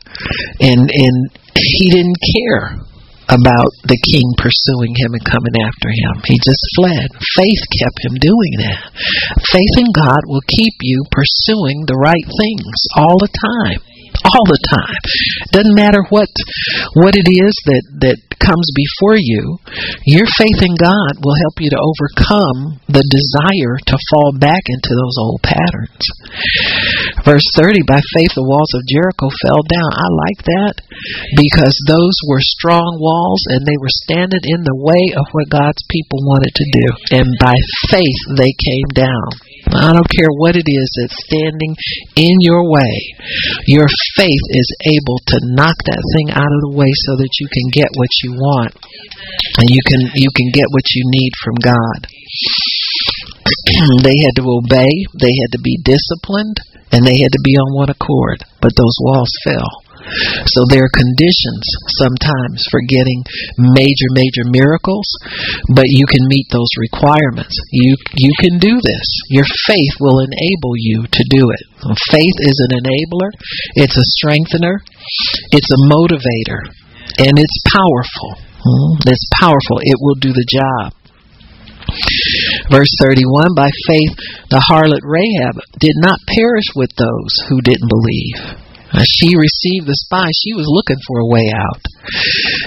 and 0.61 0.89
and 0.93 1.17
he 1.55 1.89
didn't 1.89 2.17
care 2.21 2.90
about 3.29 3.71
the 3.85 3.99
king 3.99 4.25
pursuing 4.37 4.95
him 4.95 5.13
and 5.13 5.25
coming 5.25 5.55
after 5.61 5.89
him. 5.89 6.15
He 6.25 6.37
just 6.41 6.63
fled. 6.75 7.09
Faith 7.37 7.63
kept 7.77 7.99
him 8.01 8.15
doing 8.17 8.53
that. 8.65 8.91
Faith 9.51 9.75
in 9.77 9.89
God 9.93 10.25
will 10.25 10.45
keep 10.47 10.73
you 10.81 11.03
pursuing 11.11 11.85
the 11.85 11.99
right 11.99 12.27
things 12.27 12.77
all 12.97 13.17
the 13.19 13.31
time 13.31 13.90
all 14.33 14.47
the 14.47 14.61
time. 14.71 15.01
Doesn't 15.51 15.75
matter 15.75 16.03
what 16.09 16.29
what 16.95 17.15
it 17.15 17.27
is 17.27 17.53
that 17.67 17.83
that 18.01 18.17
comes 18.41 18.65
before 18.73 19.21
you. 19.21 19.61
Your 20.09 20.25
faith 20.25 20.59
in 20.65 20.73
God 20.81 21.21
will 21.21 21.37
help 21.45 21.61
you 21.61 21.69
to 21.69 21.79
overcome 21.79 22.81
the 22.89 23.05
desire 23.05 23.77
to 23.85 24.05
fall 24.09 24.33
back 24.41 24.65
into 24.65 24.91
those 24.97 25.17
old 25.21 25.41
patterns. 25.45 26.03
Verse 27.21 27.45
30 27.55 27.85
By 27.85 28.01
faith 28.17 28.33
the 28.33 28.47
walls 28.47 28.73
of 28.73 28.89
Jericho 28.89 29.29
fell 29.45 29.61
down. 29.69 29.91
I 29.93 30.09
like 30.09 30.41
that 30.41 30.75
because 31.37 31.75
those 31.85 32.17
were 32.25 32.41
strong 32.41 32.97
walls 32.97 33.45
and 33.53 33.61
they 33.63 33.77
were 33.77 33.93
standing 34.09 34.41
in 34.43 34.65
the 34.65 34.81
way 34.81 35.13
of 35.15 35.29
what 35.31 35.53
God's 35.53 35.81
people 35.87 36.25
wanted 36.25 36.53
to 36.57 36.67
do. 36.73 36.87
And 37.21 37.27
by 37.37 37.55
faith 37.93 38.19
they 38.35 38.51
came 38.57 38.89
down. 38.97 39.50
I 39.75 39.93
don't 39.93 40.11
care 40.11 40.31
what 40.35 40.55
it 40.55 40.67
is 40.67 40.87
that's 40.99 41.23
standing 41.27 41.75
in 42.15 42.35
your 42.41 42.69
way. 42.69 42.95
Your 43.67 43.87
faith 44.15 44.45
is 44.51 44.69
able 44.87 45.19
to 45.31 45.37
knock 45.55 45.75
that 45.85 46.03
thing 46.15 46.31
out 46.31 46.51
of 46.51 46.61
the 46.67 46.75
way 46.75 46.91
so 47.07 47.15
that 47.17 47.33
you 47.39 47.47
can 47.47 47.67
get 47.71 47.89
what 47.95 48.11
you 48.23 48.31
want. 48.33 48.73
And 49.59 49.69
you 49.69 49.79
can 49.87 50.01
you 50.15 50.29
can 50.35 50.49
get 50.53 50.67
what 50.71 50.87
you 50.93 51.03
need 51.07 51.31
from 51.43 51.55
God. 51.61 52.07
they 54.03 54.17
had 54.23 54.35
to 54.39 54.45
obey, 54.47 54.91
they 55.19 55.33
had 55.43 55.51
to 55.51 55.61
be 55.63 55.77
disciplined, 55.83 56.57
and 56.91 57.05
they 57.05 57.19
had 57.19 57.31
to 57.31 57.43
be 57.43 57.55
on 57.55 57.75
one 57.75 57.89
accord. 57.89 58.43
But 58.61 58.75
those 58.75 58.97
walls 58.99 59.31
fell. 59.43 59.90
So 60.51 60.65
there 60.69 60.83
are 60.83 60.97
conditions 60.97 61.63
sometimes 62.01 62.65
for 62.69 62.81
getting 62.87 63.23
major, 63.57 64.09
major 64.11 64.45
miracles, 64.49 65.07
but 65.73 65.87
you 65.87 66.05
can 66.05 66.27
meet 66.27 66.47
those 66.51 66.69
requirements. 66.77 67.55
You 67.71 67.95
you 68.15 68.33
can 68.39 68.59
do 68.59 68.75
this. 68.81 69.07
Your 69.29 69.45
faith 69.67 69.95
will 69.99 70.19
enable 70.19 70.75
you 70.75 71.05
to 71.05 71.23
do 71.29 71.49
it. 71.51 71.63
Faith 72.09 72.37
is 72.41 72.57
an 72.69 72.81
enabler, 72.83 73.31
it's 73.75 73.97
a 73.97 74.09
strengthener, 74.17 74.81
it's 75.51 75.71
a 75.71 75.83
motivator, 75.87 76.69
and 77.19 77.37
it's 77.37 77.59
powerful. 77.73 78.41
Hmm? 78.61 79.09
It's 79.09 79.27
powerful. 79.41 79.81
It 79.81 79.97
will 79.99 80.15
do 80.15 80.33
the 80.33 80.45
job. 80.45 80.93
Verse 82.69 82.93
31 83.01 83.55
By 83.55 83.69
faith, 83.87 84.13
the 84.49 84.61
harlot 84.61 85.01
Rahab 85.03 85.59
did 85.79 85.95
not 85.97 86.19
perish 86.27 86.69
with 86.75 86.91
those 86.95 87.33
who 87.49 87.61
didn't 87.61 87.89
believe 87.89 88.70
she 89.03 89.35
received 89.35 89.87
the 89.87 89.95
spies. 89.95 90.35
She 90.35 90.53
was 90.53 90.67
looking 90.67 90.99
for 91.07 91.19
a 91.19 91.27
way 91.27 91.47
out. 91.55 91.81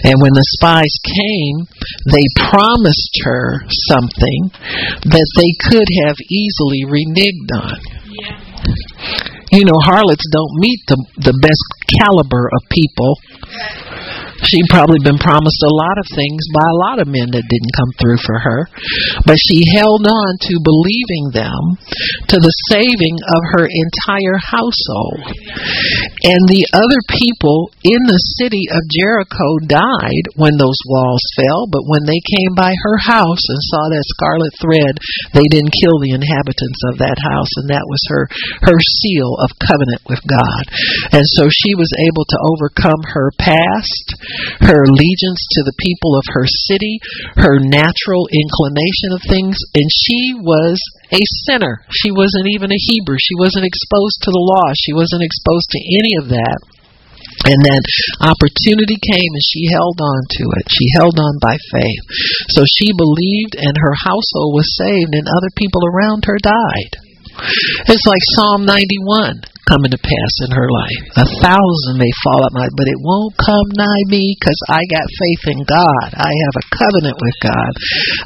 And 0.05 0.16
when 0.20 0.33
the 0.33 0.49
spies 0.57 0.95
came, 1.05 1.68
they 2.09 2.25
promised 2.49 3.14
her 3.25 3.61
something 3.93 4.51
that 5.05 5.29
they 5.37 5.53
could 5.68 5.89
have 6.07 6.16
easily 6.31 6.89
reneged 6.89 7.51
on. 7.53 7.79
You 9.53 9.64
know, 9.64 9.79
harlots 9.85 10.25
don't 10.33 10.59
meet 10.59 10.81
the, 10.89 10.99
the 11.18 11.37
best 11.39 11.64
caliber 12.01 12.49
of 12.51 12.68
people 12.70 13.14
She'd 14.45 14.69
probably 14.69 15.01
been 15.01 15.21
promised 15.21 15.63
a 15.65 15.73
lot 15.73 15.97
of 15.97 16.07
things 16.13 16.43
by 16.53 16.67
a 16.69 16.81
lot 16.91 16.99
of 17.01 17.09
men 17.09 17.33
that 17.33 17.49
didn't 17.49 17.79
come 17.79 17.93
through 17.97 18.21
for 18.21 18.39
her. 18.39 18.61
But 19.25 19.41
she 19.41 19.65
held 19.73 20.05
on 20.05 20.31
to 20.49 20.65
believing 20.65 21.33
them 21.33 21.63
to 22.29 22.37
the 22.37 22.55
saving 22.69 23.17
of 23.25 23.43
her 23.57 23.67
entire 23.67 24.39
household. 24.41 25.25
And 26.29 26.41
the 26.49 26.69
other 26.77 27.01
people 27.21 27.73
in 27.85 28.01
the 28.05 28.23
city 28.37 28.69
of 28.69 28.93
Jericho 28.93 29.49
died 29.65 30.25
when 30.37 30.61
those 30.61 30.79
walls 30.89 31.25
fell, 31.37 31.69
but 31.69 31.89
when 31.89 32.05
they 32.05 32.21
came 32.21 32.53
by 32.57 32.73
her 32.73 32.99
house 33.01 33.45
and 33.49 33.71
saw 33.73 33.83
that 33.89 34.13
scarlet 34.13 34.55
thread, 34.61 34.95
they 35.33 35.47
didn't 35.49 35.77
kill 35.81 35.97
the 36.01 36.17
inhabitants 36.17 36.81
of 36.93 37.01
that 37.01 37.19
house, 37.21 37.53
and 37.61 37.69
that 37.73 37.87
was 37.89 38.03
her 38.13 38.29
her 38.63 38.81
seal 39.01 39.37
of 39.41 39.57
covenant 39.61 40.03
with 40.09 40.21
God. 40.25 40.63
And 41.13 41.25
so 41.37 41.49
she 41.51 41.75
was 41.75 41.91
able 42.01 42.25
to 42.29 42.43
overcome 42.45 43.03
her 43.15 43.33
past 43.39 44.17
her 44.64 44.80
allegiance 44.85 45.43
to 45.57 45.62
the 45.64 45.76
people 45.78 46.16
of 46.16 46.26
her 46.35 46.47
city, 46.47 46.99
her 47.37 47.59
natural 47.61 48.26
inclination 48.30 49.11
of 49.14 49.22
things, 49.26 49.57
and 49.74 49.89
she 49.91 50.35
was 50.41 50.78
a 51.12 51.22
sinner. 51.47 51.85
She 51.91 52.11
wasn't 52.11 52.51
even 52.51 52.72
a 52.72 52.85
Hebrew. 52.91 53.18
She 53.20 53.37
wasn't 53.39 53.68
exposed 53.68 54.22
to 54.24 54.32
the 54.32 54.47
law. 54.47 54.72
She 54.74 54.93
wasn't 54.93 55.22
exposed 55.26 55.68
to 55.70 55.80
any 55.80 56.14
of 56.22 56.26
that. 56.35 56.59
And 57.45 57.61
then 57.61 57.80
opportunity 58.20 58.97
came 58.97 59.32
and 59.32 59.47
she 59.49 59.68
held 59.72 59.99
on 60.01 60.20
to 60.39 60.45
it. 60.61 60.64
She 60.70 60.87
held 60.97 61.18
on 61.18 61.35
by 61.41 61.57
faith. 61.72 62.05
So 62.57 62.64
she 62.64 62.93
believed 62.97 63.57
and 63.59 63.74
her 63.76 63.97
household 63.97 64.55
was 64.55 64.76
saved 64.76 65.12
and 65.12 65.26
other 65.28 65.53
people 65.57 65.82
around 65.85 66.24
her 66.24 66.39
died. 66.41 67.14
It's 67.89 68.07
like 68.07 68.24
Psalm 68.37 68.66
91 68.66 69.55
coming 69.64 69.93
to 69.93 70.01
pass 70.01 70.32
in 70.45 70.53
her 70.53 70.68
life. 70.68 71.24
A 71.24 71.28
thousand 71.41 71.97
may 71.97 72.12
fall 72.20 72.45
at 72.45 72.53
my, 72.53 72.68
but 72.76 72.89
it 72.89 73.01
won't 73.01 73.32
come 73.41 73.68
nigh 73.72 74.05
me 74.12 74.37
because 74.37 74.61
I 74.68 74.85
got 74.93 75.18
faith 75.18 75.57
in 75.57 75.61
God. 75.64 76.09
I 76.12 76.28
have 76.28 76.57
a 76.61 76.68
covenant 76.68 77.16
with 77.16 77.37
God. 77.41 77.72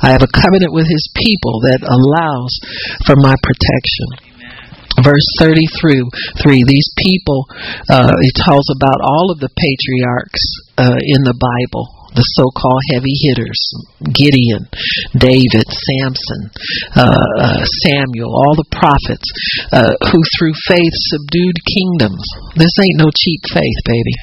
I 0.03 0.09
have 0.19 0.25
a 0.27 0.35
covenant 0.35 0.75
with 0.75 0.91
His 0.91 1.07
people 1.15 1.63
that 1.71 1.87
allows 1.87 2.53
for 3.07 3.15
my 3.17 3.35
protection 3.43 4.29
verse 4.99 5.23
30 5.39 5.63
through 5.79 6.11
3 6.43 6.65
these 6.67 6.91
people 6.99 7.47
uh, 7.87 8.11
it 8.19 8.35
tells 8.35 8.67
about 8.75 8.99
all 8.99 9.31
of 9.31 9.39
the 9.39 9.47
patriarchs 9.55 10.43
uh, 10.77 10.99
in 10.99 11.23
the 11.23 11.39
bible 11.39 11.98
the 12.19 12.27
so-called 12.35 12.83
heavy 12.91 13.15
hitters 13.31 13.63
gideon 14.11 14.67
david 15.15 15.67
samson 15.71 16.51
uh, 16.99 17.23
uh 17.39 17.63
samuel 17.87 18.35
all 18.35 18.59
the 18.59 18.71
prophets 18.75 19.29
uh, 19.71 19.95
who 20.11 20.21
through 20.35 20.55
faith 20.67 20.95
subdued 21.15 21.55
kingdoms 21.63 22.27
this 22.59 22.75
ain't 22.83 22.99
no 22.99 23.11
cheap 23.15 23.39
faith 23.47 23.79
baby 23.87 24.15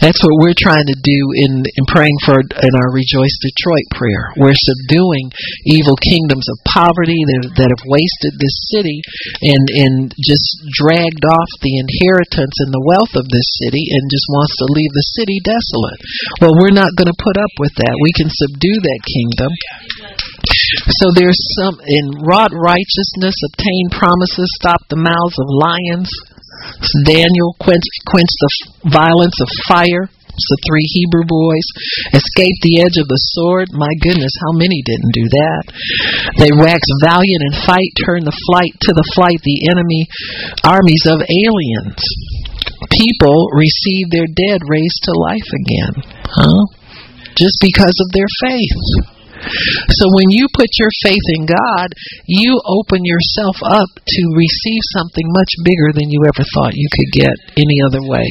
that's 0.00 0.20
what 0.22 0.40
we're 0.40 0.58
trying 0.58 0.86
to 0.86 0.98
do 1.02 1.20
in, 1.46 1.62
in 1.62 1.84
praying 1.86 2.16
for 2.24 2.38
in 2.40 2.72
our 2.78 2.90
Rejoice 2.90 3.36
Detroit 3.42 3.86
prayer. 3.94 4.34
We're 4.38 4.56
subduing 4.56 5.30
evil 5.66 5.98
kingdoms 5.98 6.46
of 6.50 6.56
poverty 6.70 7.18
that, 7.18 7.42
that 7.58 7.70
have 7.70 7.84
wasted 7.86 8.34
this 8.38 8.56
city 8.74 9.02
and, 9.42 9.64
and 9.70 9.94
just 10.18 10.46
dragged 10.74 11.24
off 11.26 11.50
the 11.62 11.78
inheritance 11.78 12.56
and 12.62 12.70
the 12.74 12.86
wealth 12.86 13.14
of 13.18 13.30
this 13.30 13.48
city 13.62 13.82
and 13.90 14.02
just 14.10 14.26
wants 14.30 14.54
to 14.62 14.74
leave 14.74 14.92
the 14.94 15.10
city 15.18 15.38
desolate. 15.42 16.00
Well, 16.42 16.58
we're 16.58 16.74
not 16.74 16.94
going 17.02 17.10
to 17.10 17.18
put 17.18 17.34
up 17.34 17.54
with 17.58 17.74
that. 17.82 17.94
We 17.98 18.14
can 18.14 18.30
subdue 18.30 18.78
that 18.78 19.00
kingdom. 19.02 19.50
So 21.02 21.10
there's 21.18 21.42
some 21.58 21.82
in 21.82 22.22
wrought 22.22 22.54
righteousness, 22.54 23.34
obtain 23.50 23.90
promises, 23.90 24.46
stop 24.62 24.86
the 24.86 25.02
mouths 25.02 25.36
of 25.42 25.50
lions, 25.50 26.08
Daniel 27.04 27.58
quenched, 27.58 27.94
quenched 28.06 28.38
the 28.38 28.52
violence 28.94 29.34
of 29.42 29.48
fire. 29.66 30.06
the 30.06 30.62
three 30.64 30.86
Hebrew 30.96 31.26
boys 31.28 31.66
escaped 32.14 32.62
the 32.62 32.80
edge 32.80 32.96
of 32.96 33.10
the 33.10 33.22
sword. 33.36 33.68
My 33.74 33.90
goodness, 34.00 34.32
how 34.46 34.56
many 34.56 34.80
didn't 34.86 35.12
do 35.12 35.26
that? 35.28 35.62
They 36.38 36.52
waxed 36.54 37.02
valiant 37.02 37.42
in 37.50 37.54
fight, 37.66 37.90
turned 38.06 38.24
the 38.24 38.40
flight 38.48 38.72
to 38.78 38.92
the 38.94 39.08
flight 39.12 39.42
the 39.42 39.68
enemy 39.74 40.06
armies 40.64 41.04
of 41.10 41.20
aliens. 41.20 42.00
People 42.88 43.52
received 43.52 44.10
their 44.10 44.26
dead 44.26 44.62
raised 44.66 45.02
to 45.04 45.12
life 45.12 45.50
again, 45.66 45.94
huh? 46.30 46.81
Just 47.36 47.56
because 47.60 47.96
of 48.00 48.12
their 48.12 48.30
faith. 48.40 49.12
So 49.98 50.04
when 50.14 50.30
you 50.30 50.46
put 50.54 50.70
your 50.78 50.90
faith 51.02 51.26
in 51.34 51.46
God, 51.46 51.88
you 52.26 52.60
open 52.64 53.02
yourself 53.04 53.56
up 53.66 53.90
to 54.06 54.22
receive 54.38 54.82
something 54.94 55.26
much 55.26 55.50
bigger 55.64 55.90
than 55.94 56.10
you 56.10 56.22
ever 56.26 56.44
thought 56.54 56.78
you 56.78 56.88
could 56.94 57.10
get 57.10 57.34
any 57.56 57.78
other 57.82 58.02
way. 58.06 58.26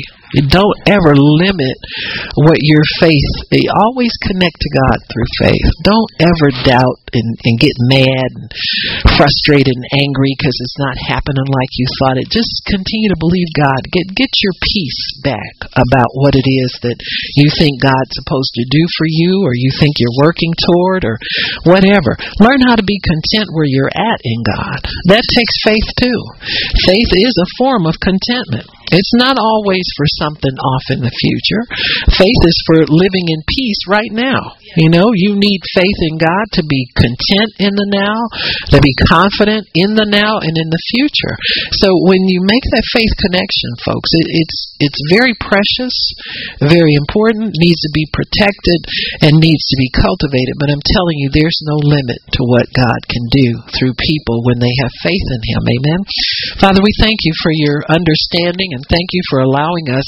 Don't 0.47 0.79
ever 0.87 1.13
limit 1.15 1.75
what 2.39 2.59
your 2.63 2.83
faith. 2.99 3.31
Always 3.71 4.13
connect 4.23 4.57
to 4.61 4.69
God 4.87 4.97
through 5.11 5.29
faith. 5.43 5.67
Don't 5.83 6.11
ever 6.23 6.49
doubt 6.63 6.97
and, 7.11 7.35
and 7.43 7.59
get 7.59 7.75
mad 7.91 8.29
and 8.39 8.47
frustrated 9.19 9.75
and 9.75 9.87
angry 9.99 10.31
because 10.37 10.55
it's 10.63 10.79
not 10.79 10.95
happening 11.11 11.47
like 11.51 11.71
you 11.75 11.87
thought 11.99 12.19
it. 12.19 12.31
Just 12.31 12.63
continue 12.67 13.11
to 13.11 13.19
believe 13.19 13.47
God. 13.59 13.83
Get 13.91 14.15
get 14.15 14.31
your 14.43 14.55
peace 14.63 15.03
back 15.23 15.55
about 15.75 16.11
what 16.15 16.35
it 16.35 16.47
is 16.47 16.71
that 16.87 16.97
you 17.35 17.51
think 17.51 17.83
God's 17.83 18.15
supposed 18.15 18.55
to 18.55 18.65
do 18.71 18.83
for 18.95 19.07
you, 19.07 19.43
or 19.43 19.53
you 19.55 19.71
think 19.75 19.99
you're 19.99 20.23
working 20.23 20.53
toward, 20.55 21.03
or 21.03 21.19
whatever. 21.67 22.15
Learn 22.39 22.63
how 22.63 22.79
to 22.79 22.85
be 22.87 22.99
content 23.03 23.51
where 23.51 23.67
you're 23.67 23.91
at 23.91 24.19
in 24.23 24.39
God. 24.47 24.79
That 25.11 25.25
takes 25.27 25.55
faith 25.63 25.89
too. 25.99 26.19
Faith 26.87 27.11
is 27.19 27.35
a 27.35 27.53
form 27.59 27.85
of 27.85 27.99
contentment. 27.99 28.67
It's 28.91 29.15
not 29.15 29.39
always 29.39 29.87
for 29.95 30.03
something 30.21 30.53
off 30.61 30.85
in 30.93 31.01
the 31.01 31.09
future. 31.09 31.63
Faith 32.13 32.41
is 32.45 32.57
for 32.69 32.85
living 32.85 33.25
in 33.33 33.41
peace 33.49 33.81
right 33.89 34.13
now. 34.13 34.53
You 34.77 34.93
know, 34.93 35.09
you 35.17 35.33
need 35.33 35.59
faith 35.73 35.99
in 36.13 36.21
God 36.21 36.45
to 36.61 36.63
be 36.63 36.85
content 36.93 37.51
in 37.57 37.73
the 37.73 37.89
now, 37.89 38.17
to 38.71 38.79
be 38.79 38.93
confident 39.09 39.65
in 39.73 39.97
the 39.97 40.05
now 40.05 40.37
and 40.37 40.53
in 40.53 40.69
the 40.69 40.85
future. 40.95 41.35
So 41.81 41.89
when 42.05 42.21
you 42.29 42.45
make 42.45 42.63
that 42.71 42.87
faith 42.93 43.11
connection, 43.17 43.71
folks, 43.83 44.13
it, 44.13 44.27
it's 44.29 44.57
it's 44.81 45.01
very 45.13 45.33
precious, 45.37 45.95
very 46.61 46.97
important, 46.97 47.53
needs 47.57 47.81
to 47.85 47.93
be 47.93 48.05
protected, 48.13 48.79
and 49.25 49.37
needs 49.37 49.61
to 49.69 49.77
be 49.77 49.93
cultivated. 49.93 50.57
But 50.57 50.73
I'm 50.73 50.85
telling 50.93 51.17
you, 51.21 51.29
there's 51.29 51.61
no 51.65 51.77
limit 51.81 52.21
to 52.37 52.41
what 52.45 52.71
God 52.73 52.99
can 53.09 53.25
do 53.29 53.47
through 53.77 53.93
people 53.97 54.45
when 54.45 54.57
they 54.61 54.73
have 54.81 55.03
faith 55.05 55.27
in 55.37 55.41
Him. 55.45 55.63
Amen. 55.69 56.01
Father, 56.57 56.81
we 56.81 56.93
thank 56.97 57.21
you 57.23 57.33
for 57.41 57.51
your 57.53 57.85
understanding 57.89 58.73
and 58.73 58.83
thank 58.89 59.09
you 59.13 59.21
for 59.29 59.41
allowing 59.41 59.89
us 59.89 60.07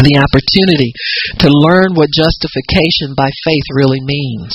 the 0.00 0.16
opportunity 0.16 0.90
to 1.44 1.48
learn 1.52 1.92
what 1.92 2.08
justification 2.12 3.12
by 3.12 3.28
faith 3.44 3.66
really 3.76 4.00
means. 4.00 4.52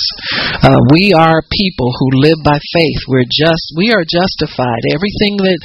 Uh, 0.66 0.82
we 0.90 1.14
are 1.14 1.46
people 1.54 1.94
who 1.94 2.24
live 2.24 2.42
by 2.42 2.58
faith. 2.74 3.00
We're 3.06 3.30
just 3.30 3.78
we 3.78 3.94
are 3.94 4.04
justified. 4.04 4.82
Everything 4.90 5.38
that 5.42 5.60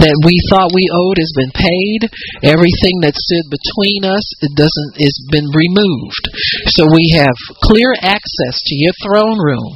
that 0.00 0.16
we 0.24 0.34
thought 0.48 0.72
we 0.72 0.88
owed 0.88 1.18
has 1.20 1.32
been 1.36 1.54
paid. 1.54 2.00
Everything 2.42 3.04
that 3.04 3.16
stood 3.16 3.46
between 3.52 4.08
us 4.08 4.24
it 4.40 4.52
doesn't 4.56 4.92
is 4.98 5.14
been 5.28 5.48
removed. 5.52 6.24
So 6.74 6.88
we 6.88 7.14
have 7.20 7.36
clear 7.60 7.92
access 8.00 8.56
to 8.56 8.74
your 8.74 8.94
throne 9.04 9.38
room. 9.38 9.68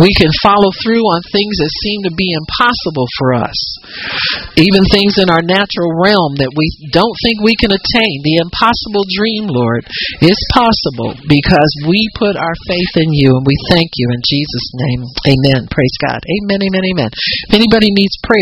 We 0.00 0.10
can 0.16 0.32
follow 0.42 0.70
through 0.82 1.04
on 1.04 1.20
things 1.30 1.58
that 1.58 1.80
seem 1.84 2.00
to 2.08 2.14
be 2.14 2.32
impossible 2.32 3.08
for 3.18 3.28
us. 3.34 3.58
Even 4.56 4.82
things 4.90 5.18
in 5.18 5.30
our 5.30 5.42
natural 5.42 5.90
realm 5.98 6.36
that 6.38 6.52
we 6.54 6.66
don't 6.92 7.16
think 7.24 7.40
we 7.40 7.56
can 7.56 7.72
attain. 7.72 8.16
The 8.22 8.42
impossible 8.70 9.02
dream, 9.10 9.50
Lord, 9.50 9.82
is 10.22 10.38
possible 10.54 11.18
because 11.26 11.70
we 11.90 12.06
put 12.14 12.38
our 12.38 12.54
faith 12.70 13.02
in 13.02 13.10
you 13.10 13.34
and 13.34 13.42
we 13.42 13.58
thank 13.70 13.90
you 13.98 14.06
in 14.14 14.22
Jesus' 14.22 14.70
name. 14.86 15.02
Amen. 15.26 15.66
Praise 15.66 15.96
God. 15.98 16.22
Amen, 16.22 16.62
amen, 16.62 16.84
amen. 16.94 17.10
If 17.50 17.54
anybody 17.54 17.90
needs 17.90 18.14
prayer, 18.22 18.38